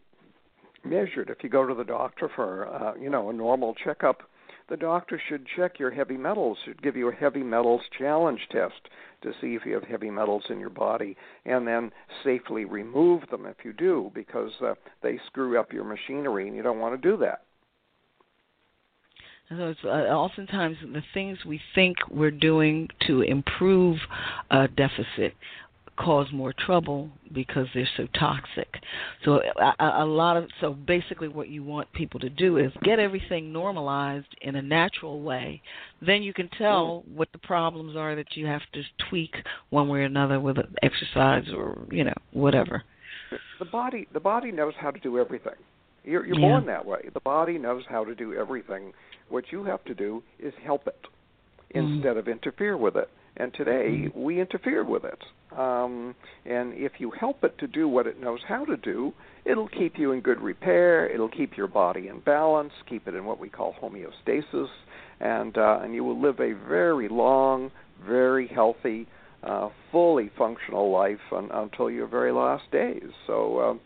measured. 0.83 1.29
If 1.29 1.43
you 1.43 1.49
go 1.49 1.67
to 1.67 1.73
the 1.73 1.83
doctor 1.83 2.29
for 2.35 2.67
uh, 2.67 2.95
you 2.95 3.09
know 3.09 3.29
a 3.29 3.33
normal 3.33 3.73
checkup, 3.83 4.23
the 4.69 4.77
doctor 4.77 5.21
should 5.29 5.45
check 5.55 5.79
your 5.79 5.91
heavy 5.91 6.17
metals. 6.17 6.57
Should 6.65 6.81
give 6.81 6.95
you 6.95 7.09
a 7.09 7.15
heavy 7.15 7.43
metals 7.43 7.81
challenge 7.97 8.41
test 8.51 8.89
to 9.21 9.31
see 9.41 9.55
if 9.55 9.65
you 9.65 9.73
have 9.73 9.83
heavy 9.83 10.09
metals 10.09 10.43
in 10.49 10.59
your 10.59 10.69
body, 10.69 11.15
and 11.45 11.67
then 11.67 11.91
safely 12.23 12.65
remove 12.65 13.23
them 13.29 13.45
if 13.45 13.57
you 13.63 13.73
do, 13.73 14.11
because 14.13 14.51
uh, 14.61 14.73
they 15.01 15.19
screw 15.27 15.59
up 15.59 15.73
your 15.73 15.83
machinery, 15.83 16.47
and 16.47 16.55
you 16.55 16.63
don't 16.63 16.79
want 16.79 17.01
to 17.01 17.09
do 17.09 17.17
that. 17.17 17.43
So 19.49 19.69
it's 19.69 19.79
uh, 19.85 19.87
oftentimes 19.87 20.75
the 20.81 21.03
things 21.13 21.37
we 21.45 21.61
think 21.73 21.95
we're 22.11 22.31
doing 22.31 22.89
to 23.07 23.21
improve 23.21 23.97
a 24.51 24.67
deficit 24.67 25.33
cause 25.97 26.27
more 26.31 26.53
trouble 26.53 27.09
because 27.33 27.67
they're 27.73 27.89
so 27.97 28.07
toxic. 28.17 28.67
So 29.25 29.41
a, 29.79 30.03
a 30.03 30.05
lot 30.05 30.37
of 30.37 30.45
so 30.61 30.73
basically 30.73 31.27
what 31.27 31.49
you 31.49 31.63
want 31.63 31.91
people 31.93 32.19
to 32.21 32.29
do 32.29 32.57
is 32.57 32.71
get 32.83 32.99
everything 32.99 33.51
normalized 33.51 34.27
in 34.41 34.55
a 34.55 34.61
natural 34.61 35.21
way. 35.21 35.61
Then 36.01 36.21
you 36.23 36.33
can 36.33 36.49
tell 36.57 37.03
Mm. 37.07 37.15
what 37.15 37.29
the 37.31 37.39
problems 37.39 37.95
are 37.95 38.15
that 38.15 38.35
you 38.37 38.45
have 38.45 38.61
to 38.73 38.81
tweak 39.09 39.33
one 39.71 39.87
way 39.89 39.99
or 39.99 40.03
another 40.03 40.39
with 40.39 40.57
exercise 40.83 41.45
or 41.53 41.77
you 41.91 42.03
know 42.03 42.13
whatever. 42.31 42.83
The 43.59 43.65
body, 43.65 44.07
the 44.13 44.19
body 44.19 44.51
knows 44.51 44.73
how 44.79 44.91
to 44.91 44.99
do 44.99 45.17
everything. 45.19 45.53
You're, 46.03 46.25
you're 46.25 46.39
Yeah. 46.39 46.47
born 46.49 46.65
that 46.67 46.85
way. 46.85 47.09
The 47.13 47.19
body 47.19 47.57
knows 47.57 47.83
how 47.89 48.05
to 48.05 48.15
do 48.15 48.33
everything. 48.33 48.93
What 49.29 49.51
you 49.51 49.63
have 49.65 49.83
to 49.85 49.93
do 49.93 50.23
is 50.39 50.53
help 50.63 50.87
it 50.87 51.07
Mm. 51.75 51.95
instead 51.95 52.15
of 52.15 52.27
interfere 52.29 52.77
with 52.77 52.95
it. 52.95 53.09
And 53.39 53.53
today 53.53 54.09
we 54.15 54.41
interfere 54.41 54.83
with 54.83 55.03
it. 55.05 55.23
Um, 55.57 56.15
and 56.45 56.73
if 56.73 56.93
you 56.97 57.11
help 57.11 57.43
it 57.43 57.57
to 57.59 57.67
do 57.67 57.87
what 57.87 58.07
it 58.07 58.19
knows 58.19 58.39
how 58.47 58.65
to 58.65 58.77
do, 58.77 59.13
it'll 59.45 59.67
keep 59.67 59.97
you 59.97 60.11
in 60.11 60.21
good 60.21 60.41
repair. 60.41 61.07
It'll 61.09 61.29
keep 61.29 61.55
your 61.55 61.67
body 61.67 62.07
in 62.07 62.19
balance, 62.21 62.73
keep 62.89 63.07
it 63.07 63.13
in 63.13 63.25
what 63.25 63.39
we 63.39 63.49
call 63.49 63.75
homeostasis, 63.81 64.67
and 65.19 65.57
uh, 65.57 65.79
and 65.83 65.93
you 65.93 66.03
will 66.03 66.19
live 66.19 66.39
a 66.39 66.53
very 66.67 67.07
long, 67.09 67.71
very 68.05 68.47
healthy, 68.47 69.07
uh, 69.43 69.69
fully 69.91 70.31
functional 70.37 70.91
life 70.91 71.19
un- 71.35 71.49
until 71.53 71.89
your 71.89 72.07
very 72.07 72.31
last 72.31 72.69
days. 72.71 73.09
So 73.27 73.61
um, 73.61 73.79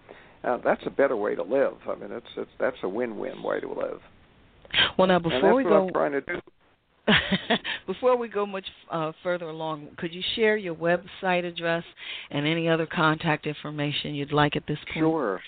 uh, 0.44 0.58
that's 0.64 0.82
a 0.86 0.90
better 0.90 1.16
way 1.16 1.36
to 1.36 1.44
live. 1.44 1.76
I 1.88 1.96
mean, 1.96 2.12
it's 2.12 2.26
it's 2.38 2.52
that's 2.60 2.78
a 2.84 2.90
win-win 2.90 3.44
way 3.44 3.60
to 3.60 3.68
live. 3.70 4.00
Well, 4.98 5.08
now 5.08 5.20
before 5.20 5.42
that's 5.42 5.56
we 5.56 5.64
what 5.64 5.70
go 5.70 5.88
I'm 5.88 5.94
trying 5.94 6.14
to 6.14 6.22
do. 6.22 6.40
Before 7.88 8.16
we 8.18 8.28
go 8.28 8.46
much 8.46 8.66
uh, 8.92 9.12
further 9.24 9.48
along, 9.50 9.88
could 9.98 10.14
you 10.14 10.22
share 10.36 10.58
your 10.58 10.76
website 10.76 11.44
address 11.46 11.84
and 12.30 12.46
any 12.48 12.70
other 12.70 12.86
contact 12.86 13.46
information 13.48 14.14
you'd 14.16 14.32
like 14.32 14.56
at 14.56 14.66
this 14.68 14.78
point? 14.94 15.04
Sure, 15.04 15.42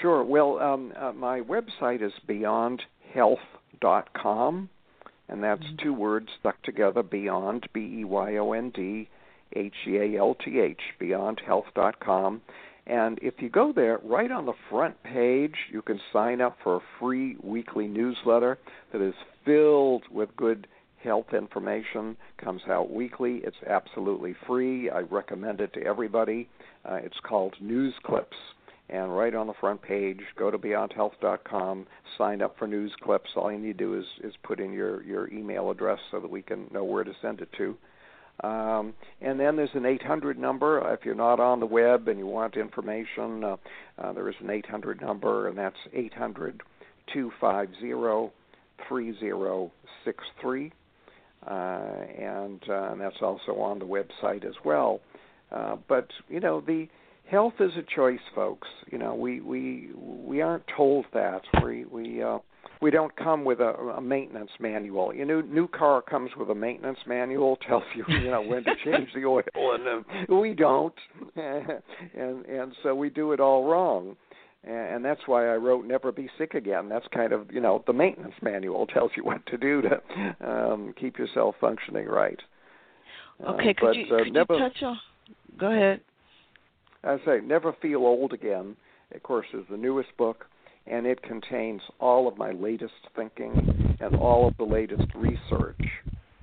sure. 0.00 0.24
Well, 0.24 0.58
um, 0.58 0.92
uh, 0.98 1.12
my 1.12 1.40
website 1.40 2.02
is 2.02 2.12
beyondhealth.com, 2.28 4.68
and 5.28 5.42
that's 5.42 5.62
Mm-hmm. 5.62 5.82
two 5.82 5.94
words 5.94 6.28
stuck 6.40 6.60
together: 6.62 7.02
Beyond, 7.02 7.66
B 7.72 7.80
E 8.00 8.04
Y 8.04 8.36
O 8.36 8.52
N 8.52 8.70
D, 8.74 9.08
H 9.54 9.72
E 9.86 9.96
A 9.96 10.18
L 10.18 10.36
T 10.44 10.60
H, 10.60 10.80
beyondhealth.com. 11.00 12.42
And 12.86 13.18
if 13.22 13.34
you 13.38 13.48
go 13.50 13.72
there, 13.72 14.00
right 14.02 14.32
on 14.32 14.46
the 14.46 14.54
front 14.68 15.00
page, 15.04 15.54
you 15.70 15.80
can 15.82 16.00
sign 16.12 16.40
up 16.40 16.56
for 16.64 16.76
a 16.76 16.80
free 16.98 17.36
weekly 17.42 17.86
newsletter 17.86 18.58
that 18.92 19.00
is 19.00 19.14
filled 19.44 20.02
with 20.10 20.34
good 20.36 20.66
health 21.02 21.32
information. 21.32 22.16
Comes 22.42 22.62
out 22.68 22.90
weekly. 22.90 23.40
It's 23.44 23.56
absolutely 23.68 24.34
free. 24.46 24.90
I 24.90 25.00
recommend 25.00 25.60
it 25.60 25.72
to 25.74 25.82
everybody. 25.82 26.48
Uh, 26.84 26.96
it's 26.96 27.18
called 27.22 27.54
News 27.60 27.94
Clips. 28.04 28.36
And 28.88 29.16
right 29.16 29.34
on 29.34 29.46
the 29.46 29.54
front 29.60 29.80
page, 29.82 30.18
go 30.36 30.50
to 30.50 30.58
beyondhealth.com, 30.58 31.86
sign 32.18 32.42
up 32.42 32.58
for 32.58 32.66
news 32.66 32.92
clips. 33.02 33.30
All 33.36 33.52
you 33.52 33.58
need 33.58 33.78
to 33.78 33.84
do 33.84 33.96
is, 33.96 34.04
is 34.24 34.34
put 34.42 34.58
in 34.58 34.72
your, 34.72 35.04
your 35.04 35.32
email 35.32 35.70
address 35.70 36.00
so 36.10 36.18
that 36.18 36.28
we 36.28 36.42
can 36.42 36.66
know 36.72 36.82
where 36.82 37.04
to 37.04 37.12
send 37.22 37.40
it 37.40 37.50
to. 37.56 37.76
Um, 38.42 38.94
and 39.20 39.38
then 39.38 39.54
there's 39.54 39.70
an 39.74 39.86
800 39.86 40.38
number. 40.38 40.92
If 40.92 41.04
you're 41.04 41.14
not 41.14 41.38
on 41.38 41.60
the 41.60 41.66
web 41.66 42.08
and 42.08 42.18
you 42.18 42.26
want 42.26 42.56
information, 42.56 43.44
uh, 43.44 43.56
uh, 43.98 44.12
there 44.12 44.28
is 44.28 44.34
an 44.40 44.50
800 44.50 45.00
number, 45.00 45.46
and 45.46 45.56
that's 45.56 45.76
800 45.92 46.60
250 47.12 48.32
3063. 48.88 50.72
Uh, 51.46 51.80
and, 52.18 52.62
uh, 52.68 52.92
and 52.92 53.00
that's 53.00 53.22
also 53.22 53.52
on 53.52 53.78
the 53.78 53.84
website 53.84 54.44
as 54.44 54.54
well. 54.64 55.00
Uh, 55.50 55.76
but 55.88 56.08
you 56.28 56.38
know 56.38 56.60
the 56.60 56.86
health 57.30 57.54
is 57.60 57.72
a 57.76 57.94
choice, 57.94 58.20
folks. 58.34 58.68
You 58.90 58.98
know 58.98 59.14
we 59.14 59.40
we 59.40 59.88
we 59.96 60.42
aren't 60.42 60.64
told 60.76 61.06
that. 61.12 61.42
We 61.64 61.84
we 61.86 62.22
uh, 62.22 62.38
we 62.80 62.90
don't 62.90 63.14
come 63.16 63.44
with 63.44 63.60
a, 63.60 63.74
a 63.96 64.00
maintenance 64.00 64.50
manual. 64.58 65.14
You 65.14 65.24
know, 65.24 65.40
new 65.40 65.68
car 65.68 66.02
comes 66.02 66.30
with 66.38 66.50
a 66.50 66.54
maintenance 66.54 66.98
manual, 67.06 67.56
tells 67.68 67.82
you 67.94 68.04
you 68.08 68.30
know 68.30 68.42
when 68.42 68.64
to 68.64 68.74
change 68.84 69.08
the 69.14 69.24
oil, 69.26 69.42
and 69.54 70.04
uh, 70.28 70.34
we 70.34 70.54
don't, 70.54 70.94
and 71.36 72.44
and 72.46 72.72
so 72.82 72.94
we 72.94 73.10
do 73.10 73.32
it 73.32 73.40
all 73.40 73.64
wrong. 73.68 74.16
And 74.62 75.04
that's 75.04 75.22
why 75.26 75.48
I 75.48 75.56
wrote 75.56 75.86
"Never 75.86 76.12
Be 76.12 76.28
Sick 76.36 76.54
Again." 76.54 76.88
That's 76.88 77.06
kind 77.14 77.32
of 77.32 77.50
you 77.50 77.60
know 77.60 77.82
the 77.86 77.92
maintenance 77.92 78.34
manual 78.42 78.86
tells 78.86 79.10
you 79.16 79.24
what 79.24 79.44
to 79.46 79.56
do 79.56 79.82
to 79.82 80.36
um, 80.46 80.94
keep 81.00 81.18
yourself 81.18 81.54
functioning 81.60 82.06
right. 82.06 82.38
Okay, 83.42 83.70
uh, 83.70 83.72
could, 83.72 83.76
but, 83.80 83.96
you, 83.96 84.14
uh, 84.14 84.24
could 84.24 84.32
never, 84.34 84.54
you 84.54 84.60
touch 84.60 84.82
on? 84.82 84.98
Go 85.58 85.72
ahead. 85.72 86.00
I 87.02 87.16
say, 87.24 87.40
never 87.42 87.74
feel 87.80 88.00
old 88.00 88.34
again. 88.34 88.76
Of 89.14 89.22
course, 89.22 89.46
is 89.54 89.64
the 89.70 89.78
newest 89.78 90.14
book 90.18 90.44
and 90.86 91.06
it 91.06 91.22
contains 91.22 91.80
all 92.00 92.28
of 92.28 92.36
my 92.36 92.52
latest 92.52 92.92
thinking 93.14 93.96
and 94.00 94.16
all 94.16 94.48
of 94.48 94.56
the 94.56 94.64
latest 94.64 95.06
research. 95.14 95.80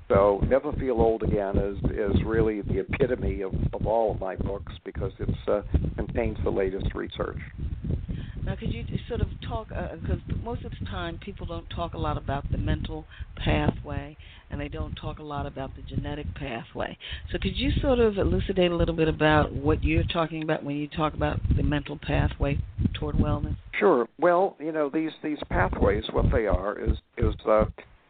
So, 0.10 0.42
Never 0.48 0.72
Feel 0.74 1.02
Old 1.02 1.24
Again 1.24 1.58
is 1.58 1.78
is 1.92 2.24
really 2.26 2.62
the 2.62 2.80
epitome 2.80 3.42
of, 3.42 3.54
of 3.74 3.86
all 3.86 4.12
of 4.12 4.22
my 4.22 4.38
books 4.38 4.72
because 4.86 5.12
it 5.20 5.30
uh, 5.48 5.62
contains 5.96 6.38
the 6.44 6.50
latest 6.50 6.96
research. 6.96 7.40
Now, 8.46 8.56
could 8.56 8.74
you 8.74 8.86
sort 9.10 9.20
of 9.20 9.28
talk, 9.46 9.68
because 9.68 10.22
uh, 10.32 10.36
most 10.42 10.64
of 10.64 10.72
the 10.72 10.86
time 10.86 11.20
people 11.22 11.46
don't 11.46 11.70
talk 11.70 11.96
a 11.96 11.98
lot 11.98 12.16
about 12.16 12.50
the 12.50 12.58
mental 12.58 13.06
pathway 13.36 14.16
and 14.50 14.62
they 14.62 14.70
don't 14.70 14.94
talk 14.96 15.20
a 15.20 15.24
lot 15.24 15.46
about 15.46 15.76
the 15.76 15.82
genetic 15.82 16.34
pathway. 16.36 16.98
So, 17.30 17.40
could 17.42 17.58
you 17.58 17.72
sort 17.82 18.00
of 18.00 18.18
elucidate 18.18 18.72
a 18.72 18.76
little 18.76 18.96
bit 18.96 19.10
about 19.10 19.52
what 19.52 19.84
you're 19.84 20.06
talking 20.06 20.44
about 20.44 20.64
when 20.64 20.78
you 20.78 20.88
talk 20.88 21.14
about 21.16 21.42
the 21.58 21.64
mental 21.64 22.00
pathway 22.02 22.58
toward 22.94 23.16
wellness? 23.16 23.58
Sure. 23.78 24.08
Well, 24.18 24.56
you 24.62 24.72
know, 24.72 24.90
these, 24.90 25.12
these 25.22 25.40
pathways, 25.50 26.06
what 26.14 26.32
they 26.32 26.48
are 26.48 26.80
is, 26.80 26.98
is 27.18 27.36
uh, 27.46 27.66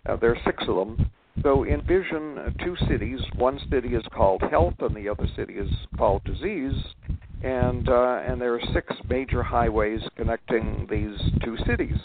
uh, 0.06 0.16
there 0.18 0.36
are 0.36 0.42
six 0.46 0.64
of 0.68 0.76
them. 0.76 1.10
So 1.44 1.66
envision 1.66 2.56
two 2.64 2.76
cities. 2.88 3.20
One 3.36 3.60
city 3.70 3.90
is 3.90 4.04
called 4.14 4.42
health, 4.50 4.76
and 4.80 4.96
the 4.96 5.08
other 5.10 5.28
city 5.36 5.54
is 5.54 5.70
called 5.98 6.24
disease 6.24 6.74
and 7.44 7.88
uh, 7.88 8.22
and 8.28 8.42
there 8.42 8.56
are 8.56 8.62
six 8.74 8.94
major 9.10 9.44
highways 9.44 10.02
connecting 10.16 10.88
these 10.90 11.20
two 11.44 11.58
cities. 11.68 11.98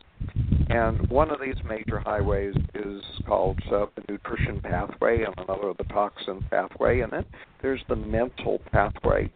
And 0.68 1.08
one 1.10 1.30
of 1.30 1.40
these 1.40 1.56
major 1.68 1.98
highways 2.00 2.54
is 2.74 3.02
called 3.26 3.58
uh, 3.66 3.86
the 3.96 4.02
nutrition 4.08 4.60
pathway, 4.60 5.22
and 5.22 5.34
another 5.38 5.72
the 5.76 5.84
toxin 5.84 6.44
pathway, 6.50 7.00
and 7.00 7.12
then 7.12 7.24
there's 7.60 7.82
the 7.88 7.96
mental 7.96 8.60
pathway. 8.70 9.30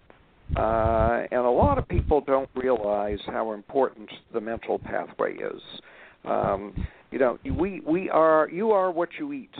Uh, 0.56 1.26
and 1.30 1.40
a 1.40 1.50
lot 1.50 1.76
of 1.76 1.88
people 1.88 2.20
don't 2.20 2.48
realize 2.54 3.18
how 3.26 3.52
important 3.52 4.08
the 4.32 4.40
mental 4.40 4.78
pathway 4.78 5.34
is. 5.34 5.60
Um, 6.24 6.86
you 7.10 7.18
know, 7.18 7.38
we 7.58 7.80
we 7.80 8.10
are 8.10 8.48
you 8.50 8.70
are 8.70 8.90
what 8.90 9.08
you 9.18 9.32
eat. 9.32 9.54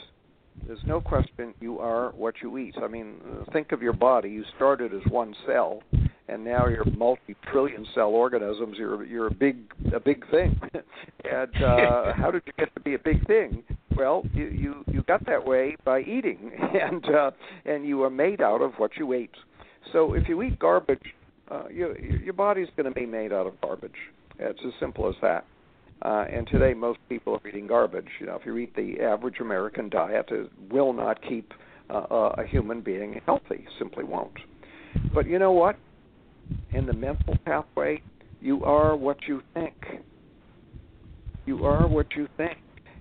There's 0.67 0.85
no 0.85 1.01
question 1.01 1.55
you 1.61 1.79
are 1.79 2.11
what 2.13 2.35
you 2.43 2.59
eat. 2.59 2.75
I 2.83 2.89
mean, 2.89 3.15
think 3.53 3.73
of 3.73 3.83
your 3.83 3.93
body. 3.93 4.31
You 4.31 4.45
started 4.57 4.93
as 4.93 5.01
one 5.11 5.35
cell, 5.47 5.83
and 6.29 6.45
now 6.45 6.67
you're 6.67 6.85
multi-trillion 6.97 7.87
cell 7.95 8.09
organisms. 8.09 8.77
You're 8.79 9.05
you're 9.05 9.29
a 9.29 9.35
big 9.35 9.59
a 9.95 10.01
big 10.01 10.29
thing. 10.31 10.61
and 11.25 11.63
uh, 11.63 12.13
how 12.17 12.31
did 12.31 12.43
you 12.47 12.53
get 12.59 12.75
to 12.75 12.81
be 12.81 12.95
a 12.95 12.99
big 12.99 13.27
thing? 13.27 13.63
Well, 13.97 14.25
you 14.35 14.47
you 14.47 14.85
you 14.87 15.03
got 15.03 15.25
that 15.27 15.45
way 15.45 15.77
by 15.85 16.01
eating, 16.01 16.53
and 16.59 17.05
uh, 17.15 17.31
and 17.65 17.87
you 17.87 18.03
are 18.03 18.11
made 18.11 18.41
out 18.41 18.63
of 18.63 18.73
what 18.79 18.97
you 18.97 19.13
ate. 19.13 19.35
So 19.93 20.15
if 20.15 20.29
you 20.29 20.43
eat 20.43 20.59
garbage, 20.59 21.15
uh, 21.51 21.65
you, 21.71 21.95
your 22.25 22.35
body's 22.35 22.69
going 22.77 22.93
to 22.93 22.95
be 22.95 23.07
made 23.07 23.33
out 23.33 23.47
of 23.47 23.61
garbage. 23.61 23.95
It's 24.39 24.61
as 24.67 24.73
simple 24.81 25.09
as 25.09 25.15
that. 25.23 25.47
Uh, 26.03 26.25
and 26.31 26.47
today, 26.47 26.75
most 26.75 26.99
people 27.09 27.35
are 27.35 27.49
eating 27.49 27.67
garbage. 27.67 28.09
You 28.21 28.27
know, 28.27 28.37
if 28.37 28.45
you 28.45 28.57
eat 28.59 28.75
the 28.77 29.01
average 29.01 29.41
American 29.41 29.89
diet, 29.89 30.27
it 30.31 30.51
will 30.71 30.93
not 30.93 31.21
keep 31.23 31.53
uh, 31.89 32.33
a 32.39 32.47
human 32.47 32.81
being 32.81 33.21
healthy. 33.27 33.67
Simply 33.79 34.05
won't. 34.05 34.37
But 35.15 35.27
you 35.27 35.39
know 35.39 35.53
what? 35.53 35.77
in 36.73 36.87
the 36.87 36.93
mental 36.93 37.37
pathway, 37.45 38.03
you 38.41 38.65
are 38.65 38.97
what 38.97 39.19
you 39.27 39.43
think. 39.55 39.75
You 41.47 41.65
are 41.65 41.87
what 41.87 42.07
you 42.17 42.29
think, 42.37 42.59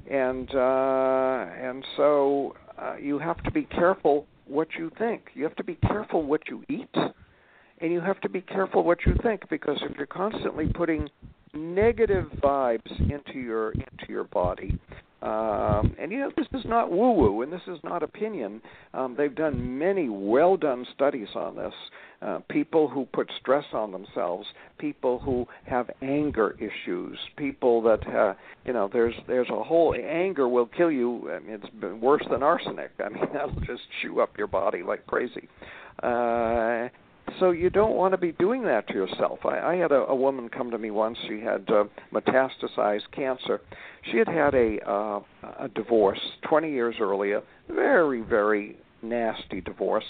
and 0.10 0.50
uh, 0.54 1.46
and 1.60 1.84
so 1.98 2.56
uh, 2.78 2.96
you 2.98 3.18
have 3.20 3.41
to 3.43 3.52
be 3.52 3.64
careful 3.64 4.28
what 4.46 4.68
you 4.78 4.91
think. 4.98 5.24
You 5.34 5.43
have 5.43 5.56
to 5.56 5.64
be 5.64 5.76
careful 5.76 6.24
what 6.24 6.41
you 6.48 6.64
eat, 6.70 6.93
and 6.93 7.91
you 7.91 8.02
have 8.02 8.22
to 8.22 8.30
be 8.30 8.41
careful 8.41 8.84
what 8.84 9.00
you 9.06 9.16
think 9.24 9.50
because 9.50 9.78
if 9.82 9.98
you're 9.98 10.06
constantly 10.06 10.68
putting 10.68 11.10
negative 11.56 12.26
vibes 12.43 12.91
into 12.99 13.39
your 13.39 13.72
into 13.72 14.06
your 14.10 14.26
body, 14.26 14.80
um, 15.26 15.95
and 15.97 16.12
you 16.12 16.20
know, 16.20 16.32
this 16.38 16.45
is 16.53 16.66
not 16.66 16.91
woo 16.91 17.12
woo 17.14 17.41
and 17.41 17.51
this 17.51 17.62
is 17.68 17.80
not 17.84 18.03
opinion. 18.03 18.62
Um, 18.93 19.16
they've 19.18 19.34
done 19.34 19.80
many 19.80 20.08
well 20.08 20.56
done 20.56 20.86
studies 20.93 21.30
on 21.34 21.56
this. 21.56 21.74
Uh, 22.22 22.39
people 22.49 22.88
who 22.88 23.06
put 23.06 23.32
stress 23.41 23.66
on 23.74 23.91
themselves, 23.91 24.45
people 24.78 25.18
who 25.18 25.47
have 25.66 25.89
anger 26.03 26.56
issues, 26.60 27.18
people 27.38 27.82
that 27.82 28.08
uh, 28.08 28.36
you 28.66 28.74
know, 28.74 28.88
there's 28.93 29.16
there's 29.26 29.49
a 29.49 29.64
whole 29.64 29.95
anger 29.95 30.47
will 30.47 30.68
kill 30.68 30.91
you. 30.91 31.32
I 31.32 31.39
mean, 31.39 31.60
it's 31.64 32.01
worse 32.01 32.24
than 32.30 32.43
arsenic. 32.43 32.91
I 33.03 33.10
mean, 33.10 33.26
that'll 33.34 33.60
just 33.62 33.82
chew 34.03 34.20
up 34.20 34.38
your 34.38 34.47
body 34.47 34.84
like 34.84 35.08
crazy. 35.08 35.49
Uh, 36.03 36.89
so 37.39 37.51
you 37.51 37.69
don't 37.69 37.95
want 37.95 38.13
to 38.13 38.17
be 38.17 38.32
doing 38.34 38.63
that 38.63 38.88
to 38.88 38.93
yourself. 38.93 39.39
I, 39.45 39.59
I 39.59 39.76
had 39.76 39.91
a, 39.91 40.05
a 40.07 40.15
woman 40.15 40.49
come 40.49 40.71
to 40.71 40.78
me 40.78 40.91
once. 40.91 41.17
She 41.28 41.39
had 41.39 41.67
uh, 41.69 41.86
metastasized 42.13 43.11
cancer. 43.11 43.61
She 44.11 44.17
had 44.17 44.28
had 44.28 44.53
a 44.53 44.78
uh, 44.88 45.19
a 45.59 45.67
divorce 45.73 46.19
20 46.47 46.71
years 46.71 46.95
earlier, 46.99 47.41
very 47.69 48.21
very 48.21 48.78
nasty 49.01 49.61
divorce. 49.61 50.05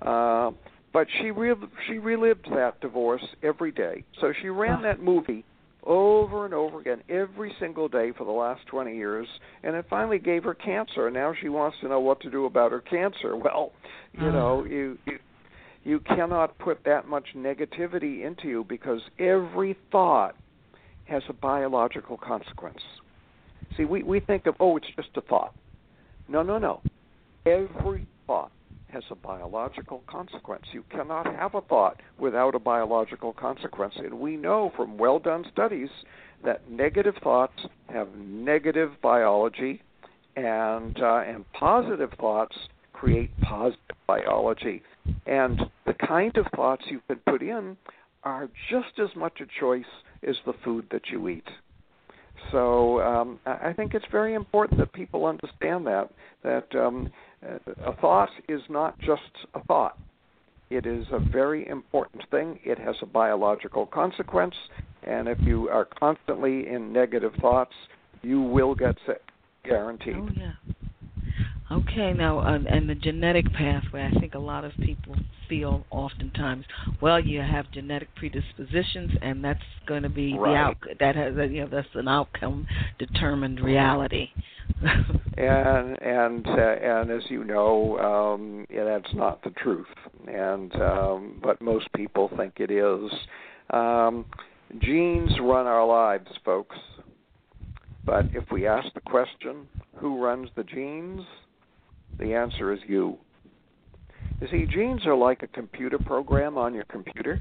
Uh, 0.00 0.50
but 0.92 1.06
she 1.20 1.30
re- 1.30 1.54
she 1.86 1.98
relived 1.98 2.46
that 2.54 2.80
divorce 2.80 3.24
every 3.42 3.72
day. 3.72 4.04
So 4.20 4.32
she 4.42 4.48
ran 4.48 4.82
that 4.82 5.02
movie 5.02 5.44
over 5.84 6.44
and 6.44 6.54
over 6.54 6.80
again 6.80 7.02
every 7.08 7.52
single 7.58 7.88
day 7.88 8.12
for 8.16 8.24
the 8.24 8.30
last 8.30 8.64
20 8.66 8.96
years 8.96 9.26
and 9.64 9.74
it 9.74 9.84
finally 9.90 10.18
gave 10.18 10.44
her 10.44 10.54
cancer 10.54 11.08
and 11.08 11.14
now 11.14 11.34
she 11.40 11.48
wants 11.48 11.76
to 11.80 11.88
know 11.88 11.98
what 11.98 12.20
to 12.20 12.30
do 12.30 12.44
about 12.44 12.70
her 12.70 12.80
cancer 12.80 13.36
well 13.44 13.72
you 14.12 14.30
know 14.30 14.64
you, 14.64 14.96
you 15.06 15.18
you 15.84 16.00
cannot 16.00 16.58
put 16.58 16.84
that 16.84 17.08
much 17.08 17.28
negativity 17.36 18.24
into 18.24 18.48
you 18.48 18.64
because 18.68 19.00
every 19.18 19.76
thought 19.90 20.36
has 21.06 21.22
a 21.28 21.32
biological 21.32 22.16
consequence. 22.16 22.80
See, 23.76 23.84
we, 23.84 24.02
we 24.02 24.20
think 24.20 24.46
of, 24.46 24.54
oh, 24.60 24.76
it's 24.76 24.86
just 24.94 25.08
a 25.16 25.20
thought. 25.22 25.54
No, 26.28 26.42
no, 26.42 26.58
no. 26.58 26.80
Every 27.46 28.06
thought 28.26 28.52
has 28.92 29.02
a 29.10 29.14
biological 29.14 30.02
consequence. 30.06 30.64
You 30.72 30.84
cannot 30.90 31.26
have 31.26 31.54
a 31.54 31.62
thought 31.62 32.00
without 32.18 32.54
a 32.54 32.58
biological 32.58 33.32
consequence. 33.32 33.94
And 33.96 34.20
we 34.20 34.36
know 34.36 34.72
from 34.76 34.98
well 34.98 35.18
done 35.18 35.44
studies 35.50 35.88
that 36.44 36.70
negative 36.70 37.14
thoughts 37.22 37.58
have 37.88 38.08
negative 38.16 38.90
biology, 39.02 39.82
and, 40.36 41.00
uh, 41.00 41.22
and 41.26 41.44
positive 41.52 42.10
thoughts 42.18 42.56
create 43.02 43.30
positive 43.40 43.96
biology. 44.06 44.80
And 45.26 45.60
the 45.86 45.94
kind 45.94 46.36
of 46.36 46.46
thoughts 46.54 46.84
you 46.88 47.00
can 47.08 47.18
put 47.26 47.42
in 47.42 47.76
are 48.22 48.48
just 48.70 48.98
as 49.02 49.08
much 49.16 49.40
a 49.40 49.60
choice 49.60 49.84
as 50.26 50.36
the 50.46 50.52
food 50.64 50.86
that 50.92 51.02
you 51.10 51.28
eat. 51.28 51.48
So 52.52 53.00
um, 53.00 53.40
I 53.44 53.72
think 53.72 53.94
it's 53.94 54.04
very 54.12 54.34
important 54.34 54.78
that 54.78 54.92
people 54.92 55.26
understand 55.26 55.86
that 55.86 56.10
that 56.44 56.66
um, 56.74 57.10
a 57.84 57.92
thought 58.00 58.30
is 58.48 58.60
not 58.68 58.98
just 59.00 59.46
a 59.54 59.64
thought. 59.64 59.98
It 60.70 60.86
is 60.86 61.04
a 61.12 61.18
very 61.18 61.66
important 61.68 62.22
thing. 62.30 62.58
It 62.64 62.78
has 62.78 62.96
a 63.02 63.06
biological 63.06 63.86
consequence, 63.86 64.54
and 65.02 65.28
if 65.28 65.38
you 65.40 65.68
are 65.68 65.86
constantly 65.98 66.68
in 66.68 66.92
negative 66.92 67.32
thoughts, 67.40 67.74
you 68.22 68.40
will 68.40 68.74
get 68.74 68.96
sick, 69.06 69.22
guaranteed. 69.64 70.16
Oh 70.16 70.28
yeah. 70.36 70.52
Okay, 71.72 72.12
now 72.12 72.40
uh, 72.40 72.58
and 72.68 72.86
the 72.86 72.94
genetic 72.94 73.50
pathway. 73.54 74.04
I 74.14 74.20
think 74.20 74.34
a 74.34 74.38
lot 74.38 74.64
of 74.64 74.72
people 74.82 75.16
feel 75.48 75.86
oftentimes, 75.90 76.66
well, 77.00 77.18
you 77.18 77.40
have 77.40 77.70
genetic 77.72 78.14
predispositions, 78.14 79.12
and 79.22 79.42
that's 79.42 79.62
going 79.86 80.02
to 80.02 80.10
be 80.10 80.36
right. 80.36 80.50
the 80.50 80.56
out 80.56 80.98
that 81.00 81.16
has 81.16 81.34
you 81.50 81.62
know 81.62 81.68
that's 81.70 81.88
an 81.94 82.08
outcome 82.08 82.66
determined 82.98 83.60
reality. 83.60 84.28
and 85.38 86.02
and 86.02 86.46
uh, 86.46 86.76
and 86.82 87.10
as 87.10 87.22
you 87.30 87.42
know, 87.42 87.98
um, 88.00 88.66
yeah, 88.68 88.84
that's 88.84 89.14
not 89.14 89.42
the 89.42 89.50
truth. 89.50 89.86
And 90.28 90.74
um, 90.76 91.40
but 91.42 91.62
most 91.62 91.90
people 91.96 92.30
think 92.36 92.54
it 92.58 92.70
is. 92.70 93.10
Um, 93.70 94.26
genes 94.78 95.32
run 95.40 95.66
our 95.66 95.86
lives, 95.86 96.28
folks. 96.44 96.76
But 98.04 98.26
if 98.34 98.50
we 98.50 98.66
ask 98.66 98.92
the 98.92 99.00
question, 99.00 99.68
who 99.96 100.22
runs 100.22 100.50
the 100.54 100.64
genes? 100.64 101.22
The 102.18 102.34
answer 102.34 102.72
is 102.72 102.80
you. 102.86 103.18
You 104.40 104.48
see, 104.50 104.66
genes 104.66 105.06
are 105.06 105.14
like 105.14 105.42
a 105.42 105.46
computer 105.46 105.98
program 105.98 106.58
on 106.58 106.74
your 106.74 106.84
computer. 106.84 107.40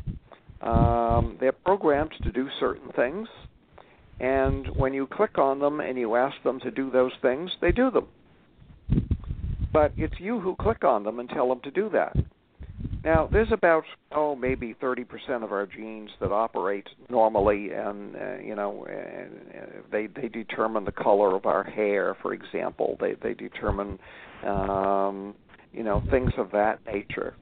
Um, 0.62 1.38
they're 1.40 1.52
programmed 1.52 2.14
to 2.24 2.32
do 2.32 2.48
certain 2.60 2.92
things, 2.96 3.28
and 4.20 4.68
when 4.76 4.94
you 4.94 5.08
click 5.08 5.40
on 5.40 5.60
them 5.60 5.80
and 5.80 5.98
you 5.98 6.16
ask 6.16 6.36
them 6.44 6.60
to 6.60 6.70
do 6.70 6.92
those 6.92 7.12
things, 7.22 7.50
they 7.60 7.72
do 7.72 7.90
them. 7.90 8.08
But 9.74 9.94
it's 9.98 10.20
you 10.20 10.40
who 10.40 10.56
click 10.56 10.84
on 10.84 11.04
them 11.04 11.20
and 11.20 11.28
tell 11.30 11.50
them 11.50 11.62
to 11.62 11.72
do 11.72 11.90
that. 11.90 12.16
Now, 13.04 13.28
there's 13.32 13.52
about 13.52 13.84
oh 14.12 14.36
maybe 14.36 14.76
30% 14.82 15.44
of 15.44 15.52
our 15.52 15.66
genes 15.66 16.12
that 16.20 16.32
operate 16.32 16.88
normally, 17.10 17.72
and 17.72 18.16
uh, 18.16 18.38
you 18.38 18.56
know 18.56 18.86
uh, 18.88 19.80
they 19.92 20.08
they 20.08 20.28
determine 20.28 20.86
the 20.86 20.92
color 20.92 21.36
of 21.36 21.46
our 21.48 21.64
hair, 21.64 22.16
for 22.22 22.34
example. 22.34 22.98
They 23.00 23.16
they 23.22 23.34
determine 23.34 23.98
um, 24.46 25.34
you 25.74 25.84
know 25.84 26.04
things 26.12 26.32
of 26.38 26.52
that 26.52 26.80
nature. 26.86 27.34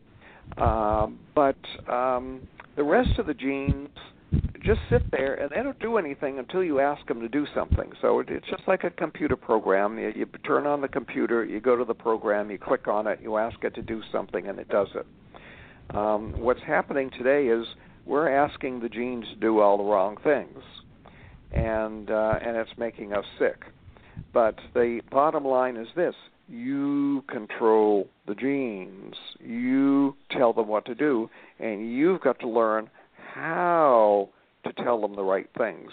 Um, 0.57 1.19
but 1.35 1.57
um, 1.91 2.47
the 2.75 2.83
rest 2.83 3.19
of 3.19 3.27
the 3.27 3.33
genes 3.33 3.89
just 4.63 4.79
sit 4.89 5.09
there 5.11 5.35
and 5.35 5.49
they 5.51 5.63
don't 5.63 5.79
do 5.79 5.97
anything 5.97 6.39
until 6.39 6.63
you 6.63 6.79
ask 6.79 7.05
them 7.07 7.19
to 7.21 7.29
do 7.29 7.45
something. 7.55 7.91
So 8.01 8.19
it's 8.19 8.47
just 8.49 8.63
like 8.67 8.83
a 8.83 8.89
computer 8.89 9.35
program. 9.35 9.97
You, 9.97 10.11
you 10.15 10.25
turn 10.45 10.67
on 10.67 10.81
the 10.81 10.87
computer, 10.87 11.45
you 11.45 11.59
go 11.59 11.75
to 11.75 11.85
the 11.85 11.93
program, 11.93 12.51
you 12.51 12.57
click 12.57 12.87
on 12.87 13.07
it, 13.07 13.19
you 13.21 13.37
ask 13.37 13.63
it 13.63 13.73
to 13.75 13.81
do 13.81 14.01
something, 14.11 14.47
and 14.47 14.59
it 14.59 14.69
does 14.69 14.89
it. 14.95 15.05
Um, 15.93 16.33
what's 16.37 16.61
happening 16.61 17.09
today 17.17 17.47
is 17.47 17.65
we're 18.05 18.29
asking 18.29 18.79
the 18.79 18.89
genes 18.89 19.25
to 19.33 19.35
do 19.35 19.59
all 19.59 19.77
the 19.77 19.83
wrong 19.83 20.17
things, 20.23 20.59
and 21.51 22.11
uh, 22.11 22.39
and 22.45 22.55
it's 22.57 22.77
making 22.77 23.13
us 23.13 23.25
sick. 23.39 23.63
But 24.33 24.59
the 24.75 25.01
bottom 25.11 25.45
line 25.45 25.77
is 25.77 25.87
this: 25.95 26.13
you 26.47 27.23
control 27.27 28.07
the 28.27 28.35
genes. 28.35 29.15
You 29.39 30.15
tell 30.31 30.53
them 30.53 30.67
what 30.67 30.85
to 30.85 30.95
do, 30.95 31.29
and 31.59 31.91
you've 31.91 32.21
got 32.21 32.39
to 32.41 32.47
learn 32.47 32.89
how 33.33 34.29
to 34.65 34.73
tell 34.83 35.01
them 35.01 35.15
the 35.15 35.23
right 35.23 35.49
things. 35.57 35.91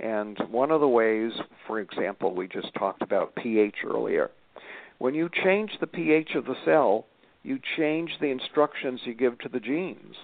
And 0.00 0.38
one 0.50 0.70
of 0.70 0.80
the 0.80 0.88
ways, 0.88 1.32
for 1.66 1.80
example, 1.80 2.34
we 2.34 2.48
just 2.48 2.72
talked 2.78 3.02
about 3.02 3.34
pH 3.34 3.76
earlier. 3.84 4.30
When 4.98 5.14
you 5.14 5.28
change 5.44 5.72
the 5.80 5.86
pH 5.86 6.30
of 6.34 6.44
the 6.44 6.56
cell, 6.64 7.06
you 7.42 7.58
change 7.76 8.10
the 8.20 8.26
instructions 8.26 9.00
you 9.04 9.14
give 9.14 9.38
to 9.38 9.48
the 9.48 9.60
genes. 9.60 10.16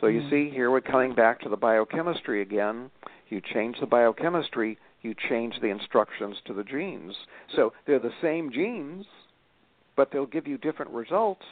So 0.00 0.06
you 0.08 0.20
mm. 0.22 0.30
see, 0.30 0.54
here 0.54 0.70
we're 0.70 0.80
coming 0.80 1.14
back 1.14 1.40
to 1.40 1.48
the 1.48 1.56
biochemistry 1.56 2.42
again. 2.42 2.90
You 3.28 3.40
change 3.40 3.76
the 3.80 3.86
biochemistry, 3.86 4.78
you 5.02 5.14
change 5.28 5.54
the 5.60 5.68
instructions 5.68 6.36
to 6.46 6.54
the 6.54 6.64
genes. 6.64 7.14
So 7.54 7.72
they're 7.86 7.98
the 7.98 8.10
same 8.22 8.52
genes, 8.52 9.06
but 9.96 10.10
they'll 10.12 10.26
give 10.26 10.46
you 10.46 10.58
different 10.58 10.90
results 10.90 11.44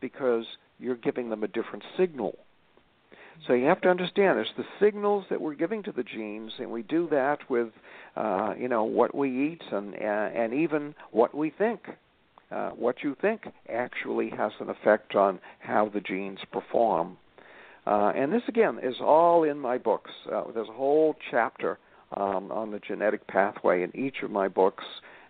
because 0.00 0.44
you're 0.78 0.96
giving 0.96 1.28
them 1.30 1.42
a 1.42 1.48
different 1.48 1.84
signal. 1.96 2.36
So 3.46 3.52
you 3.52 3.66
have 3.66 3.80
to 3.82 3.88
understand 3.88 4.38
it's 4.38 4.50
the 4.56 4.64
signals 4.80 5.24
that 5.30 5.40
we're 5.40 5.54
giving 5.54 5.82
to 5.84 5.92
the 5.92 6.02
genes, 6.02 6.52
and 6.58 6.70
we 6.70 6.82
do 6.82 7.08
that 7.10 7.38
with, 7.48 7.68
uh, 8.16 8.54
you 8.58 8.68
know, 8.68 8.84
what 8.84 9.14
we 9.14 9.52
eat 9.52 9.62
and 9.70 9.94
and 9.94 10.52
even 10.52 10.94
what 11.12 11.34
we 11.34 11.50
think. 11.50 11.80
Uh, 12.50 12.70
what 12.70 13.02
you 13.02 13.14
think 13.20 13.42
actually 13.68 14.30
has 14.30 14.52
an 14.60 14.70
effect 14.70 15.14
on 15.14 15.38
how 15.58 15.88
the 15.88 16.00
genes 16.00 16.38
perform. 16.50 17.16
Uh, 17.86 18.12
and 18.14 18.32
this 18.32 18.42
again 18.48 18.78
is 18.82 18.96
all 19.00 19.44
in 19.44 19.58
my 19.58 19.76
books. 19.76 20.10
Uh, 20.32 20.44
there's 20.54 20.68
a 20.68 20.72
whole 20.72 21.14
chapter 21.30 21.78
um, 22.16 22.50
on 22.50 22.70
the 22.70 22.78
genetic 22.78 23.26
pathway 23.26 23.82
in 23.82 23.94
each 23.94 24.22
of 24.22 24.30
my 24.30 24.48
books, 24.48 24.84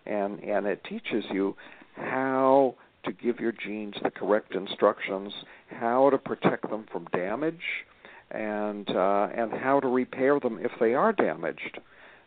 and 0.05 0.39
and 0.43 0.65
it 0.65 0.83
teaches 0.83 1.25
you 1.31 1.55
how 1.95 2.75
to 3.03 3.11
give 3.11 3.39
your 3.39 3.51
genes 3.51 3.95
the 4.03 4.11
correct 4.11 4.55
instructions, 4.55 5.33
how 5.67 6.09
to 6.09 6.17
protect 6.17 6.69
them 6.69 6.85
from 6.91 7.05
damage, 7.13 7.85
and 8.31 8.89
uh, 8.89 9.27
and 9.35 9.51
how 9.53 9.79
to 9.79 9.87
repair 9.87 10.39
them 10.39 10.59
if 10.61 10.71
they 10.79 10.93
are 10.93 11.13
damaged. 11.13 11.79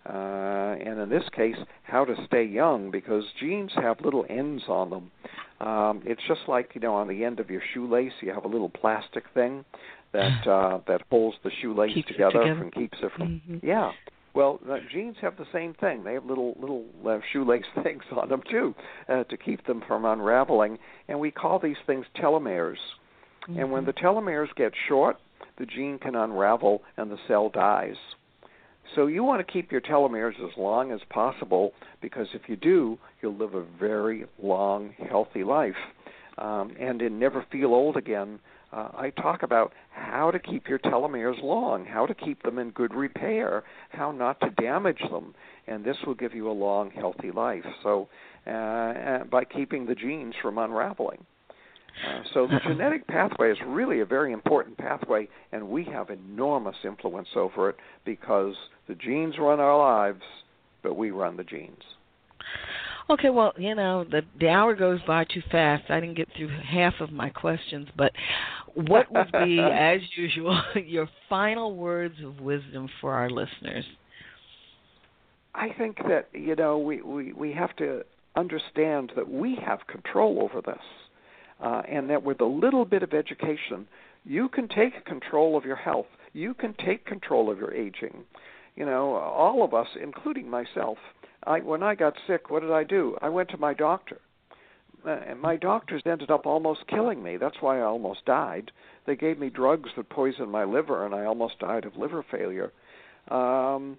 Uh, 0.09 0.74
and 0.84 0.98
in 0.98 1.09
this 1.09 1.22
case, 1.34 1.57
how 1.84 2.05
to 2.05 2.14
stay 2.26 2.44
young 2.44 2.90
because 2.90 3.24
genes 3.38 3.70
have 3.76 4.00
little 4.00 4.26
ends 4.28 4.64
on 4.68 4.90
them. 4.90 5.11
Um, 5.61 6.03
it's 6.05 6.22
just 6.26 6.40
like 6.48 6.70
you 6.74 6.80
know 6.80 6.94
on 6.94 7.07
the 7.07 7.24
end 7.24 7.38
of 7.38 7.50
your 7.50 7.62
shoelace, 7.72 8.12
you 8.20 8.32
have 8.32 8.44
a 8.44 8.48
little 8.48 8.68
plastic 8.68 9.24
thing 9.32 9.64
that 10.12 10.46
uh, 10.46 10.80
that 10.88 11.03
holds 11.09 11.36
the 11.44 11.50
shoelace 11.61 11.94
together, 11.94 12.30
together, 12.30 12.62
and 12.62 12.74
keeps 12.74 12.98
it 13.03 13.12
from 13.16 13.40
mm-hmm. 13.48 13.66
yeah. 13.66 13.92
Well, 14.34 14.61
uh, 14.68 14.78
genes 14.90 15.16
have 15.20 15.36
the 15.36 15.44
same 15.53 15.74
thing. 15.74 16.05
They 16.05 16.14
have 16.14 16.24
little 16.24 16.57
little 16.59 16.84
uh, 17.07 17.18
shoelace 17.32 17.64
things 17.82 18.03
on 18.16 18.28
them 18.28 18.42
too 18.50 18.74
uh, 19.09 19.24
to 19.24 19.36
keep 19.36 19.64
them 19.66 19.82
from 19.86 20.05
unraveling, 20.05 20.78
and 21.09 21.20
we 21.20 21.30
call 21.30 21.61
these 21.61 21.76
things 21.86 22.07
telomeres. 22.16 22.76
Mm-hmm. 23.48 23.61
And 23.61 23.70
when 23.70 23.82
mm-hmm. 23.82 23.86
the 23.86 23.92
telomeres 23.92 24.48
get 24.57 24.72
short, 24.88 25.18
the 25.59 25.66
gene 25.66 25.98
can 25.98 26.14
unravel 26.14 26.82
and 26.96 27.11
the 27.11 27.18
cell 27.28 27.50
dies. 27.50 27.96
So 28.95 29.07
you 29.07 29.24
want 29.24 29.47
to 29.47 29.53
keep 29.53 29.72
your 29.72 29.80
telomeres 29.80 30.34
as 30.45 30.57
long 30.57 30.93
as 30.93 31.01
possible 31.09 31.72
because 32.01 32.26
if 32.34 32.43
you 32.49 32.57
do, 32.57 32.99
you'll 33.20 33.36
live 33.36 33.55
a 33.55 33.64
very 33.78 34.26
long, 34.43 34.95
healthy 35.09 35.45
life. 35.45 35.76
Um, 36.38 36.74
and 36.78 37.01
in 37.01 37.18
Never 37.18 37.45
Feel 37.51 37.74
Old 37.74 37.97
Again, 37.97 38.38
uh, 38.72 38.88
I 38.95 39.11
talk 39.11 39.43
about 39.43 39.72
how 39.90 40.30
to 40.30 40.38
keep 40.38 40.66
your 40.68 40.78
telomeres 40.78 41.43
long, 41.43 41.84
how 41.84 42.07
to 42.07 42.14
keep 42.14 42.43
them 42.43 42.59
in 42.59 42.70
good 42.70 42.95
repair, 42.95 43.64
how 43.90 44.12
not 44.12 44.40
to 44.40 44.51
damage 44.51 45.03
them, 45.11 45.34
and 45.66 45.84
this 45.84 45.97
will 46.07 46.14
give 46.14 46.34
you 46.34 46.51
a 46.51 46.53
long, 46.53 46.90
healthy 46.90 47.30
life. 47.30 47.66
So, 47.82 48.09
uh, 48.47 48.51
uh 48.51 49.24
by 49.24 49.45
keeping 49.45 49.86
the 49.86 49.95
genes 49.95 50.34
from 50.40 50.57
unraveling. 50.57 51.26
Uh, 52.07 52.22
so 52.34 52.47
the 52.47 52.59
genetic 52.66 53.07
pathway 53.07 53.51
is 53.51 53.59
really 53.66 54.01
a 54.01 54.07
very 54.07 54.32
important 54.32 54.76
pathway, 54.76 55.28
and 55.53 55.68
we 55.68 55.84
have 55.84 56.11
enormous 56.11 56.76
influence 56.84 57.28
over 57.36 57.68
it 57.70 57.76
because 58.05 58.55
the 58.88 58.95
genes 58.95 59.34
run 59.38 59.61
our 59.61 59.76
lives, 59.76 60.22
but 60.82 60.95
we 60.95 61.11
run 61.11 61.36
the 61.36 61.45
genes. 61.45 61.82
Okay, 63.11 63.30
well, 63.30 63.53
you 63.57 63.74
know, 63.74 64.05
the 64.05 64.22
the 64.40 64.49
hour 64.49 64.74
goes 64.74 65.01
by 65.07 65.24
too 65.24 65.43
fast. 65.51 65.90
I 65.90 66.01
didn't 66.01 66.16
get 66.16 66.28
through 66.36 66.49
half 66.49 66.95
of 67.01 67.11
my 67.11 67.30
questions, 67.30 67.88
but 67.97 68.12
what 68.74 69.11
would 69.12 69.32
be, 69.32 69.59
as 69.72 70.01
usual, 70.16 70.61
your 70.86 71.09
final 71.28 71.74
words 71.76 72.16
of 72.24 72.40
wisdom 72.40 72.88
for 73.01 73.12
our 73.12 73.28
listeners? 73.28 73.84
I 75.55 75.70
think 75.76 75.99
that 76.09 76.28
you 76.32 76.57
know 76.57 76.78
we 76.78 77.03
we 77.03 77.32
we 77.32 77.53
have 77.53 77.74
to 77.76 78.03
understand 78.36 79.12
that 79.14 79.28
we 79.28 79.59
have 79.66 79.86
control 79.86 80.40
over 80.43 80.62
this 80.62 80.82
uh, 81.62 81.82
and 81.88 82.10
that 82.10 82.22
with 82.22 82.40
a 82.40 82.46
little 82.46 82.84
bit 82.84 83.02
of 83.02 83.14
education, 83.14 83.86
you 84.24 84.48
can 84.48 84.68
take 84.68 85.04
control 85.04 85.56
of 85.56 85.64
your 85.64 85.76
health. 85.76 86.06
You 86.32 86.54
can 86.54 86.74
take 86.74 87.06
control 87.06 87.50
of 87.50 87.58
your 87.58 87.72
aging. 87.72 88.24
You 88.76 88.86
know, 88.86 89.14
all 89.14 89.64
of 89.64 89.74
us, 89.74 89.88
including 90.00 90.48
myself. 90.48 90.98
I, 91.44 91.60
when 91.60 91.82
I 91.82 91.94
got 91.94 92.14
sick, 92.26 92.50
what 92.50 92.62
did 92.62 92.70
I 92.70 92.84
do? 92.84 93.16
I 93.20 93.28
went 93.28 93.50
to 93.50 93.58
my 93.58 93.74
doctor. 93.74 94.18
Uh, 95.04 95.10
and 95.10 95.40
my 95.40 95.56
doctors 95.56 96.02
ended 96.06 96.30
up 96.30 96.46
almost 96.46 96.86
killing 96.86 97.22
me. 97.22 97.36
That's 97.36 97.56
why 97.60 97.78
I 97.78 97.82
almost 97.82 98.24
died. 98.24 98.70
They 99.06 99.16
gave 99.16 99.38
me 99.38 99.50
drugs 99.50 99.90
that 99.96 100.08
poisoned 100.08 100.50
my 100.50 100.64
liver, 100.64 101.04
and 101.04 101.14
I 101.14 101.24
almost 101.24 101.58
died 101.58 101.84
of 101.84 101.96
liver 101.96 102.24
failure. 102.30 102.72
Um, 103.28 103.98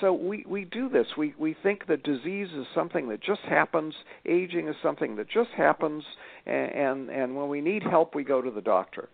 so 0.00 0.12
we 0.12 0.44
we 0.48 0.64
do 0.64 0.88
this. 0.88 1.06
We 1.16 1.34
we 1.38 1.56
think 1.62 1.86
that 1.86 2.02
disease 2.02 2.48
is 2.54 2.66
something 2.74 3.08
that 3.08 3.22
just 3.22 3.40
happens. 3.42 3.94
Aging 4.26 4.68
is 4.68 4.76
something 4.82 5.16
that 5.16 5.28
just 5.28 5.50
happens, 5.56 6.04
and 6.46 6.70
and, 6.72 7.10
and 7.10 7.36
when 7.36 7.48
we 7.48 7.60
need 7.60 7.82
help, 7.82 8.14
we 8.14 8.24
go 8.24 8.42
to 8.42 8.50
the 8.50 8.60
doctor. 8.60 9.08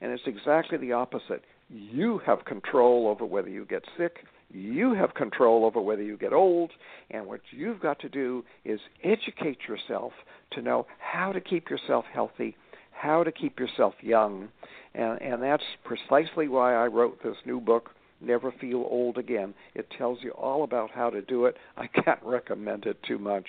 And 0.00 0.12
it's 0.12 0.22
exactly 0.26 0.78
the 0.78 0.92
opposite. 0.92 1.42
You 1.70 2.18
have 2.26 2.44
control 2.44 3.08
over 3.08 3.24
whether 3.24 3.48
you 3.48 3.64
get 3.64 3.82
sick. 3.96 4.18
You 4.50 4.94
have 4.94 5.14
control 5.14 5.64
over 5.64 5.80
whether 5.80 6.02
you 6.02 6.16
get 6.16 6.32
old, 6.32 6.70
and 7.10 7.26
what 7.26 7.40
you've 7.50 7.80
got 7.80 7.98
to 8.00 8.08
do 8.08 8.44
is 8.64 8.78
educate 9.02 9.58
yourself 9.68 10.12
to 10.52 10.62
know 10.62 10.86
how 10.98 11.32
to 11.32 11.40
keep 11.40 11.68
yourself 11.68 12.04
healthy, 12.12 12.56
how 12.92 13.24
to 13.24 13.32
keep 13.32 13.58
yourself 13.58 13.94
young, 14.02 14.48
and 14.94 15.20
and 15.20 15.42
that's 15.42 15.64
precisely 15.84 16.46
why 16.46 16.74
I 16.74 16.86
wrote 16.86 17.22
this 17.24 17.36
new 17.44 17.60
book 17.60 17.90
Never 18.20 18.52
Feel 18.60 18.86
Old 18.88 19.18
Again. 19.18 19.54
It 19.74 19.88
tells 19.96 20.18
you 20.22 20.30
all 20.32 20.64
about 20.64 20.90
how 20.90 21.10
to 21.10 21.22
do 21.22 21.46
it. 21.46 21.56
I 21.76 21.86
can't 21.86 22.20
recommend 22.22 22.86
it 22.86 23.02
too 23.06 23.18
much. 23.18 23.46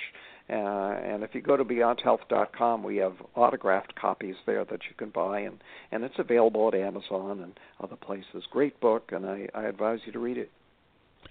Uh, 0.50 0.54
and 0.54 1.24
if 1.24 1.36
you 1.36 1.42
go 1.42 1.58
to 1.58 1.66
beyondhealth.com, 1.66 2.82
we 2.82 2.98
have 2.98 3.16
autographed 3.36 3.94
copies 3.96 4.36
there 4.46 4.64
that 4.64 4.80
you 4.90 4.96
can 4.98 5.10
buy, 5.10 5.42
and, 5.42 5.58
and 5.92 6.06
it's 6.06 6.20
available 6.20 6.70
at 6.70 6.76
Amazon 6.76 7.42
and 7.42 7.60
other 7.84 7.98
places. 7.98 8.44
Great 8.50 8.80
book, 8.80 9.12
and 9.12 9.26
I, 9.26 9.48
I 9.54 9.66
advise 9.66 10.00
you 10.06 10.14
to 10.14 10.20
read 10.20 10.38
it. 10.38 10.50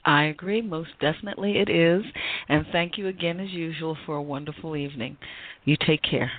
I 0.04 0.24
agree. 0.24 0.60
Most 0.60 0.90
definitely 1.00 1.58
it 1.58 1.70
is. 1.70 2.04
And 2.48 2.66
thank 2.72 2.98
you 2.98 3.08
again, 3.08 3.40
as 3.40 3.50
usual, 3.50 3.96
for 4.04 4.16
a 4.16 4.22
wonderful 4.22 4.76
evening. 4.76 5.16
You 5.64 5.76
take 5.86 6.02
care. 6.02 6.30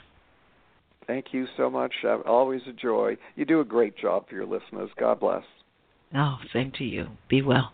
Thank 1.08 1.28
you 1.32 1.48
so 1.56 1.70
much. 1.70 1.94
Uh, 2.04 2.20
always 2.28 2.62
a 2.68 2.74
joy. 2.74 3.18
You 3.36 3.46
do 3.46 3.62
a 3.62 3.66
great 3.66 3.98
job 3.98 4.28
for 4.30 4.36
your 4.36 4.46
listeners. 4.46 4.90
God 5.00 5.20
bless. 5.20 5.44
Oh, 6.16 6.38
same 6.54 6.72
to 6.78 6.84
you. 6.84 7.08
Be 7.30 7.42
well. 7.42 7.74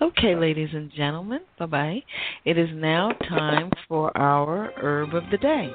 Okay, 0.00 0.34
ladies 0.34 0.70
and 0.72 0.90
gentlemen, 0.92 1.40
bye 1.58 1.66
bye. 1.66 2.02
It 2.44 2.58
is 2.58 2.68
now 2.72 3.12
time 3.28 3.70
for 3.86 4.16
our 4.16 4.72
herb 4.76 5.14
of 5.14 5.24
the 5.30 5.38
day. 5.38 5.70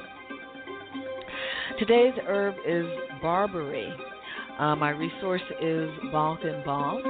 Today's 1.79 2.13
herb 2.25 2.55
is 2.67 2.85
barberry. 3.21 3.93
Uh, 4.59 4.75
my 4.75 4.89
resource 4.89 5.43
is 5.61 5.89
Balch 6.11 6.39
and 6.43 6.65
Balch. 6.65 7.05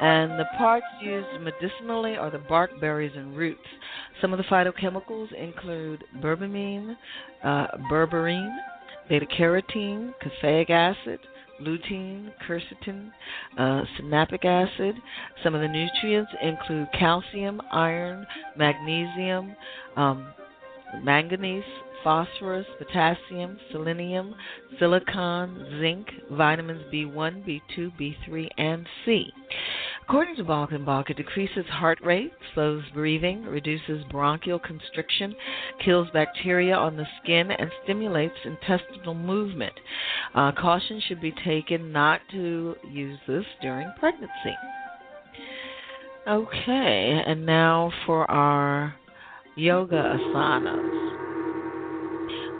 And 0.00 0.32
the 0.32 0.46
parts 0.56 0.86
used 1.02 1.28
medicinally 1.42 2.16
are 2.16 2.30
the 2.30 2.38
bark, 2.38 2.70
berries, 2.80 3.12
and 3.14 3.36
roots. 3.36 3.60
Some 4.22 4.32
of 4.32 4.38
the 4.38 4.44
phytochemicals 4.44 5.32
include 5.34 6.02
berberine, 6.22 6.96
uh, 7.44 7.66
berberine, 7.90 8.56
beta 9.10 9.26
carotene, 9.26 10.14
caffeic 10.22 10.70
acid, 10.70 11.18
lutein, 11.60 12.32
quercetin, 12.46 13.10
uh, 13.58 13.82
sinapic 13.98 14.44
acid. 14.44 14.94
Some 15.42 15.54
of 15.54 15.60
the 15.60 15.68
nutrients 15.68 16.30
include 16.42 16.88
calcium, 16.98 17.60
iron, 17.72 18.26
magnesium, 18.56 19.54
um, 19.96 20.32
manganese, 21.02 21.64
phosphorus, 22.02 22.66
potassium, 22.78 23.58
selenium, 23.72 24.34
silicon, 24.78 25.78
zinc, 25.80 26.06
vitamins 26.32 26.82
B1, 26.92 27.44
B2, 27.46 27.92
B3, 28.00 28.48
and 28.58 28.86
C. 29.04 29.32
According 30.10 30.34
to 30.38 30.42
Balch 30.42 30.72
and 30.72 30.84
Balch, 30.84 31.08
it 31.08 31.18
decreases 31.18 31.64
heart 31.66 32.00
rate, 32.02 32.32
slows 32.52 32.82
breathing, 32.92 33.44
reduces 33.44 34.02
bronchial 34.10 34.58
constriction, 34.58 35.36
kills 35.84 36.08
bacteria 36.12 36.74
on 36.74 36.96
the 36.96 37.06
skin, 37.22 37.52
and 37.52 37.70
stimulates 37.84 38.34
intestinal 38.44 39.14
movement. 39.14 39.72
Uh, 40.34 40.50
caution 40.50 41.00
should 41.06 41.20
be 41.20 41.32
taken 41.44 41.92
not 41.92 42.20
to 42.32 42.74
use 42.90 43.20
this 43.28 43.44
during 43.62 43.88
pregnancy. 44.00 44.56
Okay, 46.26 47.22
and 47.24 47.46
now 47.46 47.92
for 48.04 48.28
our 48.28 48.92
yoga 49.54 50.18
asanas. 50.18 51.12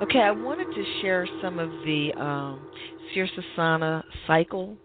Okay, 0.05 0.20
I 0.20 0.30
wanted 0.30 0.72
to 0.72 0.84
share 1.03 1.26
some 1.42 1.59
of 1.59 1.70
the 1.84 2.12
um, 2.16 2.70
Sirsasana 3.12 4.05
cycle 4.28 4.76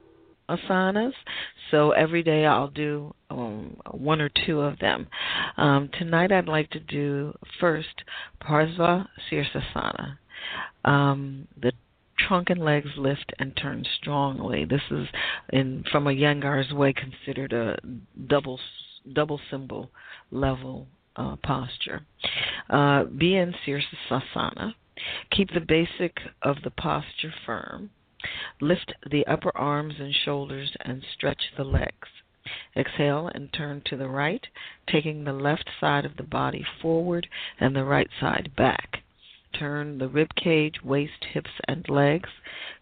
asanas. 0.50 1.14
So 1.72 1.92
every 1.92 2.24
day 2.24 2.46
I'll 2.46 2.70
do 2.70 3.14
um, 3.30 3.78
one 3.92 4.22
or 4.22 4.30
two 4.46 4.62
of 4.62 4.80
them. 4.80 5.08
Um, 5.58 5.90
tonight 5.98 6.32
I'd 6.32 6.48
like 6.48 6.70
to 6.72 6.80
do 6.80 7.34
first 7.60 8.04
Parsva 8.42 9.08
Sirsasana. 9.30 10.18
Um, 10.84 11.48
the 11.62 11.72
trunk 12.28 12.50
and 12.50 12.64
legs 12.64 12.90
lift 12.98 13.34
and 13.40 13.56
turn 13.58 13.86
strongly. 14.00 14.66
This 14.66 14.82
is 14.92 15.08
in 15.52 15.84
from 15.92 16.08
a 16.08 16.12
Iyengar's 16.12 16.72
way 16.72 16.94
considered 16.94 17.54
a 17.54 17.78
double 18.28 18.60
double 19.14 19.40
symbol 19.52 19.90
level 20.32 20.88
uh, 21.16 21.36
posture. 21.44 22.06
Uh, 22.70 23.06
be 23.06 23.36
in 23.36 23.54
Sirsasana. 23.66 24.74
Keep 25.32 25.54
the 25.54 25.60
basic 25.60 26.18
of 26.42 26.58
the 26.64 26.72
posture 26.72 27.34
firm. 27.46 27.90
Lift 28.62 28.94
the 29.10 29.26
upper 29.28 29.56
arms 29.56 29.96
and 30.00 30.14
shoulders 30.14 30.76
and 30.82 31.04
stretch 31.14 31.52
the 31.58 31.64
legs. 31.64 32.08
Exhale 32.76 33.28
and 33.34 33.52
turn 33.52 33.82
to 33.86 33.98
the 33.98 34.08
right, 34.08 34.46
taking 34.88 35.24
the 35.24 35.34
left 35.34 35.70
side 35.80 36.06
of 36.06 36.18
the 36.18 36.24
body 36.24 36.64
forward 36.82 37.28
and 37.60 37.76
the 37.76 37.84
right 37.84 38.10
side 38.20 38.56
back. 38.56 39.04
Turn 39.58 39.98
the 39.98 40.10
rib 40.10 40.36
cage, 40.36 40.84
waist, 40.84 41.24
hips, 41.32 41.52
and 41.68 41.88
legs. 41.88 42.30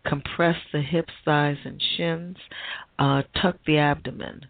Compress 0.05 0.57
the 0.71 0.81
hips, 0.81 1.13
thighs, 1.23 1.57
and 1.65 1.81
shins. 1.81 2.37
Uh, 2.97 3.21
tuck 3.41 3.57
the 3.65 3.77
abdomen. 3.77 4.47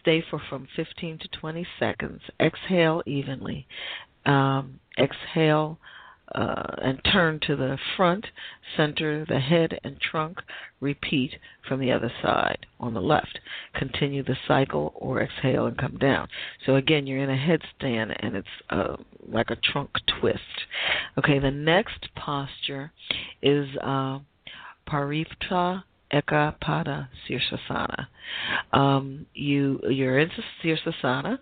Stay 0.00 0.20
for 0.20 0.38
from 0.38 0.68
15 0.76 1.18
to 1.18 1.28
20 1.28 1.66
seconds. 1.78 2.22
Exhale 2.38 3.02
evenly. 3.06 3.66
Um, 4.26 4.80
exhale 4.98 5.78
uh, 6.34 6.76
and 6.82 7.00
turn 7.04 7.40
to 7.46 7.56
the 7.56 7.78
front, 7.96 8.26
center 8.76 9.24
the 9.24 9.40
head 9.40 9.78
and 9.84 10.00
trunk. 10.00 10.38
Repeat 10.80 11.32
from 11.68 11.80
the 11.80 11.92
other 11.92 12.12
side 12.22 12.66
on 12.80 12.94
the 12.94 13.00
left. 13.00 13.38
Continue 13.74 14.22
the 14.22 14.36
cycle 14.48 14.92
or 14.96 15.22
exhale 15.22 15.66
and 15.66 15.78
come 15.78 15.96
down. 15.98 16.28
So 16.66 16.76
again, 16.76 17.06
you're 17.06 17.22
in 17.22 17.30
a 17.30 17.36
headstand 17.36 18.16
and 18.20 18.36
it's 18.36 18.48
uh, 18.70 18.96
like 19.28 19.50
a 19.50 19.56
trunk 19.56 19.90
twist. 20.20 20.40
Okay, 21.18 21.38
the 21.38 21.50
next 21.50 22.08
posture 22.16 22.92
is 23.42 23.68
uh, 23.82 24.18
Ekapada 26.12 27.08
Sirsasana. 27.26 28.06
Um, 28.72 29.26
you 29.34 29.80
you're 29.88 30.18
in 30.18 30.30
Sirsasana. 30.62 31.38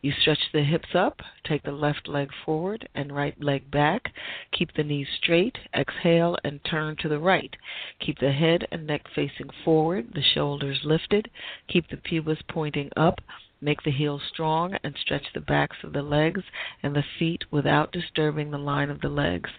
You 0.00 0.12
stretch 0.20 0.38
the 0.52 0.62
hips 0.62 0.94
up, 0.94 1.20
take 1.44 1.62
the 1.62 1.72
left 1.72 2.08
leg 2.08 2.30
forward 2.44 2.88
and 2.94 3.14
right 3.14 3.40
leg 3.42 3.70
back. 3.70 4.12
Keep 4.52 4.74
the 4.74 4.84
knees 4.84 5.08
straight. 5.20 5.58
Exhale 5.74 6.36
and 6.44 6.60
turn 6.64 6.96
to 7.00 7.08
the 7.08 7.18
right. 7.18 7.54
Keep 8.00 8.18
the 8.18 8.32
head 8.32 8.66
and 8.70 8.86
neck 8.86 9.02
facing 9.14 9.50
forward, 9.64 10.12
the 10.14 10.22
shoulders 10.34 10.80
lifted. 10.84 11.30
Keep 11.68 11.88
the 11.90 11.96
pubis 11.96 12.38
pointing 12.48 12.90
up. 12.96 13.20
Make 13.62 13.84
the 13.84 13.92
heels 13.92 14.22
strong 14.28 14.76
and 14.82 14.96
stretch 15.00 15.26
the 15.32 15.40
backs 15.40 15.76
of 15.84 15.92
the 15.92 16.02
legs 16.02 16.42
and 16.82 16.96
the 16.96 17.04
feet 17.16 17.44
without 17.52 17.92
disturbing 17.92 18.50
the 18.50 18.58
line 18.58 18.90
of 18.90 19.00
the 19.00 19.08
legs. 19.08 19.50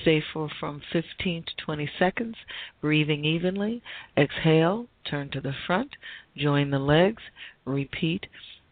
Stay 0.00 0.22
for 0.32 0.48
from 0.58 0.80
15 0.90 1.44
to 1.44 1.56
20 1.62 1.90
seconds, 1.98 2.36
breathing 2.80 3.26
evenly. 3.26 3.82
Exhale, 4.16 4.86
turn 5.04 5.28
to 5.32 5.42
the 5.42 5.54
front, 5.66 5.90
join 6.34 6.70
the 6.70 6.78
legs, 6.78 7.22
repeat 7.66 8.26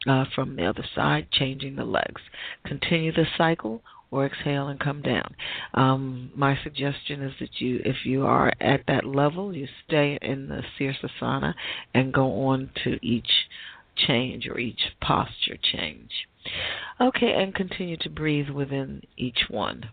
uh, 0.07 0.24
from 0.34 0.57
the 0.57 0.64
other 0.64 0.84
side, 0.95 1.30
changing 1.32 1.76
the 1.76 1.84
legs. 1.84 2.22
Continue 2.64 3.12
the 3.12 3.26
cycle 3.36 3.82
or 4.11 4.24
exhale 4.24 4.68
and 4.68 4.80
come 4.80 5.03
down. 5.03 5.34
Um, 5.74 6.30
my 6.34 6.59
suggestion 6.62 7.22
is 7.22 7.34
that 7.41 7.61
you, 7.61 7.80
if 7.84 8.07
you 8.07 8.24
are 8.24 8.53
at 8.59 8.84
that 8.89 9.05
level, 9.05 9.55
you 9.55 9.68
stay 9.86 10.18
in 10.22 10.49
the 10.49 10.62
Sirsasana 10.78 11.53
and 11.93 12.12
go 12.12 12.47
on 12.47 12.70
to 12.84 12.99
each 13.07 13.28
change 14.07 14.46
or 14.46 14.59
each 14.59 14.80
posture 15.01 15.59
change. 15.61 16.11
Okay, 17.01 17.32
and 17.34 17.55
continue 17.55 17.96
to 17.99 18.11
breathe 18.11 18.49
within 18.49 19.03
each 19.16 19.44
one. 19.49 19.90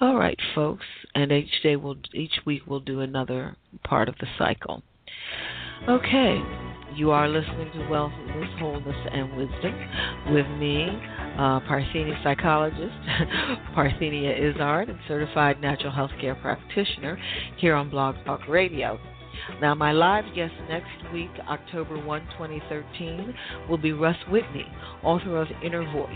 All 0.00 0.16
right, 0.16 0.38
folks, 0.54 0.86
and 1.14 1.32
each 1.32 1.62
day 1.62 1.76
will 1.76 1.96
each 2.14 2.40
week 2.44 2.62
we'll 2.66 2.80
do 2.80 3.00
another 3.00 3.56
part 3.84 4.08
of 4.08 4.14
the 4.20 4.26
cycle. 4.38 4.82
Okay, 5.88 6.40
you 6.94 7.10
are 7.10 7.28
listening 7.28 7.70
to 7.72 7.78
Wellness, 7.90 8.58
Wholeness, 8.60 8.96
and 9.12 9.36
Wisdom 9.36 9.74
with 10.32 10.46
me, 10.58 10.88
uh, 11.36 11.60
Parthenia 11.60 12.22
psychologist, 12.22 12.94
Parthenia 13.74 14.36
Izzard, 14.38 14.88
and 14.88 14.98
certified 15.06 15.60
natural 15.60 15.92
health 15.92 16.10
care 16.20 16.34
practitioner 16.34 17.18
here 17.56 17.74
on 17.74 17.90
Blog 17.90 18.16
Talk 18.24 18.46
Radio. 18.48 18.98
Now, 19.60 19.74
my 19.74 19.92
live 19.92 20.24
guest 20.34 20.54
next 20.68 21.12
week, 21.12 21.30
October 21.48 22.04
1, 22.04 22.20
2013, 22.38 23.34
will 23.68 23.78
be 23.78 23.92
Russ 23.92 24.16
Whitney, 24.30 24.66
author 25.02 25.40
of 25.40 25.48
Inner 25.64 25.84
Voice. 25.92 26.10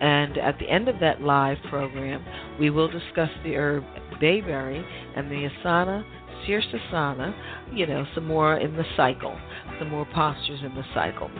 And 0.00 0.38
at 0.38 0.58
the 0.58 0.68
end 0.68 0.88
of 0.88 0.98
that 1.00 1.20
live 1.20 1.58
program, 1.68 2.24
we 2.58 2.70
will 2.70 2.88
discuss 2.88 3.28
the 3.44 3.54
herb 3.56 3.84
bayberry 4.18 4.82
and 5.14 5.30
the 5.30 5.48
asana, 5.48 6.02
sirsasana, 6.46 7.34
you 7.72 7.86
know, 7.86 8.06
some 8.14 8.26
more 8.26 8.56
in 8.56 8.74
the 8.76 8.84
cycle, 8.96 9.38
some 9.78 9.90
more 9.90 10.06
postures 10.14 10.60
in 10.64 10.74
the 10.74 10.84
cycle. 10.94 11.30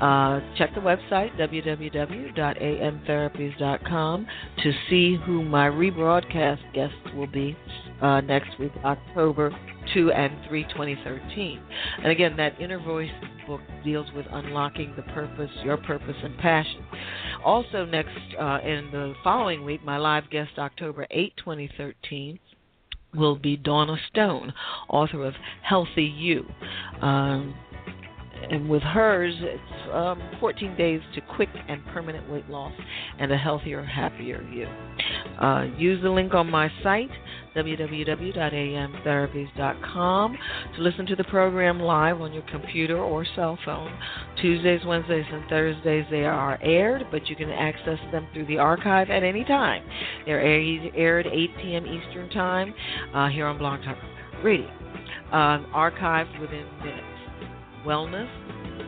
Uh, 0.00 0.40
check 0.58 0.74
the 0.74 0.80
website, 0.80 1.34
www.amtherapies.com, 1.38 4.26
to 4.62 4.72
see 4.90 5.16
who 5.24 5.42
my 5.42 5.68
rebroadcast 5.68 6.60
guests 6.74 6.98
will 7.14 7.28
be 7.28 7.56
uh, 8.02 8.20
next 8.20 8.58
week, 8.58 8.72
October 8.84 9.50
2 9.94 10.12
and 10.12 10.32
3, 10.48 10.64
2013. 10.64 11.60
And 11.98 12.06
again, 12.06 12.36
that 12.36 12.60
Inner 12.60 12.78
Voice 12.80 13.10
book 13.46 13.60
deals 13.84 14.06
with 14.14 14.26
unlocking 14.30 14.92
the 14.96 15.02
purpose, 15.02 15.50
your 15.64 15.76
purpose, 15.76 16.16
and 16.22 16.36
passion. 16.38 16.84
Also, 17.44 17.84
next 17.84 18.10
uh, 18.38 18.58
in 18.64 18.88
the 18.92 19.14
following 19.24 19.64
week, 19.64 19.84
my 19.84 19.96
live 19.96 20.28
guest, 20.30 20.52
October 20.58 21.06
8, 21.10 21.32
2013 21.36 22.38
will 23.14 23.36
be 23.36 23.56
Donna 23.56 23.96
Stone, 24.10 24.52
author 24.88 25.24
of 25.24 25.34
Healthy 25.62 26.04
You. 26.04 26.46
Um, 27.00 27.54
and 28.50 28.68
with 28.68 28.82
hers, 28.82 29.34
it's 29.38 29.92
um, 29.92 30.20
14 30.40 30.76
days 30.76 31.00
to 31.14 31.20
quick 31.36 31.48
and 31.68 31.84
permanent 31.86 32.28
weight 32.30 32.48
loss 32.48 32.72
and 33.18 33.30
a 33.30 33.36
healthier, 33.36 33.84
happier 33.84 34.42
you. 34.50 34.66
Uh, 35.40 35.64
use 35.76 36.02
the 36.02 36.10
link 36.10 36.34
on 36.34 36.50
my 36.50 36.70
site, 36.82 37.10
www.amtherapies.com, 37.56 40.38
to 40.76 40.82
listen 40.82 41.06
to 41.06 41.16
the 41.16 41.24
program 41.24 41.80
live 41.80 42.20
on 42.20 42.32
your 42.32 42.44
computer 42.44 42.98
or 42.98 43.26
cell 43.36 43.58
phone. 43.64 43.92
Tuesdays, 44.40 44.80
Wednesdays, 44.86 45.26
and 45.30 45.48
Thursdays 45.48 46.04
they 46.10 46.24
are 46.24 46.58
aired, 46.62 47.06
but 47.10 47.28
you 47.28 47.36
can 47.36 47.50
access 47.50 47.98
them 48.10 48.26
through 48.32 48.46
the 48.46 48.56
archive 48.58 49.10
at 49.10 49.22
any 49.22 49.44
time. 49.44 49.82
They're 50.26 50.40
aired 50.40 51.26
8 51.26 51.50
p.m. 51.60 51.86
Eastern 51.86 52.30
Time 52.30 52.74
uh, 53.14 53.28
here 53.28 53.46
on 53.46 53.58
Blog 53.58 53.82
Talk 53.82 53.98
Radio. 54.42 54.70
Uh, 55.32 55.58
archived 55.74 56.40
within 56.40 56.66
minutes. 56.78 57.02
Wellness, 57.86 58.28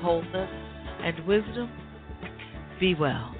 wholeness, 0.03 0.51
and 1.03 1.27
wisdom. 1.27 1.71
Be 2.79 2.95
well. 2.95 3.35